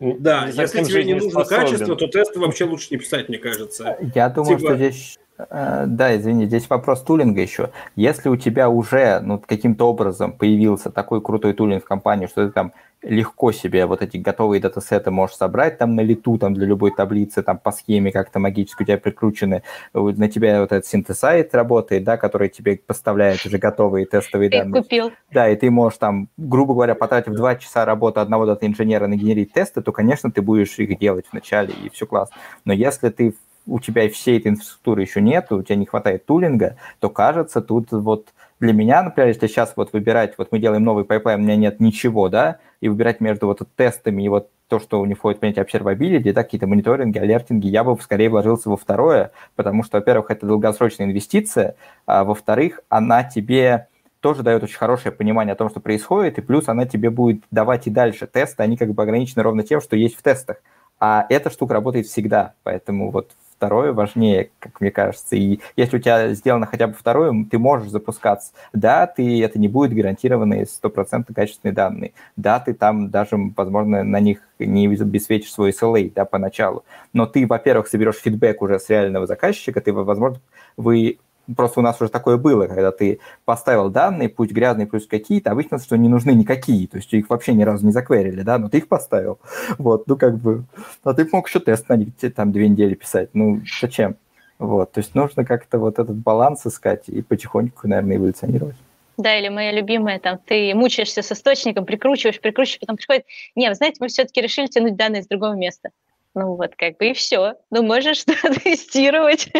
Да, 0.00 0.46
если 0.46 0.82
тебе 0.82 1.04
не 1.04 1.14
нужно 1.14 1.44
качество, 1.44 1.94
то 1.94 2.08
тесты 2.08 2.40
вообще 2.40 2.64
лучше 2.64 2.88
не 2.90 2.98
писать, 2.98 3.28
мне 3.28 3.38
кажется. 3.38 3.96
Я 4.14 4.28
думаю, 4.28 4.58
типа... 4.58 4.70
что 4.70 4.76
здесь 4.76 5.18
Э, 5.18 5.25
да, 5.38 6.16
извини, 6.16 6.46
здесь 6.46 6.68
вопрос 6.68 7.02
тулинга 7.02 7.40
еще. 7.40 7.70
Если 7.94 8.28
у 8.28 8.36
тебя 8.36 8.68
уже 8.68 9.20
ну, 9.20 9.38
каким-то 9.38 9.88
образом 9.88 10.32
появился 10.32 10.90
такой 10.90 11.20
крутой 11.20 11.52
тулинг 11.52 11.84
в 11.84 11.86
компании, 11.88 12.26
что 12.26 12.46
ты 12.46 12.52
там 12.52 12.72
легко 13.02 13.52
себе 13.52 13.86
вот 13.86 14.02
эти 14.02 14.16
готовые 14.16 14.60
датасеты 14.60 15.10
можешь 15.10 15.36
собрать 15.36 15.78
там 15.78 15.94
на 15.94 16.00
лету, 16.00 16.38
там 16.38 16.54
для 16.54 16.66
любой 16.66 16.90
таблицы, 16.90 17.42
там 17.42 17.58
по 17.58 17.70
схеме 17.70 18.10
как-то 18.10 18.38
магически 18.38 18.82
у 18.82 18.86
тебя 18.86 18.98
прикручены, 18.98 19.62
на 19.92 20.28
тебя 20.28 20.60
вот 20.60 20.72
этот 20.72 20.86
синтезайт 20.86 21.54
работает, 21.54 22.04
да, 22.04 22.16
который 22.16 22.48
тебе 22.48 22.80
поставляет 22.84 23.44
уже 23.44 23.58
готовые 23.58 24.06
тестовые 24.06 24.50
ты 24.50 24.58
данные. 24.58 24.82
купил. 24.82 25.12
Да, 25.30 25.48
и 25.48 25.56
ты 25.56 25.70
можешь 25.70 25.98
там, 25.98 26.28
грубо 26.36 26.74
говоря, 26.74 26.94
потратив 26.94 27.34
два 27.34 27.56
часа 27.56 27.84
работы 27.84 28.20
одного 28.20 28.46
дата-инженера 28.46 29.06
нагенерить 29.06 29.52
тесты, 29.52 29.82
то, 29.82 29.92
конечно, 29.92 30.30
ты 30.32 30.42
будешь 30.42 30.78
их 30.78 30.98
делать 30.98 31.26
вначале, 31.30 31.74
и 31.84 31.90
все 31.90 32.06
классно. 32.06 32.36
Но 32.64 32.72
если 32.72 33.10
ты 33.10 33.34
у 33.66 33.80
тебя 33.80 34.08
всей 34.08 34.38
этой 34.38 34.48
инфраструктуры 34.48 35.02
еще 35.02 35.20
нет, 35.20 35.50
у 35.50 35.62
тебя 35.62 35.76
не 35.76 35.86
хватает 35.86 36.26
тулинга, 36.26 36.76
то 37.00 37.10
кажется, 37.10 37.60
тут 37.60 37.90
вот 37.90 38.28
для 38.60 38.72
меня, 38.72 39.02
например, 39.02 39.28
если 39.28 39.46
сейчас 39.48 39.74
вот 39.76 39.92
выбирать, 39.92 40.34
вот 40.38 40.50
мы 40.50 40.58
делаем 40.58 40.82
новый 40.82 41.04
пайплайн, 41.04 41.40
у 41.40 41.42
меня 41.42 41.56
нет 41.56 41.80
ничего, 41.80 42.28
да, 42.28 42.58
и 42.80 42.88
выбирать 42.88 43.20
между 43.20 43.46
вот 43.46 43.60
тестами 43.76 44.22
и 44.22 44.28
вот 44.28 44.50
то, 44.68 44.80
что 44.80 45.00
у 45.00 45.04
него 45.04 45.16
входит 45.16 45.38
в 45.38 45.40
понятие 45.40 45.64
observability, 45.64 46.32
да, 46.32 46.42
какие-то 46.42 46.66
мониторинги, 46.66 47.18
алертинги, 47.18 47.68
я 47.68 47.84
бы 47.84 47.96
скорее 48.00 48.30
вложился 48.30 48.70
во 48.70 48.76
второе, 48.76 49.30
потому 49.54 49.82
что, 49.82 49.98
во-первых, 49.98 50.30
это 50.30 50.46
долгосрочная 50.46 51.06
инвестиция, 51.06 51.76
а 52.06 52.24
во-вторых, 52.24 52.80
она 52.88 53.24
тебе 53.24 53.88
тоже 54.20 54.42
дает 54.42 54.62
очень 54.62 54.78
хорошее 54.78 55.14
понимание 55.14 55.52
о 55.52 55.56
том, 55.56 55.70
что 55.70 55.80
происходит, 55.80 56.38
и 56.38 56.40
плюс 56.40 56.68
она 56.68 56.86
тебе 56.86 57.10
будет 57.10 57.44
давать 57.50 57.86
и 57.86 57.90
дальше 57.90 58.26
тесты, 58.26 58.62
они 58.62 58.76
как 58.76 58.92
бы 58.92 59.02
ограничены 59.02 59.42
ровно 59.42 59.62
тем, 59.62 59.80
что 59.80 59.96
есть 59.96 60.16
в 60.16 60.22
тестах. 60.22 60.56
А 60.98 61.26
эта 61.28 61.50
штука 61.50 61.74
работает 61.74 62.06
всегда, 62.06 62.54
поэтому 62.62 63.10
вот 63.10 63.32
второе 63.56 63.92
важнее, 63.92 64.50
как 64.58 64.80
мне 64.80 64.90
кажется. 64.90 65.36
И 65.36 65.60
если 65.76 65.96
у 65.96 66.00
тебя 66.00 66.32
сделано 66.34 66.66
хотя 66.66 66.86
бы 66.86 66.94
второе, 66.94 67.32
ты 67.50 67.58
можешь 67.58 67.88
запускаться. 67.88 68.52
Да, 68.72 69.06
ты, 69.06 69.42
это 69.42 69.58
не 69.58 69.68
будет 69.68 69.94
гарантированные 69.94 70.66
стопроцентно 70.66 71.34
качественные 71.34 71.74
данные. 71.74 72.12
Да, 72.36 72.60
ты 72.60 72.74
там 72.74 73.10
даже, 73.10 73.36
возможно, 73.56 74.04
на 74.04 74.20
них 74.20 74.40
не 74.58 74.86
обеспечишь 74.86 75.52
свой 75.52 75.70
SLA 75.70 76.12
да, 76.14 76.24
поначалу. 76.24 76.84
Но 77.12 77.26
ты, 77.26 77.46
во-первых, 77.46 77.88
соберешь 77.88 78.16
фидбэк 78.16 78.62
уже 78.62 78.78
с 78.78 78.88
реального 78.88 79.26
заказчика, 79.26 79.80
ты, 79.80 79.92
возможно, 79.92 80.40
вы 80.76 81.18
Просто 81.54 81.80
у 81.80 81.82
нас 81.82 82.00
уже 82.00 82.10
такое 82.10 82.36
было, 82.36 82.66
когда 82.66 82.90
ты 82.90 83.20
поставил 83.44 83.88
данные, 83.88 84.28
пусть 84.28 84.52
грязные, 84.52 84.86
пусть 84.86 85.08
какие-то, 85.08 85.52
обычно, 85.52 85.78
что 85.78 85.96
не 85.96 86.08
нужны 86.08 86.32
никакие, 86.32 86.88
то 86.88 86.96
есть 86.96 87.12
их 87.12 87.30
вообще 87.30 87.52
ни 87.52 87.62
разу 87.62 87.86
не 87.86 87.92
закверили, 87.92 88.42
да, 88.42 88.58
но 88.58 88.68
ты 88.68 88.78
их 88.78 88.88
поставил. 88.88 89.38
Вот, 89.78 90.06
ну 90.06 90.16
как 90.16 90.38
бы, 90.38 90.64
а 91.04 91.14
ты 91.14 91.28
мог 91.30 91.48
еще 91.48 91.60
тест 91.60 91.88
на 91.88 91.96
них 91.96 92.08
там 92.34 92.50
две 92.52 92.68
недели 92.68 92.94
писать, 92.94 93.30
ну 93.34 93.60
зачем? 93.80 94.16
Вот, 94.58 94.92
то 94.92 95.00
есть 95.00 95.14
нужно 95.14 95.44
как-то 95.44 95.78
вот 95.78 95.98
этот 95.98 96.16
баланс 96.16 96.66
искать 96.66 97.08
и 97.08 97.22
потихоньку, 97.22 97.86
наверное, 97.86 98.16
эволюционировать. 98.16 98.76
Да, 99.16 99.38
или 99.38 99.48
моя 99.48 99.72
любимая, 99.72 100.18
там, 100.18 100.38
ты 100.44 100.74
мучаешься 100.74 101.22
с 101.22 101.32
источником, 101.32 101.86
прикручиваешь, 101.86 102.40
прикручиваешь, 102.40 102.80
потом 102.80 102.96
приходит, 102.96 103.24
не, 103.54 103.68
вы 103.68 103.74
знаете, 103.74 103.98
мы 104.00 104.08
все-таки 104.08 104.40
решили 104.40 104.66
тянуть 104.66 104.96
данные 104.96 105.22
с 105.22 105.26
другого 105.26 105.54
места. 105.54 105.90
Ну 106.36 106.54
вот, 106.54 106.76
как 106.76 106.98
бы 106.98 107.06
и 107.06 107.14
все. 107.14 107.54
Ну, 107.70 107.82
можешь 107.82 108.24
тестировать. 108.62 109.50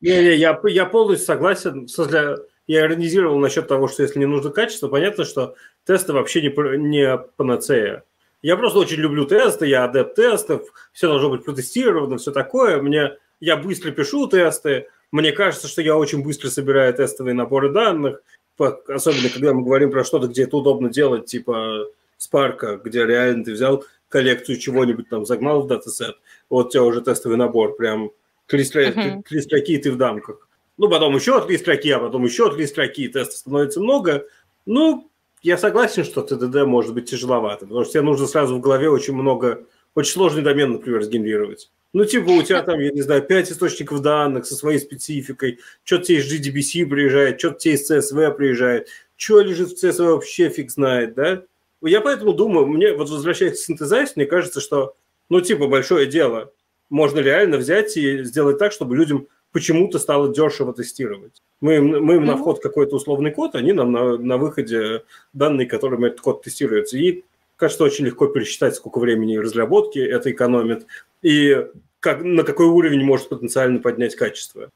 Не-не, 0.00 0.34
я, 0.34 0.60
я 0.64 0.86
полностью 0.86 1.24
согласен. 1.24 1.86
Для, 2.08 2.34
я 2.66 2.80
иронизировал 2.80 3.38
насчет 3.38 3.68
того, 3.68 3.86
что 3.86 4.02
если 4.02 4.18
не 4.18 4.26
нужно 4.26 4.50
качество, 4.50 4.88
понятно, 4.88 5.24
что 5.24 5.54
тесты 5.86 6.12
вообще 6.12 6.42
не, 6.42 6.78
не 6.78 7.16
панацея. 7.36 8.02
Я 8.42 8.56
просто 8.56 8.80
очень 8.80 8.98
люблю 8.98 9.24
тесты, 9.24 9.68
я 9.68 9.84
адепт 9.84 10.16
тестов, 10.16 10.62
все 10.92 11.06
должно 11.06 11.30
быть 11.30 11.44
протестировано, 11.44 12.18
все 12.18 12.32
такое. 12.32 12.82
Мне, 12.82 13.16
я 13.38 13.56
быстро 13.56 13.92
пишу 13.92 14.26
тесты, 14.26 14.88
мне 15.12 15.30
кажется, 15.30 15.68
что 15.68 15.80
я 15.80 15.96
очень 15.96 16.24
быстро 16.24 16.48
собираю 16.48 16.92
тестовые 16.92 17.34
наборы 17.34 17.70
данных, 17.70 18.20
особенно 18.58 19.28
когда 19.32 19.54
мы 19.54 19.62
говорим 19.62 19.92
про 19.92 20.02
что-то, 20.02 20.26
где 20.26 20.42
это 20.42 20.56
удобно 20.56 20.90
делать, 20.90 21.26
типа 21.26 21.86
Spark, 22.18 22.80
где 22.82 23.06
реально 23.06 23.44
ты 23.44 23.52
взял 23.52 23.84
коллекцию 24.08 24.58
чего-нибудь 24.58 25.08
там 25.08 25.26
загнал 25.26 25.62
в 25.62 25.66
датасет, 25.66 26.16
вот 26.48 26.66
у 26.66 26.70
тебя 26.70 26.82
уже 26.82 27.00
тестовый 27.00 27.36
набор 27.36 27.76
прям 27.76 28.10
Три, 28.46 28.62
строки, 28.62 28.96
uh-huh. 28.96 29.22
три 29.28 29.40
строки, 29.40 29.76
ты 29.78 29.90
в 29.90 29.96
дамках. 29.96 30.48
Ну, 30.78 30.88
потом 30.88 31.16
еще 31.16 31.44
три 31.44 31.58
строки, 31.58 31.90
а 31.90 31.98
потом 31.98 32.24
еще 32.24 32.54
три 32.54 32.66
строки, 32.66 33.08
тестов 33.08 33.38
становится 33.38 33.80
много. 33.80 34.26
Ну, 34.66 35.10
я 35.42 35.58
согласен, 35.58 36.04
что 36.04 36.22
ТДД 36.22 36.64
может 36.64 36.94
быть 36.94 37.10
тяжеловато, 37.10 37.66
потому 37.66 37.84
что 37.84 37.94
тебе 37.94 38.02
нужно 38.02 38.26
сразу 38.26 38.56
в 38.56 38.60
голове 38.60 38.88
очень 38.88 39.14
много, 39.14 39.64
очень 39.94 40.12
сложный 40.12 40.42
домен, 40.42 40.72
например, 40.72 41.02
сгенерировать. 41.02 41.72
Ну, 41.92 42.04
типа, 42.04 42.28
у 42.28 42.42
тебя 42.42 42.62
там, 42.62 42.78
я 42.78 42.90
не 42.90 43.02
знаю, 43.02 43.22
пять 43.22 43.50
источников 43.50 44.00
данных 44.00 44.46
со 44.46 44.54
своей 44.54 44.78
спецификой, 44.78 45.58
что-то 45.82 46.04
тебе 46.04 46.18
из 46.18 46.32
GDBC 46.32 46.86
приезжает, 46.86 47.40
что-то 47.40 47.58
тебе 47.58 47.74
из 47.74 47.90
CSV 47.90 48.34
приезжает, 48.34 48.88
что 49.16 49.40
лежит 49.40 49.70
в 49.70 49.82
CSV 49.82 50.12
вообще 50.12 50.50
фиг 50.50 50.70
знает, 50.70 51.14
да? 51.14 51.42
Я 51.86 52.00
поэтому 52.00 52.32
думаю, 52.32 52.66
мне, 52.66 52.92
вот 52.92 53.08
возвращаясь 53.08 53.60
к 53.60 53.64
синтезайзу, 53.64 54.14
мне 54.16 54.26
кажется, 54.26 54.60
что, 54.60 54.96
ну, 55.28 55.40
типа, 55.40 55.66
большое 55.68 56.06
дело. 56.06 56.52
Можно 56.88 57.20
реально 57.20 57.56
взять 57.56 57.96
и 57.96 58.22
сделать 58.22 58.58
так, 58.58 58.72
чтобы 58.72 58.96
людям 58.96 59.28
почему-то 59.52 59.98
стало 59.98 60.32
дешево 60.32 60.72
тестировать. 60.74 61.42
Мы, 61.60 61.80
мы 61.80 62.16
им 62.16 62.22
mm-hmm. 62.22 62.26
на 62.26 62.36
вход 62.36 62.62
какой-то 62.62 62.96
условный 62.96 63.30
код, 63.30 63.54
они 63.54 63.72
нам 63.72 63.90
на, 63.90 64.18
на 64.18 64.36
выходе 64.36 65.02
данные, 65.32 65.66
которыми 65.66 66.08
этот 66.08 66.20
код 66.20 66.42
тестируется. 66.42 66.98
И 66.98 67.24
кажется, 67.56 67.84
очень 67.84 68.04
легко 68.04 68.26
пересчитать, 68.26 68.74
сколько 68.74 68.98
времени 68.98 69.36
разработки 69.36 69.98
это 69.98 70.30
экономит 70.30 70.86
и 71.22 71.66
как, 72.00 72.22
на 72.22 72.42
какой 72.42 72.66
уровень 72.66 73.04
может 73.04 73.28
потенциально 73.28 73.80
поднять 73.80 74.14
качество. 74.14 74.70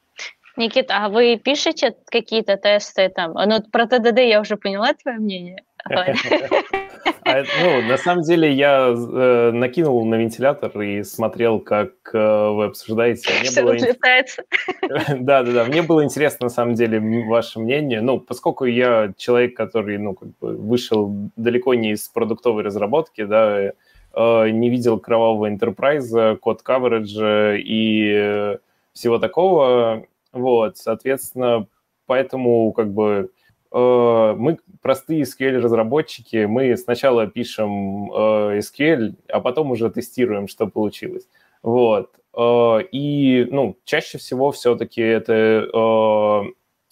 Никита, 0.57 1.05
а 1.05 1.09
вы 1.09 1.39
пишете 1.41 1.95
какие-то 2.07 2.57
тесты 2.57 3.09
там? 3.09 3.33
Ну, 3.33 3.61
про 3.71 3.87
ТДД 3.87 4.19
я 4.19 4.41
уже 4.41 4.57
поняла 4.57 4.93
твое 4.93 5.17
мнение. 5.17 5.63
А, 7.23 7.43
ну, 7.61 7.81
на 7.87 7.97
самом 7.97 8.23
деле 8.23 8.51
я 8.51 8.87
э, 8.89 9.51
накинул 9.51 10.03
на 10.05 10.15
вентилятор 10.15 10.81
и 10.81 11.03
смотрел, 11.03 11.59
как 11.59 11.91
э, 12.13 12.17
вы 12.17 12.65
обсуждаете. 12.65 13.31
Мне 13.39 13.49
Все 13.49 13.61
было... 13.61 13.73
разлетается. 13.73 14.43
Да, 15.19 15.43
да, 15.43 15.51
да. 15.51 15.65
Мне 15.65 15.83
было 15.83 16.03
интересно, 16.03 16.45
на 16.45 16.49
самом 16.49 16.73
деле, 16.73 16.99
ваше 17.27 17.59
мнение. 17.59 18.01
Ну, 18.01 18.19
поскольку 18.19 18.65
я 18.65 19.13
человек, 19.17 19.55
который, 19.55 19.97
ну, 19.99 20.15
как 20.15 20.29
бы 20.39 20.57
вышел 20.57 21.13
далеко 21.35 21.75
не 21.75 21.91
из 21.91 22.07
продуктовой 22.09 22.63
разработки, 22.63 23.23
да, 23.23 23.71
э, 24.13 24.49
не 24.49 24.69
видел 24.69 24.99
кровавого 24.99 25.49
enterprise, 25.49 26.37
код 26.37 26.61
coverage 26.65 27.57
и 27.59 28.57
всего 28.93 29.19
такого, 29.19 30.05
вот, 30.33 30.77
соответственно, 30.77 31.67
поэтому, 32.07 32.71
как 32.73 32.91
бы, 32.91 33.29
мы 33.73 34.57
простые 34.81 35.23
SQL-разработчики, 35.23 36.45
мы 36.45 36.75
сначала 36.75 37.27
пишем 37.27 38.11
э, 38.11 38.59
SQL, 38.59 39.15
а 39.29 39.39
потом 39.39 39.71
уже 39.71 39.89
тестируем, 39.89 40.47
что 40.47 40.67
получилось. 40.67 41.27
Вот. 41.63 42.11
Э, 42.37 42.79
и, 42.91 43.47
ну, 43.49 43.77
чаще 43.85 44.17
всего 44.17 44.51
все-таки 44.51 45.01
это 45.01 46.43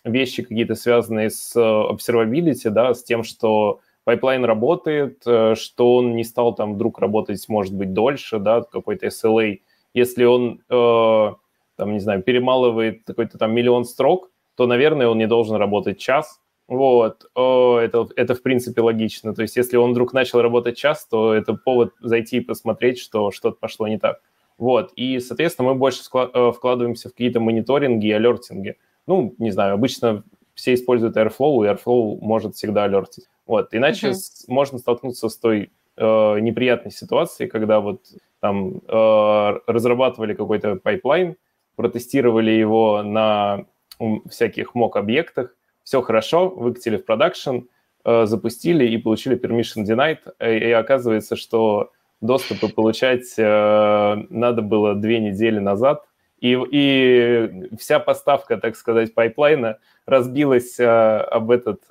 вещи 0.05 0.43
какие-то 0.43 0.75
связанные 0.75 1.29
с 1.29 1.53
observability, 1.55 2.69
да, 2.69 2.93
с 2.93 3.03
тем, 3.03 3.23
что 3.23 3.81
пайплайн 4.05 4.45
работает, 4.45 5.21
что 5.21 5.95
он 5.95 6.15
не 6.15 6.23
стал 6.23 6.55
там 6.55 6.75
вдруг 6.75 6.99
работать, 6.99 7.43
может 7.49 7.75
быть, 7.75 7.93
дольше, 7.93 8.39
да, 8.39 8.61
какой-то 8.61 9.07
SLA. 9.07 9.59
Если 9.93 10.23
он, 10.23 10.61
там, 10.69 11.93
не 11.93 11.99
знаю, 11.99 12.23
перемалывает 12.23 13.03
какой-то 13.05 13.37
там 13.37 13.53
миллион 13.53 13.83
строк, 13.83 14.31
то, 14.55 14.67
наверное, 14.67 15.09
он 15.09 15.17
не 15.17 15.27
должен 15.27 15.57
работать 15.57 15.99
час, 15.99 16.39
вот, 16.69 17.25
О, 17.33 17.79
это, 17.79 18.07
это 18.15 18.35
в 18.35 18.43
принципе 18.43 18.81
логично. 18.81 19.33
То 19.33 19.41
есть 19.41 19.57
если 19.57 19.75
он 19.75 19.91
вдруг 19.91 20.13
начал 20.13 20.39
работать 20.41 20.77
час, 20.77 21.05
то 21.09 21.33
это 21.33 21.55
повод 21.55 21.93
зайти 21.99 22.37
и 22.37 22.41
посмотреть, 22.41 22.99
что 22.99 23.31
что-то 23.31 23.57
пошло 23.59 23.87
не 23.87 23.97
так. 23.97 24.21
Вот, 24.59 24.91
и, 24.95 25.19
соответственно, 25.19 25.69
мы 25.69 25.75
больше 25.75 26.03
э, 26.13 26.51
вкладываемся 26.55 27.09
в 27.09 27.13
какие-то 27.13 27.39
мониторинги 27.39 28.05
и 28.05 28.11
алертинги. 28.11 28.77
Ну, 29.07 29.33
не 29.39 29.49
знаю, 29.49 29.73
обычно 29.73 30.23
все 30.53 30.75
используют 30.75 31.17
Airflow, 31.17 31.65
и 31.65 31.69
Airflow 31.69 32.19
может 32.21 32.55
всегда 32.55 32.83
алертить. 32.83 33.25
Вот, 33.47 33.73
иначе 33.73 34.13
с, 34.13 34.47
можно 34.47 34.77
столкнуться 34.77 35.29
с 35.29 35.37
той 35.37 35.71
э, 35.97 36.39
неприятной 36.39 36.91
ситуацией, 36.91 37.49
когда 37.49 37.79
вот 37.79 38.01
там 38.41 38.81
э, 38.87 39.59
разрабатывали 39.65 40.35
какой-то 40.35 40.75
пайплайн, 40.75 41.35
протестировали 41.75 42.51
его 42.51 43.01
на 43.01 43.65
всяких 44.29 44.75
мок-объектах, 44.75 45.55
все 45.89 46.03
хорошо, 46.03 46.49
выкатили 46.49 46.97
в 46.97 47.05
продакшн, 47.05 47.61
э, 48.05 48.25
запустили 48.27 48.85
и 48.85 48.97
получили 48.99 49.35
permission 49.35 49.83
denied, 49.87 50.19
э, 50.37 50.59
и 50.59 50.71
оказывается, 50.71 51.35
что 51.35 51.91
доступы 52.21 52.69
получать 52.69 53.33
э, 53.39 54.15
надо 54.29 54.61
было 54.61 54.93
две 54.93 55.19
недели 55.19 55.57
назад, 55.57 56.05
и, 56.39 56.55
и 56.71 57.69
вся 57.79 57.97
поставка, 57.97 58.57
так 58.57 58.75
сказать, 58.75 59.15
пайплайна 59.15 59.79
разбилась 60.05 60.79
об 60.79 61.49
этот 61.49 61.81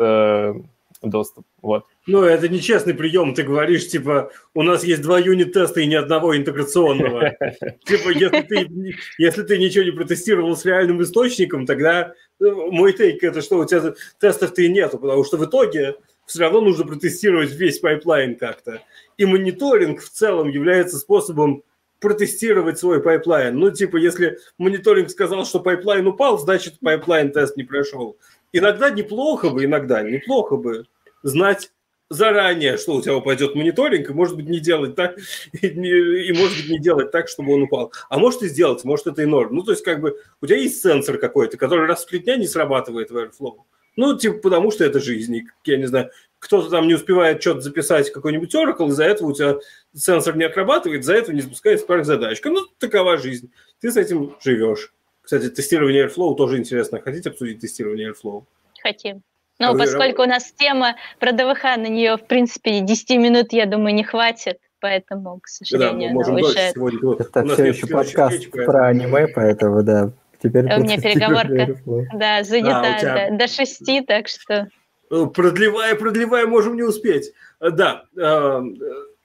доступ. 1.02 1.44
Вот. 1.60 1.84
Ну, 2.06 2.22
это 2.22 2.48
нечестный 2.48 2.94
прием. 2.94 3.34
Ты 3.34 3.42
говоришь, 3.42 3.88
типа, 3.88 4.30
у 4.54 4.62
нас 4.62 4.84
есть 4.84 5.02
два 5.02 5.18
юнит-теста 5.18 5.80
и 5.80 5.86
ни 5.86 5.94
одного 5.94 6.36
интеграционного. 6.36 7.36
Типа, 7.84 8.08
если 8.08 8.40
ты, 8.42 8.96
если 9.18 9.42
ты 9.42 9.58
ничего 9.58 9.84
не 9.84 9.90
протестировал 9.90 10.56
с 10.56 10.64
реальным 10.64 11.02
источником, 11.02 11.66
тогда 11.66 12.14
мой 12.40 12.92
take 12.92 13.22
это, 13.24 13.42
что 13.42 13.58
у 13.58 13.64
тебя 13.64 13.94
тестов-то 14.20 14.62
и 14.62 14.68
нету, 14.68 14.98
потому 14.98 15.24
что 15.24 15.36
в 15.36 15.44
итоге 15.44 15.96
все 16.26 16.40
равно 16.40 16.60
нужно 16.60 16.84
протестировать 16.86 17.50
весь 17.52 17.78
пайплайн 17.78 18.36
как-то. 18.36 18.82
И 19.16 19.24
мониторинг 19.24 20.00
в 20.00 20.10
целом 20.10 20.48
является 20.48 20.98
способом 20.98 21.62
протестировать 22.00 22.78
свой 22.78 23.02
пайплайн. 23.02 23.58
Ну, 23.58 23.70
типа, 23.70 23.96
если 23.96 24.38
мониторинг 24.58 25.10
сказал, 25.10 25.44
что 25.44 25.60
пайплайн 25.60 26.06
упал, 26.06 26.38
значит, 26.38 26.78
пайплайн 26.80 27.32
тест 27.32 27.56
не 27.56 27.64
прошел. 27.64 28.16
Иногда 28.52 28.90
неплохо 28.90 29.50
бы, 29.50 29.64
иногда 29.64 30.02
неплохо 30.02 30.56
бы 30.56 30.86
знать 31.22 31.72
заранее, 32.10 32.76
что 32.76 32.94
у 32.94 33.02
тебя 33.02 33.16
упадет 33.16 33.54
мониторинг, 33.54 34.10
и, 34.10 34.12
может 34.12 34.36
быть, 34.36 34.48
не 34.48 34.60
делать 34.60 34.94
так, 34.94 35.18
и, 35.52 36.32
может 36.32 36.56
быть, 36.56 36.70
не 36.70 36.78
делать 36.78 37.10
так, 37.10 37.28
чтобы 37.28 37.54
он 37.54 37.62
упал. 37.62 37.92
А 38.08 38.18
может 38.18 38.42
и 38.42 38.48
сделать, 38.48 38.84
может, 38.84 39.06
это 39.06 39.22
и 39.22 39.26
норм. 39.26 39.54
Ну, 39.54 39.62
то 39.62 39.72
есть, 39.72 39.84
как 39.84 40.00
бы, 40.00 40.16
у 40.40 40.46
тебя 40.46 40.58
есть 40.58 40.82
сенсор 40.82 41.18
какой-то, 41.18 41.56
который 41.56 41.86
раз 41.86 42.04
в 42.04 42.08
три 42.08 42.20
дня 42.20 42.36
не 42.36 42.46
срабатывает 42.46 43.10
в 43.10 43.16
Airflow. 43.16 43.56
Ну, 43.96 44.16
типа, 44.16 44.38
потому 44.38 44.70
что 44.70 44.84
это 44.84 45.00
жизнь. 45.00 45.34
И, 45.34 45.46
я 45.64 45.76
не 45.76 45.86
знаю, 45.86 46.10
кто-то 46.38 46.70
там 46.70 46.86
не 46.86 46.94
успевает 46.94 47.42
что-то 47.42 47.62
записать 47.62 48.12
какой-нибудь 48.12 48.54
Oracle, 48.54 48.88
из-за 48.88 49.04
этого 49.04 49.30
у 49.30 49.32
тебя 49.32 49.56
сенсор 49.92 50.36
не 50.36 50.44
отрабатывает, 50.44 51.00
из-за 51.00 51.14
этого 51.14 51.34
не 51.34 51.40
запускает 51.40 51.84
Spark 51.86 52.04
задачка. 52.04 52.48
Ну, 52.48 52.64
такова 52.78 53.18
жизнь. 53.18 53.50
Ты 53.80 53.90
с 53.90 53.96
этим 53.96 54.36
живешь. 54.40 54.92
Кстати, 55.20 55.50
тестирование 55.50 56.06
Airflow 56.06 56.36
тоже 56.36 56.58
интересно. 56.58 57.00
Хотите 57.00 57.30
обсудить 57.30 57.60
тестирование 57.60 58.12
Airflow? 58.12 58.44
Хотим. 58.82 59.22
Ну, 59.58 59.70
а 59.70 59.76
поскольку 59.76 60.22
у 60.22 60.26
нас 60.26 60.52
тема 60.52 60.94
про 61.18 61.32
ДВХ, 61.32 61.62
на 61.64 61.88
нее, 61.88 62.16
в 62.16 62.26
принципе, 62.26 62.80
10 62.80 63.10
минут, 63.18 63.52
я 63.52 63.66
думаю, 63.66 63.94
не 63.94 64.04
хватит, 64.04 64.58
поэтому, 64.80 65.40
к 65.40 65.48
сожалению, 65.48 65.92
да, 65.92 66.06
мы 66.06 66.12
можем 66.12 66.36
дольше 66.36 66.72
сегодня. 66.74 67.16
Это 67.18 67.44
все 67.54 67.64
еще 67.64 67.86
подкаст 67.88 68.32
речь, 68.32 68.50
про 68.50 68.88
аниме, 68.88 69.26
поэтому, 69.34 69.82
да. 69.82 70.12
Теперь 70.40 70.64
у 70.72 70.82
меня 70.82 70.98
переговорка, 70.98 71.76
да, 72.14 72.44
занята 72.44 72.82
да, 72.82 72.98
тебя... 72.98 73.30
до, 73.30 73.38
до 73.38 73.48
6, 73.48 74.06
так 74.06 74.28
что... 74.28 74.68
Э, 75.10 75.26
продлевая, 75.26 75.96
продлевая, 75.96 76.46
можем 76.46 76.76
не 76.76 76.82
успеть. 76.82 77.32
Э, 77.60 77.70
да, 77.70 78.04
э, 78.16 78.62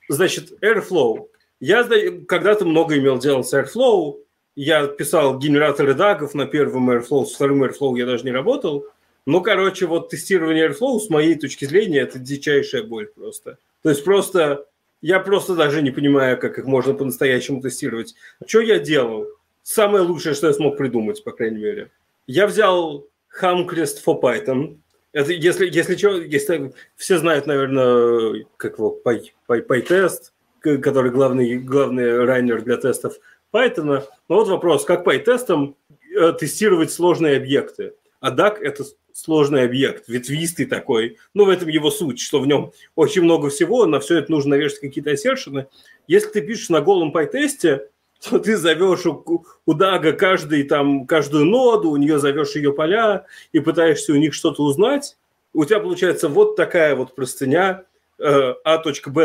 значит, 0.09 0.53
Airflow. 0.63 1.27
Я 1.59 1.87
когда-то 2.27 2.65
много 2.65 2.97
имел 2.97 3.19
дело 3.19 3.43
с 3.43 3.53
Airflow. 3.53 4.15
Я 4.55 4.87
писал 4.87 5.37
генераторы 5.37 5.93
дагов 5.93 6.33
на 6.33 6.47
первом 6.47 6.89
Airflow, 6.89 7.25
с 7.25 7.35
вторым 7.35 7.63
Airflow 7.63 7.97
я 7.97 8.07
даже 8.07 8.23
не 8.23 8.31
работал. 8.31 8.85
Ну, 9.25 9.41
короче, 9.41 9.85
вот 9.85 10.09
тестирование 10.09 10.67
Airflow, 10.67 10.99
с 10.99 11.09
моей 11.09 11.35
точки 11.35 11.65
зрения, 11.65 12.01
это 12.01 12.19
дичайшая 12.19 12.83
боль 12.83 13.07
просто. 13.07 13.57
То 13.81 13.89
есть 13.89 14.03
просто, 14.03 14.65
я 15.01 15.19
просто 15.19 15.55
даже 15.55 15.81
не 15.81 15.91
понимаю, 15.91 16.37
как 16.37 16.57
их 16.57 16.65
можно 16.65 16.93
по-настоящему 16.93 17.61
тестировать. 17.61 18.15
Что 18.45 18.59
я 18.59 18.79
делал? 18.79 19.27
Самое 19.61 20.03
лучшее, 20.03 20.35
что 20.35 20.47
я 20.47 20.53
смог 20.53 20.77
придумать, 20.77 21.23
по 21.23 21.31
крайней 21.31 21.63
мере. 21.63 21.91
Я 22.27 22.47
взял 22.47 23.07
Hamcrest 23.41 24.03
for 24.05 24.21
Python. 24.21 24.77
Это, 25.13 25.31
если, 25.31 25.69
если 25.69 25.95
что, 25.95 26.17
если, 26.17 26.73
все 26.97 27.17
знают, 27.17 27.47
наверное, 27.47 28.45
как 28.57 28.77
его, 28.77 28.99
PyTest, 29.05 30.31
который 30.59 31.11
главный, 31.11 31.59
главный 31.59 32.25
райнер 32.25 32.61
для 32.61 32.75
тестов 32.77 33.15
Python. 33.53 34.03
Но 34.27 34.35
вот 34.35 34.49
вопрос, 34.49 34.83
как 34.83 35.07
PyTest 35.07 35.75
э, 36.17 36.33
тестировать 36.33 36.91
сложные 36.91 37.37
объекты? 37.37 37.93
А 38.19 38.31
DAC– 38.33 38.57
это 38.61 38.85
сложный 39.13 39.63
объект, 39.63 40.07
ветвистый 40.07 40.65
такой. 40.65 41.17
Ну, 41.33 41.45
в 41.45 41.49
этом 41.49 41.69
его 41.69 41.89
суть, 41.91 42.19
что 42.19 42.39
в 42.39 42.47
нем 42.47 42.71
очень 42.95 43.21
много 43.21 43.49
всего, 43.49 43.85
на 43.85 43.99
все 43.99 44.17
это 44.17 44.31
нужно 44.31 44.57
навешать 44.57 44.79
какие-то 44.79 45.11
ассершены. 45.11 45.67
Если 46.07 46.29
ты 46.29 46.41
пишешь 46.41 46.69
на 46.69 46.81
голом 46.81 47.11
пайтесте, 47.11 47.87
то 48.29 48.39
ты 48.39 48.57
зовешь 48.57 49.05
у, 49.05 49.45
Дага 49.73 50.13
каждый, 50.13 50.63
там, 50.63 51.05
каждую 51.05 51.45
ноду, 51.45 51.91
у 51.91 51.97
нее 51.97 52.19
зовешь 52.19 52.55
ее 52.55 52.73
поля 52.73 53.25
и 53.51 53.59
пытаешься 53.59 54.13
у 54.13 54.15
них 54.15 54.33
что-то 54.33 54.63
узнать. 54.63 55.17
У 55.53 55.63
тебя 55.65 55.79
получается 55.79 56.27
вот 56.29 56.55
такая 56.55 56.95
вот 56.95 57.15
простыня 57.15 57.85
э, 58.19 58.53
a.b.c.d.e 58.63 59.23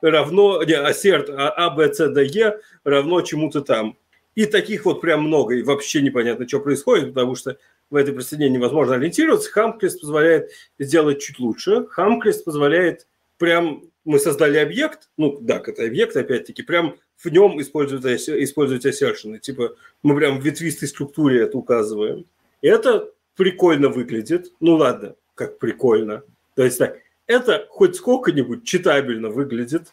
равно, 0.00 0.62
не, 0.62 0.74
ассерт 0.74 1.30
а, 1.30 1.50
а, 1.50 1.70
б, 1.70 1.92
с, 1.92 2.08
д, 2.08 2.24
е 2.24 2.60
равно 2.84 3.20
чему-то 3.22 3.60
там. 3.60 3.96
И 4.34 4.44
таких 4.44 4.84
вот 4.84 5.00
прям 5.00 5.22
много, 5.22 5.54
и 5.54 5.62
вообще 5.62 6.02
непонятно, 6.02 6.46
что 6.46 6.60
происходит, 6.60 7.14
потому 7.14 7.34
что 7.36 7.56
в 7.90 7.96
этой 7.96 8.12
простыне 8.12 8.48
невозможно 8.48 8.96
ориентироваться. 8.96 9.50
Хамкрест 9.50 10.00
позволяет 10.00 10.50
сделать 10.78 11.20
чуть 11.20 11.38
лучше. 11.38 11.86
Хамкрест 11.86 12.44
позволяет 12.44 13.06
прям... 13.38 13.84
Мы 14.04 14.20
создали 14.20 14.58
объект, 14.58 15.08
ну 15.16 15.36
да, 15.40 15.60
это 15.66 15.84
объект, 15.84 16.16
опять-таки, 16.16 16.62
прям 16.62 16.96
в 17.16 17.26
нем 17.26 17.60
использовать, 17.60 18.28
использовать 18.28 18.86
assertion. 18.86 19.36
Типа 19.40 19.74
мы 20.04 20.14
прям 20.16 20.38
в 20.38 20.44
ветвистой 20.44 20.86
структуре 20.86 21.42
это 21.42 21.58
указываем. 21.58 22.24
И 22.62 22.68
это 22.68 23.10
прикольно 23.34 23.88
выглядит. 23.88 24.52
Ну 24.60 24.76
ладно, 24.76 25.16
как 25.34 25.58
прикольно. 25.58 26.22
То 26.54 26.62
есть 26.62 26.78
так, 26.78 26.98
это 27.26 27.66
хоть 27.68 27.96
сколько-нибудь 27.96 28.64
читабельно 28.64 29.30
выглядит. 29.30 29.92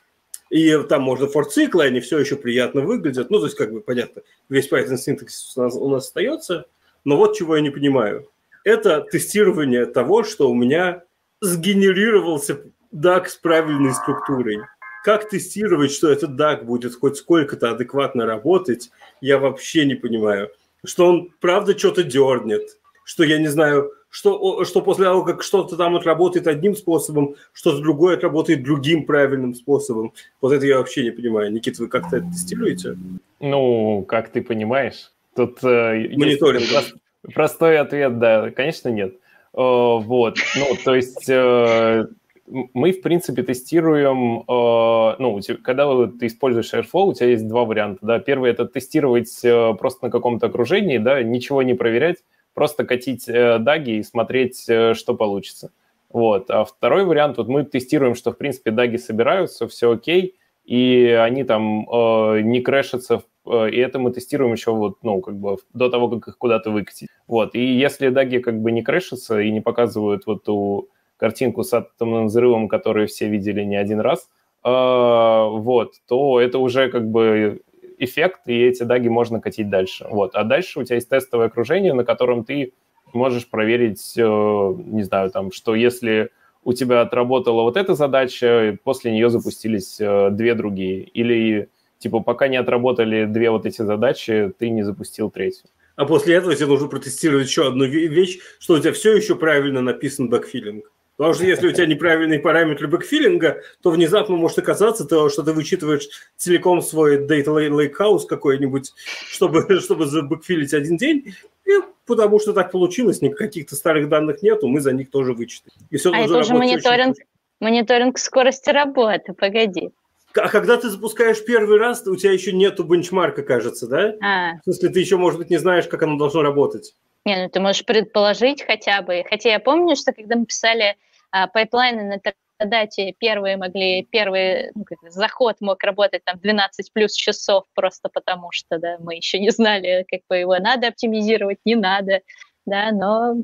И 0.49 0.77
там 0.87 1.01
можно 1.01 1.25
форциклы, 1.27 1.85
они 1.85 1.99
все 1.99 2.19
еще 2.19 2.35
приятно 2.35 2.81
выглядят. 2.81 3.31
Ну, 3.31 3.39
то 3.39 3.45
есть, 3.45 3.57
как 3.57 3.73
бы, 3.73 3.81
понятно, 3.81 4.21
весь 4.49 4.69
Python 4.71 4.97
синтаксис 4.97 5.57
у 5.57 5.61
нас, 5.61 5.75
у 5.75 5.89
нас 5.89 6.05
остается. 6.05 6.67
Но 7.05 7.17
вот 7.17 7.35
чего 7.35 7.55
я 7.55 7.61
не 7.61 7.69
понимаю. 7.69 8.27
Это 8.63 9.01
тестирование 9.01 9.85
того, 9.85 10.23
что 10.23 10.49
у 10.49 10.53
меня 10.53 11.03
сгенерировался 11.41 12.61
DAG 12.93 13.27
с 13.27 13.35
правильной 13.35 13.93
структурой. 13.93 14.61
Как 15.03 15.29
тестировать, 15.29 15.91
что 15.91 16.09
этот 16.09 16.39
DAG 16.39 16.63
будет 16.63 16.95
хоть 16.95 17.17
сколько-то 17.17 17.71
адекватно 17.71 18.25
работать, 18.25 18.89
я 19.19 19.37
вообще 19.37 19.85
не 19.85 19.95
понимаю. 19.95 20.49
Что 20.85 21.07
он 21.07 21.31
правда 21.41 21.77
что-то 21.77 22.03
дернет, 22.03 22.77
что 23.03 23.23
я 23.23 23.37
не 23.37 23.47
знаю, 23.47 23.91
что, 24.09 24.63
что 24.63 24.81
после 24.81 25.05
того, 25.05 25.23
как 25.23 25.41
что-то 25.41 25.75
там 25.75 25.95
отработает 25.95 26.45
одним 26.45 26.75
способом, 26.75 27.35
что-то 27.51 27.81
другое 27.81 28.15
отработает 28.15 28.63
другим 28.63 29.05
правильным 29.05 29.55
способом. 29.55 30.13
Вот 30.39 30.53
это 30.53 30.67
я 30.67 30.77
вообще 30.77 31.03
не 31.03 31.11
понимаю. 31.11 31.51
Никита, 31.51 31.81
вы 31.81 31.89
как-то 31.89 32.17
это 32.17 32.27
тестируете? 32.27 32.95
Ну, 33.39 34.05
как 34.07 34.29
ты 34.29 34.43
понимаешь, 34.43 35.11
тут... 35.35 35.63
Э, 35.63 36.07
Мониторинг. 36.15 36.69
Прост, 36.69 36.95
простой 37.33 37.77
ответ, 37.77 38.19
да, 38.19 38.51
конечно, 38.51 38.89
нет. 38.89 39.13
Э, 39.13 39.17
вот, 39.55 40.37
ну, 40.55 40.65
то 40.83 40.95
есть... 40.95 41.29
Э, 41.29 42.05
мы, 42.45 42.91
в 42.91 43.01
принципе, 43.01 43.41
тестируем, 43.41 44.43
ну, 44.45 45.39
когда 45.63 46.07
ты 46.07 46.27
используешь 46.27 46.73
Airflow, 46.73 47.05
у 47.05 47.13
тебя 47.13 47.27
есть 47.27 47.47
два 47.47 47.63
варианта, 47.63 48.05
да. 48.05 48.19
Первый– 48.19 48.51
это 48.51 48.65
тестировать 48.65 49.41
просто 49.79 50.05
на 50.05 50.11
каком-то 50.11 50.47
окружении, 50.47 50.97
да, 50.97 51.23
ничего 51.23 51.63
не 51.63 51.73
проверять, 51.73 52.17
просто 52.53 52.83
катить 52.83 53.27
даги 53.27 53.91
и 53.91 54.03
смотреть, 54.03 54.61
что 54.61 55.15
получится. 55.15 55.71
Вот. 56.09 56.51
А 56.51 56.65
второй 56.65 57.05
вариант, 57.05 57.37
вот 57.37 57.47
мы 57.47 57.63
тестируем, 57.63 58.13
что, 58.13 58.33
в 58.33 58.37
принципе, 58.37 58.71
даги 58.71 58.97
собираются, 58.97 59.67
все 59.69 59.91
окей, 59.91 60.35
и 60.63 61.17
они 61.19 61.43
там 61.43 61.89
э, 61.89 62.41
не 62.41 62.61
крэшатся, 62.61 63.15
э, 63.15 63.21
и 63.45 63.77
это 63.77 63.99
мы 63.99 64.11
тестируем 64.11 64.53
еще 64.53 64.71
вот, 64.71 64.97
ну, 65.03 65.21
как 65.21 65.35
бы 65.35 65.57
до 65.73 65.89
того, 65.89 66.09
как 66.09 66.27
их 66.29 66.37
куда-то 66.37 66.71
выкатить. 66.71 67.09
Вот. 67.27 67.55
И 67.55 67.63
если 67.63 68.09
даги 68.09 68.37
как 68.37 68.61
бы 68.61 68.71
не 68.71 68.81
крэшатся 68.81 69.39
и 69.39 69.51
не 69.51 69.61
показывают 69.61 70.25
вот 70.25 70.43
ту 70.43 70.89
картинку 71.17 71.63
с 71.63 71.73
атомным 71.73 72.27
взрывом, 72.27 72.67
которую 72.67 73.07
все 73.07 73.27
видели 73.27 73.63
не 73.63 73.75
один 73.75 73.99
раз, 73.99 74.29
э, 74.63 74.69
вот, 74.69 75.93
то 76.07 76.39
это 76.39 76.59
уже 76.59 76.89
как 76.89 77.09
бы 77.09 77.61
эффект, 77.97 78.41
и 78.47 78.61
эти 78.61 78.83
даги 78.83 79.07
можно 79.07 79.39
катить 79.39 79.69
дальше. 79.69 80.05
Вот. 80.09 80.35
А 80.35 80.43
дальше 80.43 80.79
у 80.79 80.83
тебя 80.83 80.95
есть 80.95 81.09
тестовое 81.09 81.47
окружение, 81.47 81.93
на 81.93 82.03
котором 82.03 82.43
ты 82.43 82.73
можешь 83.13 83.49
проверить, 83.49 84.13
э, 84.17 84.21
не 84.21 85.03
знаю, 85.03 85.29
там, 85.31 85.51
что 85.51 85.75
если 85.75 86.31
у 86.63 86.73
тебя 86.73 87.01
отработала 87.01 87.63
вот 87.63 87.77
эта 87.77 87.93
задача, 87.93 88.77
после 88.83 89.11
нее 89.11 89.29
запустились 89.29 89.99
э, 89.99 90.29
две 90.31 90.55
другие. 90.55 91.03
Или, 91.03 91.69
типа, 92.03 92.19
пока 92.19 92.49
не 92.49 92.57
отработали 92.57 93.25
две 93.25 93.49
вот 93.49 93.65
эти 93.65 93.81
задачи, 93.81 94.53
ты 94.59 94.69
не 94.69 94.83
запустил 94.83 95.31
третью. 95.31 95.69
А 95.95 96.05
после 96.05 96.35
этого 96.35 96.53
тебе 96.55 96.67
нужно 96.67 96.87
протестировать 96.87 97.47
еще 97.47 97.67
одну 97.67 97.85
вещь, 97.85 98.39
что 98.59 98.73
у 98.73 98.79
тебя 98.79 98.91
все 98.91 99.15
еще 99.15 99.35
правильно 99.35 99.81
написан 99.81 100.27
бэкфилинг. 100.27 100.91
Потому 101.15 101.35
что 101.35 101.45
если 101.45 101.67
у 101.67 101.71
тебя 101.71 101.85
неправильные 101.85 102.39
параметры 102.39 102.87
бэкфилинга, 102.87 103.61
то 103.81 103.91
внезапно 103.91 104.35
может 104.35 104.57
оказаться, 104.57 105.05
то, 105.05 105.29
что 105.29 105.43
ты 105.43 105.53
вычитываешь 105.53 106.09
целиком 106.35 106.81
свой 106.81 107.25
Data 107.25 107.45
Lakehouse 107.45 108.25
какой-нибудь, 108.27 108.91
чтобы, 109.29 109.65
чтобы 109.79 110.07
забэкфилить 110.07 110.73
один 110.73 110.97
день, 110.97 111.35
и 111.65 111.71
потому 112.05 112.39
что 112.39 112.51
так 112.51 112.71
получилось, 112.71 113.21
никаких-то 113.21 113.75
старых 113.75 114.09
данных 114.09 114.41
нету, 114.41 114.67
мы 114.67 114.81
за 114.81 114.91
них 114.91 115.09
тоже 115.09 115.33
вычитаем. 115.33 115.77
И 115.89 115.97
все 115.97 116.11
а 116.11 116.17
это 116.17 116.39
уже 116.39 116.53
мониторинг, 116.55 117.15
очень... 117.15 117.25
мониторинг 117.61 118.17
скорости 118.17 118.71
работы, 118.71 119.33
погоди. 119.33 119.91
А 120.35 120.49
когда 120.49 120.77
ты 120.77 120.89
запускаешь 120.89 121.43
первый 121.45 121.77
раз, 121.77 122.05
у 122.07 122.15
тебя 122.15 122.31
еще 122.31 122.51
нету 122.53 122.83
бенчмарка, 122.83 123.43
кажется, 123.43 123.87
да? 123.87 124.13
А. 124.21 124.53
В 124.59 124.63
смысле, 124.63 124.89
ты 124.89 124.99
еще, 124.99 125.17
может 125.17 125.39
быть, 125.39 125.49
не 125.49 125.57
знаешь, 125.57 125.87
как 125.87 126.03
оно 126.03 126.17
должно 126.17 126.41
работать. 126.41 126.95
Не, 127.25 127.43
ну 127.43 127.49
ты 127.49 127.59
можешь 127.59 127.85
предположить 127.85 128.63
хотя 128.63 129.01
бы. 129.01 129.23
Хотя 129.29 129.51
я 129.51 129.59
помню, 129.59 129.95
что 129.95 130.11
когда 130.11 130.35
мы 130.35 130.45
писали 130.45 130.97
а, 131.31 131.47
пайплайны 131.47 132.03
на 132.03 132.19
дате 132.65 133.13
первые 133.17 133.57
могли, 133.57 134.07
первый 134.09 134.71
ну, 134.75 134.83
как, 134.83 134.99
заход 135.11 135.57
мог 135.59 135.81
работать 135.83 136.23
там 136.23 136.39
12 136.39 136.91
плюс 136.93 137.13
часов 137.13 137.65
просто 137.73 138.09
потому, 138.09 138.49
что 138.51 138.77
да, 138.77 138.97
мы 138.99 139.15
еще 139.15 139.39
не 139.39 139.49
знали, 139.51 140.05
как 140.09 140.21
бы 140.29 140.37
его 140.37 140.57
надо 140.57 140.87
оптимизировать, 140.87 141.59
не 141.65 141.75
надо, 141.75 142.21
да, 142.65 142.91
но, 142.91 143.35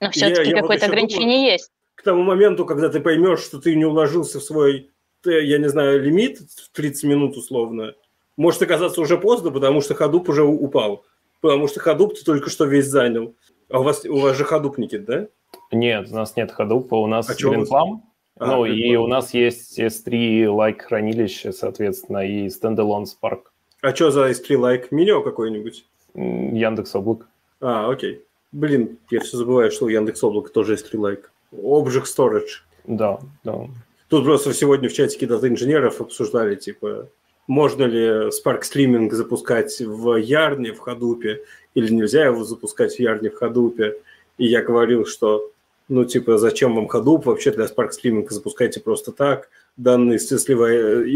но 0.00 0.10
все-таки 0.10 0.52
какое-то 0.52 0.86
вот 0.86 0.92
ограничение 0.92 1.36
думаю, 1.36 1.52
есть. 1.52 1.70
К 1.94 2.02
тому 2.02 2.22
моменту, 2.22 2.66
когда 2.66 2.88
ты 2.88 3.00
поймешь, 3.00 3.40
что 3.40 3.60
ты 3.60 3.76
не 3.76 3.84
уложился 3.84 4.40
в 4.40 4.42
свой, 4.42 4.90
я 5.26 5.58
не 5.58 5.68
знаю, 5.68 6.02
лимит 6.02 6.38
в 6.38 6.70
30 6.72 7.04
минут 7.04 7.36
условно, 7.36 7.94
может 8.36 8.62
оказаться 8.62 9.00
уже 9.00 9.18
поздно, 9.18 9.50
потому 9.50 9.80
что 9.80 9.94
ходуп 9.94 10.28
уже 10.28 10.42
упал 10.42 11.04
потому 11.44 11.68
что 11.68 11.78
ходуп 11.78 12.14
ты 12.14 12.24
только 12.24 12.48
что 12.48 12.64
весь 12.64 12.86
занял. 12.86 13.34
А 13.68 13.80
у 13.80 13.82
вас, 13.82 14.06
у 14.06 14.16
вас 14.16 14.34
же 14.34 14.44
ходуп, 14.44 14.78
Никит, 14.78 15.04
да? 15.04 15.28
Нет, 15.70 16.08
у 16.10 16.14
нас 16.14 16.36
нет 16.36 16.50
ходупа, 16.50 16.94
у 16.94 17.06
нас 17.06 17.28
а 17.28 17.34
Greenplum. 17.34 18.00
А, 18.38 18.46
ну, 18.46 18.64
и 18.64 18.96
у 18.96 19.06
нас 19.06 19.34
есть 19.34 19.78
S3 19.78 20.46
like 20.46 20.80
хранилище, 20.80 21.52
соответственно, 21.52 22.26
и 22.26 22.46
Standalone 22.46 23.04
Spark. 23.04 23.42
А 23.82 23.94
что 23.94 24.10
за 24.10 24.30
S3 24.30 24.56
like? 24.56 24.86
Минио 24.90 25.22
какой-нибудь? 25.22 25.84
Яндекс 26.14 26.94
Облак. 26.94 27.28
А, 27.60 27.90
окей. 27.90 28.22
Блин, 28.50 28.96
я 29.10 29.20
все 29.20 29.36
забываю, 29.36 29.70
что 29.70 29.84
у 29.84 29.88
Яндекс 29.88 30.24
Облака 30.24 30.48
тоже 30.48 30.76
S3 30.76 30.92
like. 30.94 31.24
Object 31.52 32.06
Storage. 32.06 32.62
Да, 32.86 33.20
да. 33.42 33.68
Тут 34.14 34.26
просто 34.26 34.54
сегодня 34.54 34.88
в 34.88 34.92
чатике 34.92 35.26
дата-инженеров 35.26 36.00
обсуждали, 36.00 36.54
типа, 36.54 37.08
можно 37.48 37.82
ли 37.82 38.28
Spark 38.28 38.60
Streaming 38.62 39.10
запускать 39.10 39.80
в 39.80 40.14
Ярне, 40.14 40.72
в 40.72 40.78
Хадупе, 40.78 41.42
или 41.74 41.92
нельзя 41.92 42.26
его 42.26 42.44
запускать 42.44 42.94
в 42.94 43.00
Ярне, 43.00 43.30
в 43.30 43.34
Хадупе. 43.34 43.96
И 44.38 44.46
я 44.46 44.62
говорил, 44.62 45.04
что, 45.04 45.50
ну, 45.88 46.04
типа, 46.04 46.38
зачем 46.38 46.74
вам 46.74 46.86
Hadoop 46.86 47.24
вообще 47.24 47.50
для 47.50 47.66
Spark 47.66 47.90
Streaming 47.90 48.26
запускайте 48.30 48.80
просто 48.80 49.12
так, 49.12 49.50
данные, 49.76 50.18
если 50.20 50.36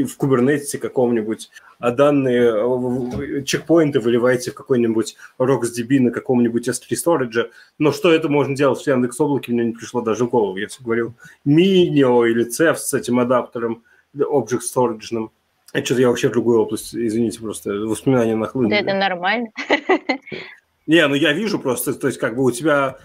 и 0.01 0.05
в 0.05 0.19
Kubernetes 0.19 0.79
каком-нибудь, 0.79 1.51
а 1.79 1.91
данные 1.91 2.53
э, 2.53 3.43
чекпоинты 3.45 4.01
выливаете 4.01 4.51
в 4.51 4.55
какой-нибудь 4.55 5.17
RocksDB 5.39 6.01
на 6.01 6.11
каком-нибудь 6.11 6.69
S3 6.69 6.91
Storage. 6.93 7.51
Но 7.79 7.93
что 7.93 8.13
это 8.13 8.29
можно 8.29 8.55
делать 8.55 8.83
в 8.83 8.87
Яндекс 8.87 9.21
Облаке, 9.21 9.53
мне 9.53 9.65
не 9.65 9.73
пришло 9.73 10.01
даже 10.01 10.25
в 10.25 10.31
голову. 10.31 10.57
Я 10.57 10.67
все 10.69 10.83
говорил 10.83 11.15
Minio 11.47 12.29
или 12.29 12.47
CEF 12.47 12.77
с 12.77 12.93
этим 12.95 13.21
адаптером 13.21 13.85
Object 14.17 14.63
Storage. 14.75 15.31
Это 15.73 15.87
что-то 15.87 16.01
я 16.01 16.09
вообще 16.09 16.29
в 16.29 16.33
другую 16.33 16.61
область, 16.61 16.95
извините, 16.95 17.41
просто 17.41 17.71
воспоминания 17.73 18.35
нахлынули. 18.35 18.71
Да 18.71 18.81
это 18.81 18.95
нормально. 18.95 19.49
Не, 20.87 21.07
ну 21.07 21.15
я 21.15 21.35
вижу 21.35 21.59
просто, 21.59 21.93
то 21.93 22.07
есть 22.07 22.19
как 22.19 22.35
бы 22.35 22.43
у 22.43 22.51
тебя 22.51 22.99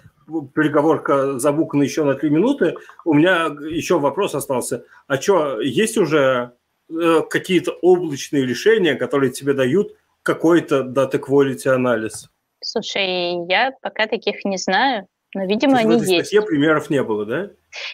переговорка 0.53 1.39
забукана 1.39 1.83
еще 1.83 2.03
на 2.03 2.15
три 2.15 2.29
минуты, 2.29 2.75
у 3.05 3.13
меня 3.13 3.45
еще 3.69 3.99
вопрос 3.99 4.35
остался. 4.35 4.85
А 5.07 5.21
что, 5.21 5.59
есть 5.61 5.97
уже 5.97 6.53
э, 6.89 7.21
какие-то 7.29 7.71
облачные 7.81 8.45
решения, 8.45 8.95
которые 8.95 9.31
тебе 9.31 9.53
дают 9.53 9.95
какой-то 10.23 10.81
data 10.81 11.19
quality 11.19 11.67
анализ? 11.67 12.29
Слушай, 12.61 13.45
я 13.47 13.73
пока 13.81 14.07
таких 14.07 14.45
не 14.45 14.57
знаю. 14.57 15.07
Но, 15.35 15.45
видимо, 15.45 15.79
они 15.79 15.95
в 15.95 16.01
этой 16.01 16.15
есть. 16.15 16.27
статье 16.27 16.41
примеров 16.43 16.89
не 16.89 17.01
было, 17.03 17.25
да? 17.25 17.49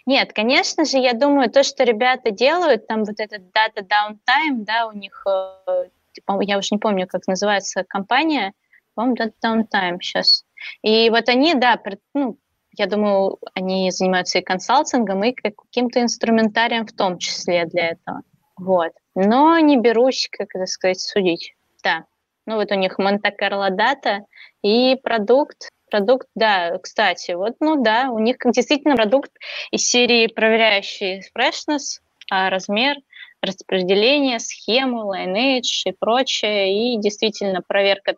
Нет, 0.05 0.34
конечно 0.34 0.84
же, 0.86 0.97
я 0.97 1.13
думаю, 1.13 1.49
то, 1.49 1.63
что 1.63 1.84
ребята 1.84 2.32
делают, 2.32 2.88
там 2.88 3.05
вот 3.05 3.19
этот 3.19 3.41
data 3.43 3.82
downtime, 3.82 4.65
да, 4.65 4.88
у 4.88 4.91
них, 4.91 5.25
э, 5.25 5.88
типа, 6.11 6.39
я 6.41 6.57
уже 6.57 6.69
не 6.71 6.80
помню, 6.80 7.07
как 7.07 7.27
называется 7.27 7.86
компания, 7.88 8.53
по-моему, 8.99 9.15
downtime 9.41 9.97
сейчас. 10.01 10.43
И 10.81 11.09
вот 11.09 11.29
они, 11.29 11.53
да, 11.53 11.79
ну, 12.13 12.37
я 12.77 12.85
думаю, 12.85 13.37
они 13.53 13.91
занимаются 13.91 14.39
и 14.39 14.43
консалтингом, 14.43 15.23
и 15.23 15.31
каким-то 15.31 16.01
инструментарием 16.01 16.85
в 16.85 16.91
том 16.91 17.17
числе 17.17 17.65
для 17.65 17.91
этого. 17.91 18.23
Вот. 18.57 18.91
Но 19.15 19.57
не 19.59 19.77
берусь, 19.77 20.27
как 20.29 20.49
это 20.53 20.65
сказать, 20.65 20.99
судить. 20.99 21.53
Да. 21.81 22.05
Ну 22.45 22.55
вот 22.55 22.71
у 22.71 22.75
них 22.75 22.97
Монте-Карло 22.97 23.69
дата 23.69 24.25
и 24.61 24.97
продукт, 25.01 25.69
Продукт, 25.89 26.27
да, 26.35 26.77
кстати, 26.83 27.31
вот, 27.31 27.55
ну 27.59 27.81
да, 27.81 28.11
у 28.11 28.19
них 28.19 28.35
действительно 28.45 28.95
продукт 28.95 29.31
из 29.71 29.89
серии 29.89 30.27
проверяющий 30.27 31.23
freshness, 31.35 31.99
а 32.29 32.51
размер, 32.51 32.97
распределение, 33.41 34.37
схему, 34.37 35.11
lineage 35.11 35.85
и 35.85 35.91
прочее, 35.97 36.93
и 36.95 36.99
действительно 36.99 37.63
проверка 37.67 38.17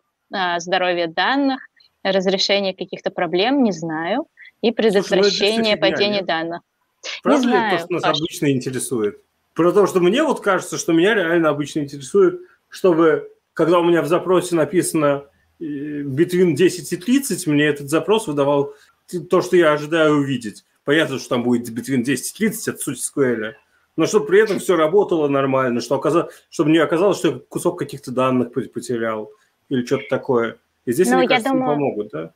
здоровья 0.58 1.06
данных, 1.06 1.60
разрешение 2.02 2.74
каких-то 2.74 3.10
проблем, 3.10 3.62
не 3.62 3.72
знаю, 3.72 4.26
и 4.60 4.68
ну, 4.68 4.74
предотвращение 4.74 5.76
Слушай, 5.76 5.80
падения 5.80 6.16
нет? 6.16 6.26
данных. 6.26 6.60
Правда 7.22 7.46
не 7.46 7.52
знаю, 7.52 7.78
то, 7.78 7.84
что 7.84 7.92
нас 7.94 8.02
Паш. 8.02 8.16
обычно 8.18 8.50
интересует? 8.50 9.20
Про 9.54 9.72
то, 9.72 9.86
что 9.86 10.00
мне 10.00 10.22
вот 10.22 10.40
кажется, 10.40 10.78
что 10.78 10.92
меня 10.92 11.14
реально 11.14 11.50
обычно 11.50 11.80
интересует, 11.80 12.40
чтобы, 12.68 13.30
когда 13.52 13.78
у 13.80 13.84
меня 13.84 14.02
в 14.02 14.06
запросе 14.06 14.54
написано 14.54 15.24
э, 15.60 15.64
between 15.64 16.54
10 16.54 16.92
и 16.92 16.96
30, 16.96 17.46
мне 17.46 17.64
этот 17.64 17.90
запрос 17.90 18.26
выдавал 18.26 18.74
то, 19.28 19.42
что 19.42 19.56
я 19.56 19.72
ожидаю 19.72 20.16
увидеть. 20.16 20.64
Понятно, 20.84 21.18
что 21.18 21.30
там 21.30 21.42
будет 21.42 21.68
between 21.68 22.02
10 22.02 22.34
и 22.34 22.38
30, 22.38 22.68
это 22.68 22.78
суть 22.78 22.98
SQL. 22.98 23.52
Но 23.96 24.06
чтобы 24.06 24.26
при 24.26 24.40
этом 24.40 24.58
все 24.58 24.76
работало 24.76 25.28
нормально, 25.28 25.80
что 25.80 25.96
оказалось, 25.96 26.32
чтобы 26.48 26.70
не 26.70 26.78
оказалось, 26.78 27.18
что 27.18 27.28
я 27.28 27.38
кусок 27.48 27.78
каких-то 27.78 28.10
данных 28.10 28.52
потерял 28.52 29.30
или 29.72 29.86
что-то 29.86 30.04
такое. 30.08 30.58
И 30.84 30.92
здесь, 30.92 31.10
ну, 31.10 31.18
мне 31.18 31.28
кажется, 31.28 31.50
думаю... 31.50 31.74
помогут, 31.74 32.08
да? 32.12 32.32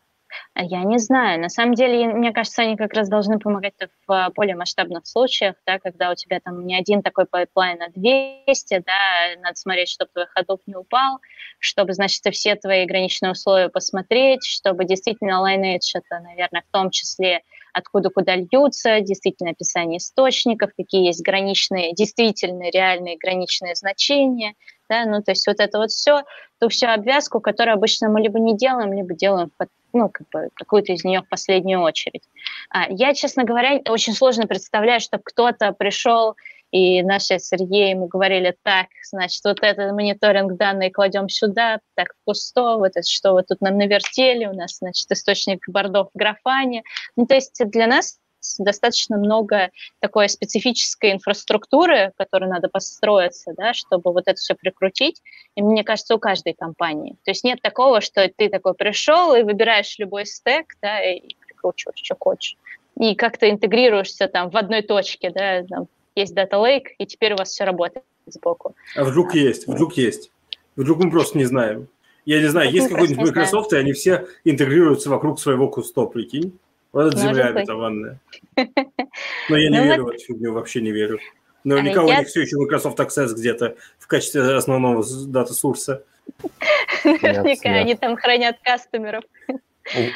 А 0.55 0.65
я 0.65 0.83
не 0.83 0.99
знаю. 0.99 1.41
На 1.41 1.49
самом 1.49 1.75
деле, 1.75 2.09
мне 2.09 2.33
кажется, 2.33 2.63
они 2.63 2.77
как 2.77 2.95
раз 2.95 3.09
должны 3.09 3.39
помогать 3.39 3.75
в 4.07 4.13
а, 4.13 4.31
более 4.31 4.57
масштабных 4.57 5.07
случаях, 5.07 5.55
да, 5.67 5.79
когда 5.79 6.11
у 6.11 6.15
тебя 6.15 6.41
там 6.41 6.67
не 6.67 6.77
один 6.77 7.03
такой 7.03 7.27
пайплайн, 7.27 7.81
а 7.83 7.91
200, 7.91 8.83
да, 8.85 9.41
надо 9.41 9.55
смотреть, 9.55 9.89
чтобы 9.89 10.11
твой 10.13 10.27
Hadoop 10.27 10.61
не 10.67 10.75
упал, 10.75 11.21
чтобы, 11.59 11.93
значит, 11.93 12.23
все 12.33 12.57
твои 12.57 12.87
граничные 12.87 13.33
условия 13.33 13.69
посмотреть, 13.69 14.45
чтобы 14.45 14.85
действительно 14.85 15.43
Lineage 15.47 15.95
это, 15.95 16.21
наверное, 16.21 16.65
в 16.67 16.73
том 16.73 16.91
числе 16.91 17.43
откуда 17.73 18.09
куда 18.09 18.37
льются, 18.37 19.01
действительно 19.01 19.51
описание 19.51 19.99
источников, 19.99 20.71
какие 20.77 21.07
есть 21.07 21.23
граничные, 21.23 21.93
действительно 21.93 22.71
реальные 22.71 23.19
граничные 23.19 23.75
значения, 23.75 24.55
да, 24.89 25.05
ну, 25.05 25.23
то 25.23 25.33
есть 25.33 25.47
вот 25.47 25.61
это 25.61 25.79
вот 25.79 25.91
все, 25.91 26.23
ту 26.61 26.69
всю 26.69 26.87
обвязку, 26.87 27.41
которую 27.41 27.75
обычно 27.75 28.09
мы 28.09 28.21
либо 28.21 28.39
не 28.39 28.57
делаем, 28.57 28.93
либо 28.93 29.15
делаем 29.15 29.51
ну, 29.93 30.11
как 30.11 30.29
бы 30.29 30.51
какую-то 30.55 30.93
из 30.93 31.05
нее 31.05 31.23
в 31.23 31.29
последнюю 31.29 31.81
очередь. 31.81 32.23
А, 32.71 32.87
я, 32.91 33.15
честно 33.15 33.45
говоря, 33.45 33.81
очень 33.89 34.13
сложно 34.13 34.47
представляю, 34.47 35.01
чтобы 35.01 35.23
кто-то 35.25 35.73
пришел 35.73 36.37
и 36.73 37.03
наши 37.03 37.39
Сергей 37.39 37.91
ему 37.91 38.07
говорили, 38.07 38.55
так, 38.63 38.89
значит, 39.11 39.43
вот 39.45 39.59
этот 39.63 39.93
мониторинг 39.93 40.57
данные 40.57 40.91
кладем 40.91 41.29
сюда, 41.29 41.79
так, 41.95 42.09
в 42.13 42.25
пусто, 42.25 42.77
вот 42.77 42.93
это 42.95 43.09
что 43.09 43.33
вы 43.33 43.45
тут 43.45 43.61
нам 43.61 43.79
навертели, 43.79 44.47
у 44.47 44.53
нас, 44.53 44.79
значит, 44.79 45.11
источник 45.11 45.69
бордов 45.69 46.09
в 46.13 46.19
графане. 46.19 46.83
Ну, 47.15 47.27
то 47.27 47.35
есть 47.35 47.59
для 47.71 47.87
нас 47.87 48.19
достаточно 48.59 49.17
много 49.17 49.71
такой 50.01 50.29
специфической 50.29 51.13
инфраструктуры, 51.13 52.13
которой 52.17 52.49
надо 52.49 52.69
построиться, 52.69 53.53
да, 53.57 53.75
чтобы 53.75 54.13
вот 54.13 54.25
это 54.27 54.37
все 54.37 54.55
прикрутить. 54.55 55.23
И 55.55 55.63
мне 55.63 55.85
кажется, 55.85 56.15
у 56.15 56.19
каждой 56.19 56.55
компании. 56.55 57.17
То 57.25 57.31
есть 57.31 57.45
нет 57.45 57.61
такого, 57.63 58.01
что 58.01 58.29
ты 58.29 58.49
такой 58.49 58.75
пришел 58.75 59.35
и 59.35 59.43
выбираешь 59.43 59.99
любой 59.99 60.27
стек, 60.27 60.75
да, 60.81 61.03
и 61.03 61.35
прикручиваешь, 61.47 62.01
что 62.03 62.17
хочешь. 62.19 62.57
И 62.99 63.15
как-то 63.15 63.51
интегрируешься 63.51 64.29
там 64.29 64.51
в 64.51 64.57
одной 64.57 64.83
точке, 64.83 65.31
да, 65.31 65.63
там 65.65 65.89
есть 66.15 66.35
Data 66.35 66.53
Lake, 66.53 66.95
и 66.99 67.07
теперь 67.07 67.35
у 67.35 67.37
вас 67.37 67.51
все 67.51 67.65
работает 67.65 68.05
сбоку. 68.27 68.75
А 68.97 69.05
вдруг 69.05 69.35
есть, 69.35 69.67
вдруг 69.67 69.95
есть. 69.95 70.31
Вдруг 70.77 70.99
мы 70.99 71.11
просто 71.11 71.39
не 71.39 71.45
знаем. 71.45 71.89
Я 72.25 72.41
не 72.41 72.49
знаю, 72.49 72.71
есть 72.71 72.89
какой-нибудь 72.89 73.29
Microsoft, 73.29 73.73
и 73.73 73.77
они 73.77 73.93
все 73.93 74.27
интегрируются 74.45 75.11
вокруг 75.11 75.39
своего 75.39 75.69
кусто, 75.69 76.07
прикинь. 76.07 76.59
Вот 76.97 77.09
это 77.09 77.19
земля 77.19 77.49
обетованная. 77.49 78.19
Но 78.57 79.57
я 79.59 79.69
не 79.69 79.79
ну 79.79 79.85
верю 79.85 80.05
в 80.05 80.09
эту 80.09 80.19
фигню, 80.19 80.55
вообще 80.55 80.81
не 80.81 80.93
верю. 80.93 81.19
Но 81.63 81.79
никого 81.79 82.11
не 82.11 82.25
все 82.25 82.41
еще 82.41 82.57
Microsoft 82.57 82.99
Access 82.99 83.35
где-то 83.35 83.77
в 83.99 84.07
качестве 84.07 84.41
основного 84.55 85.05
дата-сурса. 85.27 86.05
Наверняка 87.05 87.69
они 87.69 87.97
там 87.97 88.17
хранят 88.17 88.57
кастомеров. 88.63 89.25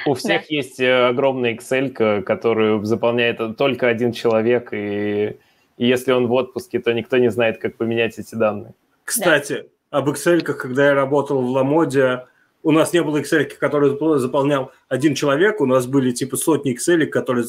У, 0.06 0.12
у 0.12 0.14
всех 0.14 0.40
да. 0.40 0.46
есть 0.48 0.80
э, 0.80 1.08
огромная 1.08 1.54
Excel, 1.54 2.22
которую 2.22 2.82
заполняет 2.86 3.58
только 3.58 3.86
один 3.86 4.12
человек, 4.12 4.72
и, 4.72 5.36
и 5.76 5.86
если 5.86 6.12
он 6.12 6.28
в 6.28 6.32
отпуске, 6.32 6.80
то 6.80 6.94
никто 6.94 7.18
не 7.18 7.30
знает, 7.30 7.58
как 7.58 7.76
поменять 7.76 8.18
эти 8.18 8.34
данные. 8.34 8.72
Кстати, 9.04 9.66
да. 9.90 9.98
об 9.98 10.08
Excel, 10.08 10.40
когда 10.40 10.86
я 10.86 10.94
работал 10.94 11.42
в 11.42 11.50
Ламоде, 11.50 12.24
у 12.62 12.72
нас 12.72 12.92
не 12.92 13.02
было 13.02 13.18
Excel, 13.18 13.44
который 13.44 13.96
заполнял 14.18 14.72
один 14.88 15.14
человек, 15.14 15.61
у 15.61 15.66
нас 15.66 15.86
были 15.86 16.11
типа 16.11 16.36
сотни 16.36 16.74
Excel, 16.74 17.06
которые 17.06 17.46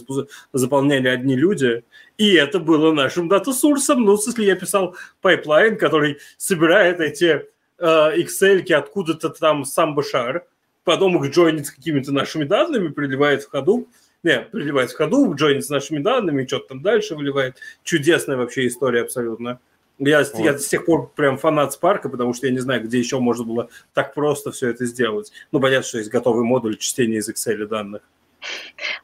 заполняли 0.54 1.08
одни 1.08 1.36
люди, 1.36 1.84
и 2.18 2.34
это 2.34 2.60
было 2.60 2.94
нашим 2.94 3.28
data 3.28 3.50
source-ом. 3.50 4.04
Ну, 4.04 4.16
если 4.16 4.46
я 4.46 4.56
писал 4.56 4.96
пайплайн, 5.22 5.78
который 5.78 6.18
собирает 6.38 7.00
эти 7.00 7.46
э, 7.78 8.18
Excel 8.18 8.72
откуда-то 8.74 9.30
там 9.30 9.66
с 9.66 9.96
Samba-шар, 9.96 10.46
потом 10.84 11.24
их 11.24 11.32
джойнит 11.32 11.68
с 11.68 11.72
какими-то 11.72 12.12
нашими 12.12 12.46
данными, 12.46 12.90
переливает 12.90 13.44
в 13.44 13.50
Hadoop, 13.50 13.88
не, 14.24 14.40
переливает 14.40 14.92
в 14.92 14.96
Hadoop, 14.96 15.34
джойнит 15.34 15.66
с 15.66 15.70
нашими 15.70 16.00
данными, 16.00 16.46
что-то 16.46 16.70
там 16.70 16.82
дальше 16.82 17.16
выливает. 17.16 17.58
Чудесная 17.84 18.38
вообще 18.38 18.68
история 18.68 19.02
абсолютно. 19.02 19.60
Я, 19.98 20.20
вот. 20.20 20.40
я 20.40 20.58
с 20.58 20.68
тех 20.68 20.86
пор 20.86 21.10
прям 21.10 21.38
фанат 21.38 21.74
Спарка, 21.74 22.10
потому 22.10 22.34
что 22.34 22.48
я 22.48 22.54
не 22.54 22.60
знаю, 22.60 22.84
где 22.84 22.98
еще 22.98 23.20
можно 23.20 23.46
было 23.46 23.70
так 23.94 24.14
просто 24.14 24.52
все 24.52 24.70
это 24.70 24.86
сделать. 24.86 25.32
Ну, 25.52 25.60
понятно, 25.60 25.88
что 25.88 26.00
есть 26.00 26.10
готовый 26.10 26.44
модуль 26.44 26.78
чтения 26.78 27.18
из 27.18 27.30
Excel 27.30 27.68
данных. 27.68 28.02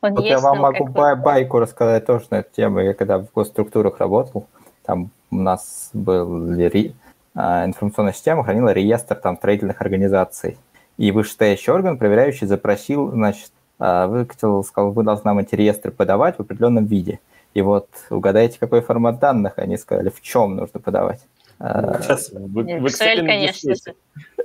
Он 0.02 0.14
вот 0.14 0.22
есть, 0.22 0.32
я 0.32 0.40
вам 0.40 0.60
могу 0.60 0.88
бай 0.88 1.16
байку 1.16 1.60
рассказать 1.60 2.06
тоже 2.06 2.26
на 2.32 2.38
эту 2.38 2.54
тему. 2.56 2.80
Я 2.80 2.94
когда 2.94 3.20
в 3.20 3.32
госструктурах 3.32 4.00
работал, 4.00 4.48
там 4.84 5.12
у 5.30 5.36
нас 5.36 5.90
был 5.94 6.54
ри, 6.56 6.96
а, 7.36 7.66
информационная 7.66 8.14
система 8.14 8.44
хранила 8.44 8.70
реестр 8.74 9.16
там 9.16 9.38
строительных 9.38 9.82
организаций. 9.82 10.58
И 10.98 11.12
вышестоящий 11.12 11.72
орган, 11.72 12.00
проверяющий, 12.00 12.48
запросил, 12.48 13.12
значит, 13.12 13.52
а, 13.78 14.08
выкатил, 14.08 14.64
сказал, 14.64 14.92
вы 14.92 15.04
должны 15.04 15.26
нам 15.26 15.40
эти 15.40 15.54
реестры 15.54 15.92
подавать 15.92 16.38
в 16.38 16.42
определенном 16.42 16.86
виде. 16.86 17.20
И 17.58 17.62
вот 17.62 17.88
угадайте, 18.12 18.60
какой 18.60 18.82
формат 18.82 19.18
данных 19.18 19.54
они 19.56 19.78
сказали, 19.78 20.10
в 20.10 20.22
чем 20.22 20.58
нужно 20.58 20.80
подавать. 20.80 21.22
А, 21.58 22.00
Сейчас, 22.04 22.30
в, 22.30 22.56
Excel, 22.60 23.26
конечно. 23.26 23.74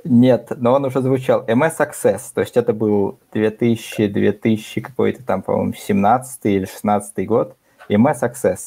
Нет, 0.02 0.50
но 0.56 0.72
он 0.72 0.86
уже 0.86 1.02
звучал. 1.02 1.44
MS 1.44 1.76
Access, 1.78 2.22
то 2.34 2.40
есть 2.40 2.56
это 2.56 2.72
был 2.72 3.18
2000, 3.34 4.06
2000 4.06 4.80
какой-то 4.80 5.22
там, 5.24 5.42
по-моему, 5.42 5.74
17 5.74 6.40
или 6.46 6.64
16 6.64 7.26
год. 7.26 7.54
MS 7.90 8.22
Access. 8.22 8.58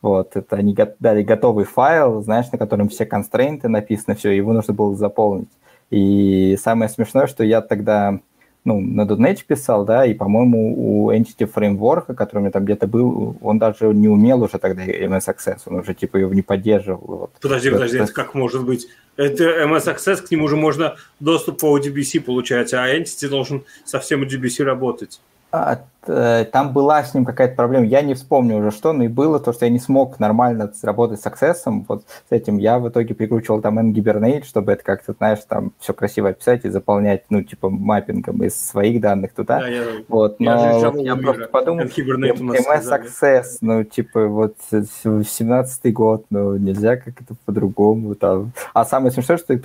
Вот, 0.00 0.34
это 0.34 0.56
они 0.56 0.76
дали 0.98 1.22
готовый 1.22 1.64
файл, 1.64 2.22
знаешь, 2.22 2.50
на 2.50 2.58
котором 2.58 2.88
все 2.88 3.06
констрейнты 3.06 3.68
написаны, 3.68 4.16
все, 4.16 4.30
его 4.30 4.52
нужно 4.52 4.74
было 4.74 4.96
заполнить. 4.96 5.52
И 5.90 6.58
самое 6.60 6.88
смешное, 6.88 7.28
что 7.28 7.44
я 7.44 7.60
тогда 7.60 8.18
ну, 8.64 8.80
на 8.80 9.02
.NET 9.02 9.44
писал, 9.46 9.84
да, 9.84 10.06
и, 10.06 10.14
по-моему, 10.14 11.04
у 11.04 11.12
Entity 11.12 11.50
Framework, 11.52 12.14
который 12.14 12.38
у 12.38 12.40
меня 12.42 12.52
там 12.52 12.64
где-то 12.64 12.86
был, 12.86 13.36
он 13.42 13.58
даже 13.58 13.86
не 13.86 14.08
умел 14.08 14.42
уже 14.42 14.58
тогда 14.58 14.84
MS 14.84 15.34
Access, 15.34 15.62
он 15.66 15.76
уже, 15.80 15.94
типа, 15.94 16.18
его 16.18 16.32
не 16.32 16.42
поддерживал. 16.42 17.00
Вот. 17.06 17.30
Подожди, 17.40 17.70
подожди, 17.70 17.98
это 17.98 18.12
как 18.12 18.34
может 18.34 18.64
быть? 18.64 18.86
Это 19.16 19.44
MS 19.64 19.94
Access, 19.94 20.26
к 20.26 20.30
нему 20.30 20.44
уже 20.44 20.56
можно 20.56 20.96
доступ 21.18 21.60
по 21.60 21.76
ODBC 21.76 22.20
получать, 22.20 22.72
а 22.72 22.88
Entity 22.96 23.28
должен 23.28 23.64
совсем 23.84 24.22
ODBC 24.22 24.62
работать. 24.62 25.20
А, 25.54 25.80
э, 26.06 26.46
там 26.50 26.72
была 26.72 27.04
с 27.04 27.12
ним 27.12 27.26
какая-то 27.26 27.54
проблема, 27.54 27.84
я 27.84 28.00
не 28.00 28.14
вспомню 28.14 28.56
уже 28.56 28.70
что, 28.70 28.94
но 28.94 29.04
и 29.04 29.08
было 29.08 29.38
то, 29.38 29.52
что 29.52 29.66
я 29.66 29.70
не 29.70 29.78
смог 29.78 30.18
нормально 30.18 30.72
работать 30.82 31.20
с 31.20 31.26
Access, 31.26 31.84
вот 31.86 32.04
с 32.06 32.32
этим 32.32 32.56
я 32.56 32.78
в 32.78 32.88
итоге 32.88 33.14
прикручивал 33.14 33.60
там 33.60 33.78
Ngibernate, 33.78 34.44
чтобы 34.44 34.72
это 34.72 34.82
как-то, 34.82 35.12
знаешь, 35.12 35.40
там 35.46 35.72
все 35.78 35.92
красиво 35.92 36.30
описать 36.30 36.64
и 36.64 36.70
заполнять, 36.70 37.24
ну, 37.28 37.42
типа, 37.42 37.68
маппингом 37.68 38.42
из 38.42 38.54
своих 38.56 39.02
данных 39.02 39.34
туда. 39.34 39.60
Да, 39.60 39.68
я, 39.68 39.84
вот, 40.08 40.40
но 40.40 40.80
я, 40.80 40.90
вот 40.90 41.02
я 41.02 41.16
просто 41.16 41.48
подумал, 41.48 41.84
MS 41.84 42.88
Access, 42.90 43.44
ну, 43.60 43.84
типа, 43.84 44.28
вот 44.28 44.56
17-й 44.72 45.92
год, 45.92 46.24
ну, 46.30 46.56
нельзя 46.56 46.96
как 46.96 47.20
это 47.20 47.34
по-другому 47.44 48.14
там. 48.14 48.52
А 48.72 48.86
самое 48.86 49.12
смешное, 49.12 49.36
что 49.36 49.60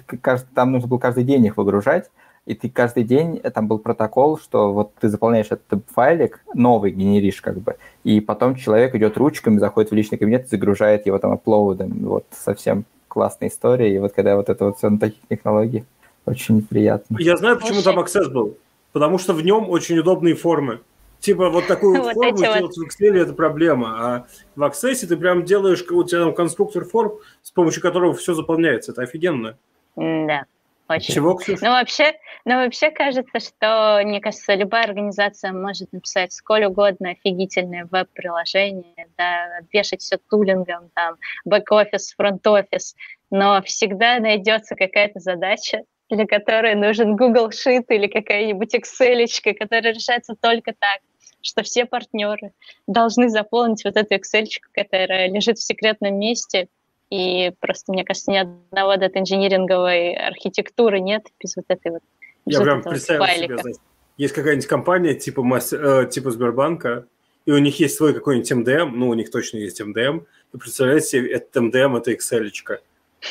там 0.54 0.74
нужно 0.74 0.90
было 0.90 0.98
каждый 0.98 1.24
день 1.24 1.46
их 1.46 1.56
выгружать, 1.56 2.10
и 2.48 2.56
ты 2.56 2.70
каждый 2.70 3.04
день, 3.04 3.40
э, 3.44 3.52
там 3.52 3.68
был 3.68 3.78
протокол, 3.78 4.40
что 4.40 4.72
вот 4.72 4.94
ты 5.00 5.10
заполняешь 5.10 5.48
этот 5.50 5.84
файлик, 5.94 6.40
новый 6.54 6.92
генеришь 6.92 7.42
как 7.42 7.58
бы, 7.60 7.76
и 8.06 8.22
потом 8.22 8.56
человек 8.56 8.96
идет 8.96 9.18
ручками, 9.18 9.60
заходит 9.60 9.92
в 9.92 9.94
личный 9.94 10.18
кабинет 10.18 10.46
и 10.46 10.48
загружает 10.48 11.06
его 11.06 11.20
там 11.20 11.34
аплоудом. 11.34 11.92
Вот 12.06 12.26
совсем 12.32 12.86
классная 13.10 13.50
история. 13.50 13.94
И 13.94 14.00
вот 14.00 14.14
когда 14.14 14.38
вот 14.38 14.50
это 14.50 14.66
вот 14.66 14.78
все 14.78 14.90
на 14.90 14.98
таких 14.98 15.20
технологиях, 15.30 15.84
очень 16.26 16.62
приятно. 16.62 17.18
Я 17.20 17.36
знаю, 17.36 17.60
почему 17.60 17.82
там 17.82 18.00
Access 18.00 18.30
был. 18.30 18.58
Потому 18.94 19.18
что 19.18 19.34
в 19.34 19.44
нем 19.44 19.70
очень 19.70 20.00
удобные 20.00 20.36
формы. 20.36 20.80
Типа 21.20 21.50
вот 21.50 21.68
такую 21.68 22.02
вот 22.04 22.14
форму 22.14 22.38
делать 22.38 22.62
вот. 22.62 22.76
в 22.76 22.82
Excel 22.88 23.18
это 23.18 23.34
проблема, 23.34 23.88
а 23.98 24.28
в 24.56 24.64
Access 24.64 25.06
ты 25.06 25.18
прям 25.18 25.44
делаешь, 25.44 25.84
у 25.90 26.04
тебя 26.04 26.22
там 26.22 26.34
конструктор 26.34 26.86
форм, 26.86 27.14
с 27.42 27.52
помощью 27.52 27.82
которого 27.82 28.14
все 28.14 28.34
заполняется. 28.34 28.94
Это 28.94 29.02
офигенно. 29.02 29.58
Да. 29.98 30.46
Очень. 30.90 31.14
Чего, 31.14 31.36
Ксюша? 31.36 31.66
Ну, 31.66 31.72
вообще, 31.72 32.14
ну, 32.46 32.56
вообще 32.56 32.92
кажется, 32.92 33.40
что, 33.40 34.02
мне 34.06 34.22
кажется, 34.22 34.54
любая 34.54 34.86
организация 34.86 35.52
может 35.52 35.92
написать 35.92 36.32
сколь 36.32 36.66
угодно 36.66 37.12
офигительное 37.12 37.88
веб-приложение, 37.92 39.08
да, 39.18 39.60
вешать 39.74 40.02
все 40.02 40.18
тулингом, 40.18 40.90
там, 40.96 41.16
бэк-офис, 41.46 42.14
фронт-офис, 42.16 42.96
но 43.30 43.62
всегда 43.64 44.20
найдется 44.20 44.76
какая-то 44.76 45.20
задача, 45.20 45.84
для 46.10 46.26
которой 46.26 46.76
нужен 46.76 47.18
Google 47.18 47.50
Sheet 47.50 47.86
или 47.90 48.08
какая-нибудь 48.08 48.74
Excel, 48.74 49.28
которая 49.60 49.94
решается 49.94 50.36
только 50.40 50.74
так, 50.80 51.02
что 51.42 51.64
все 51.64 51.86
партнеры 51.86 52.54
должны 52.88 53.30
заполнить 53.30 53.84
вот 53.84 53.98
эту 53.98 54.16
Excel, 54.16 54.46
которая 54.72 55.30
лежит 55.30 55.58
в 55.58 55.66
секретном 55.66 56.18
месте, 56.18 56.70
и 57.10 57.52
просто, 57.60 57.92
мне 57.92 58.04
кажется, 58.04 58.32
ни 58.32 58.38
одного 58.38 58.98
дата-инжиниринговой 58.98 60.14
архитектуры 60.14 61.00
нет 61.00 61.24
без 61.42 61.56
вот 61.56 61.66
этой 61.68 61.92
вот 61.92 62.02
Я 62.46 62.62
прям 62.62 62.82
представил 62.82 63.26
себе, 63.26 63.58
знаете, 63.58 63.80
есть 64.18 64.34
какая-нибудь 64.34 64.68
компания 64.68 65.14
типа, 65.14 65.42
э, 65.72 66.08
типа 66.10 66.32
Сбербанка, 66.32 67.06
и 67.46 67.52
у 67.52 67.58
них 67.60 67.80
есть 67.80 67.96
свой 67.96 68.14
какой-нибудь 68.14 68.52
MDM, 68.52 68.90
ну, 68.94 69.10
у 69.10 69.14
них 69.14 69.32
точно 69.32 69.58
есть 69.58 69.80
MDM, 69.80 70.26
и 70.54 70.58
представляете 70.58 71.08
себе, 71.08 71.32
этот 71.32 71.56
MDM– 71.56 71.98
это 72.00 72.12
Excel. 72.12 72.46
-очка. 72.46 72.80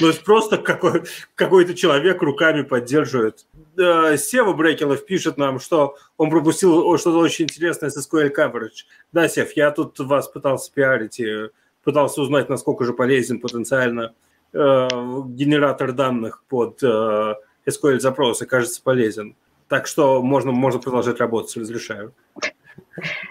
Ну, 0.01 0.09
это 0.09 0.23
просто 0.25 0.59
какой, 0.59 1.03
какой-то 1.35 1.75
человек 1.75 2.23
руками 2.23 2.63
поддерживает. 2.63 3.47
Сева 3.77 4.53
Брекелов 4.53 5.05
пишет 5.07 5.37
нам, 5.37 5.61
что 5.61 5.97
он 6.17 6.31
пропустил 6.31 6.97
что-то 6.99 7.19
очень 7.19 7.45
интересное 7.45 7.91
с 7.91 7.97
SQL 7.97 8.33
Coverage. 8.35 8.85
Да, 9.13 9.29
Сев, 9.29 9.53
я 9.53 9.71
тут 9.71 9.99
вас 9.99 10.29
пытался 10.29 10.73
пиарить 10.73 11.21
и 11.21 11.49
пытался 11.87 12.21
узнать, 12.21 12.49
насколько 12.49 12.85
же 12.85 12.93
полезен 12.93 13.39
потенциально 13.39 14.13
э, 14.53 14.89
генератор 15.29 15.93
данных 15.93 16.43
под 16.49 16.83
э, 16.83 17.35
SQL-запросы. 17.65 18.45
Кажется, 18.45 18.83
полезен. 18.83 19.37
Так 19.69 19.87
что 19.87 20.21
можно, 20.21 20.51
можно 20.51 20.81
продолжать 20.81 21.21
работать, 21.21 21.57
разрешаю. 21.57 22.13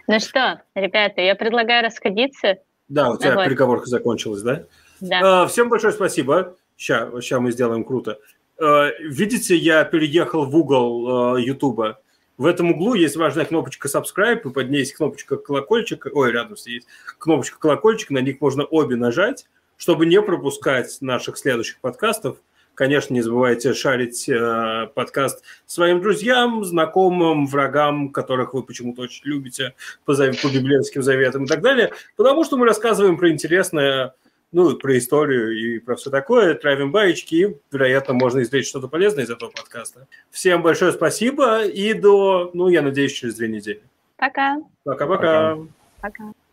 Ну 0.07 0.19
что, 0.21 0.61
ребята, 0.73 1.19
я 1.19 1.35
предлагаю 1.35 1.83
расходиться. 1.83 2.55
Да, 2.87 3.11
у 3.11 3.17
тебя 3.17 3.31
Давай. 3.31 3.49
переговорка 3.49 3.87
закончилась, 3.87 4.41
да? 4.41 4.63
Да. 5.01 5.43
А, 5.43 5.47
всем 5.47 5.67
большое 5.67 5.91
спасибо. 5.91 6.55
Сейчас, 6.77 7.09
сейчас 7.25 7.41
мы 7.41 7.51
сделаем 7.51 7.83
круто. 7.83 8.19
А, 8.57 8.89
видите, 9.01 9.57
я 9.57 9.83
переехал 9.83 10.45
в 10.45 10.55
угол 10.55 11.35
YouTube. 11.35 11.97
В 12.37 12.45
этом 12.45 12.71
углу 12.71 12.95
есть 12.95 13.15
важная 13.15 13.45
кнопочка 13.45 13.87
subscribe, 13.87 14.41
и 14.43 14.51
под 14.51 14.69
ней 14.69 14.79
есть 14.79 14.93
кнопочка 14.93 15.37
колокольчик. 15.37 16.07
Ой, 16.11 16.31
рядом 16.31 16.57
есть 16.65 16.87
кнопочка 17.17 17.59
колокольчик, 17.59 18.09
на 18.09 18.19
них 18.19 18.41
можно 18.41 18.65
обе 18.65 18.97
нажать, 18.97 19.45
чтобы 19.77 20.05
не 20.05 20.21
пропускать 20.21 20.97
наших 20.99 21.37
следующих 21.37 21.79
подкастов. 21.79 22.37
Конечно, 22.73 23.13
не 23.13 23.21
забывайте 23.21 23.73
шарить 23.73 24.27
э, 24.27 24.89
подкаст 24.93 25.43
своим 25.65 26.01
друзьям, 26.01 26.65
знакомым, 26.65 27.47
врагам, 27.47 28.09
которых 28.09 28.53
вы 28.53 28.63
почему-то 28.63 29.03
очень 29.03 29.25
любите 29.25 29.75
по, 30.03 30.13
по 30.13 30.47
библейским 30.53 31.01
заветам 31.01 31.45
и 31.45 31.47
так 31.47 31.61
далее, 31.61 31.93
потому 32.17 32.43
что 32.43 32.57
мы 32.57 32.65
рассказываем 32.65 33.17
про 33.17 33.31
интересное 33.31 34.13
ну, 34.55 34.73
про 34.77 34.97
историю 34.97 35.51
и 35.51 35.79
про 35.79 35.97
все 35.97 36.09
такое, 36.09 36.55
травим 36.55 36.89
баечки, 36.89 37.35
и, 37.35 37.57
вероятно, 37.73 38.13
можно 38.13 38.41
извлечь 38.41 38.69
что-то 38.69 38.87
полезное 38.87 39.25
из 39.25 39.29
этого 39.29 39.49
подкаста. 39.49 40.07
Всем 40.31 40.61
большое 40.61 40.93
спасибо 40.93 41.65
и 41.65 41.93
до, 41.93 42.51
ну, 42.53 42.69
я 42.69 42.81
надеюсь, 42.81 43.11
через 43.11 43.35
две 43.35 43.49
недели. 43.49 43.81
Пока. 44.15 44.55
Пока-пока. 44.85 45.57
Пока. 45.57 45.67
Пока. 46.01 46.44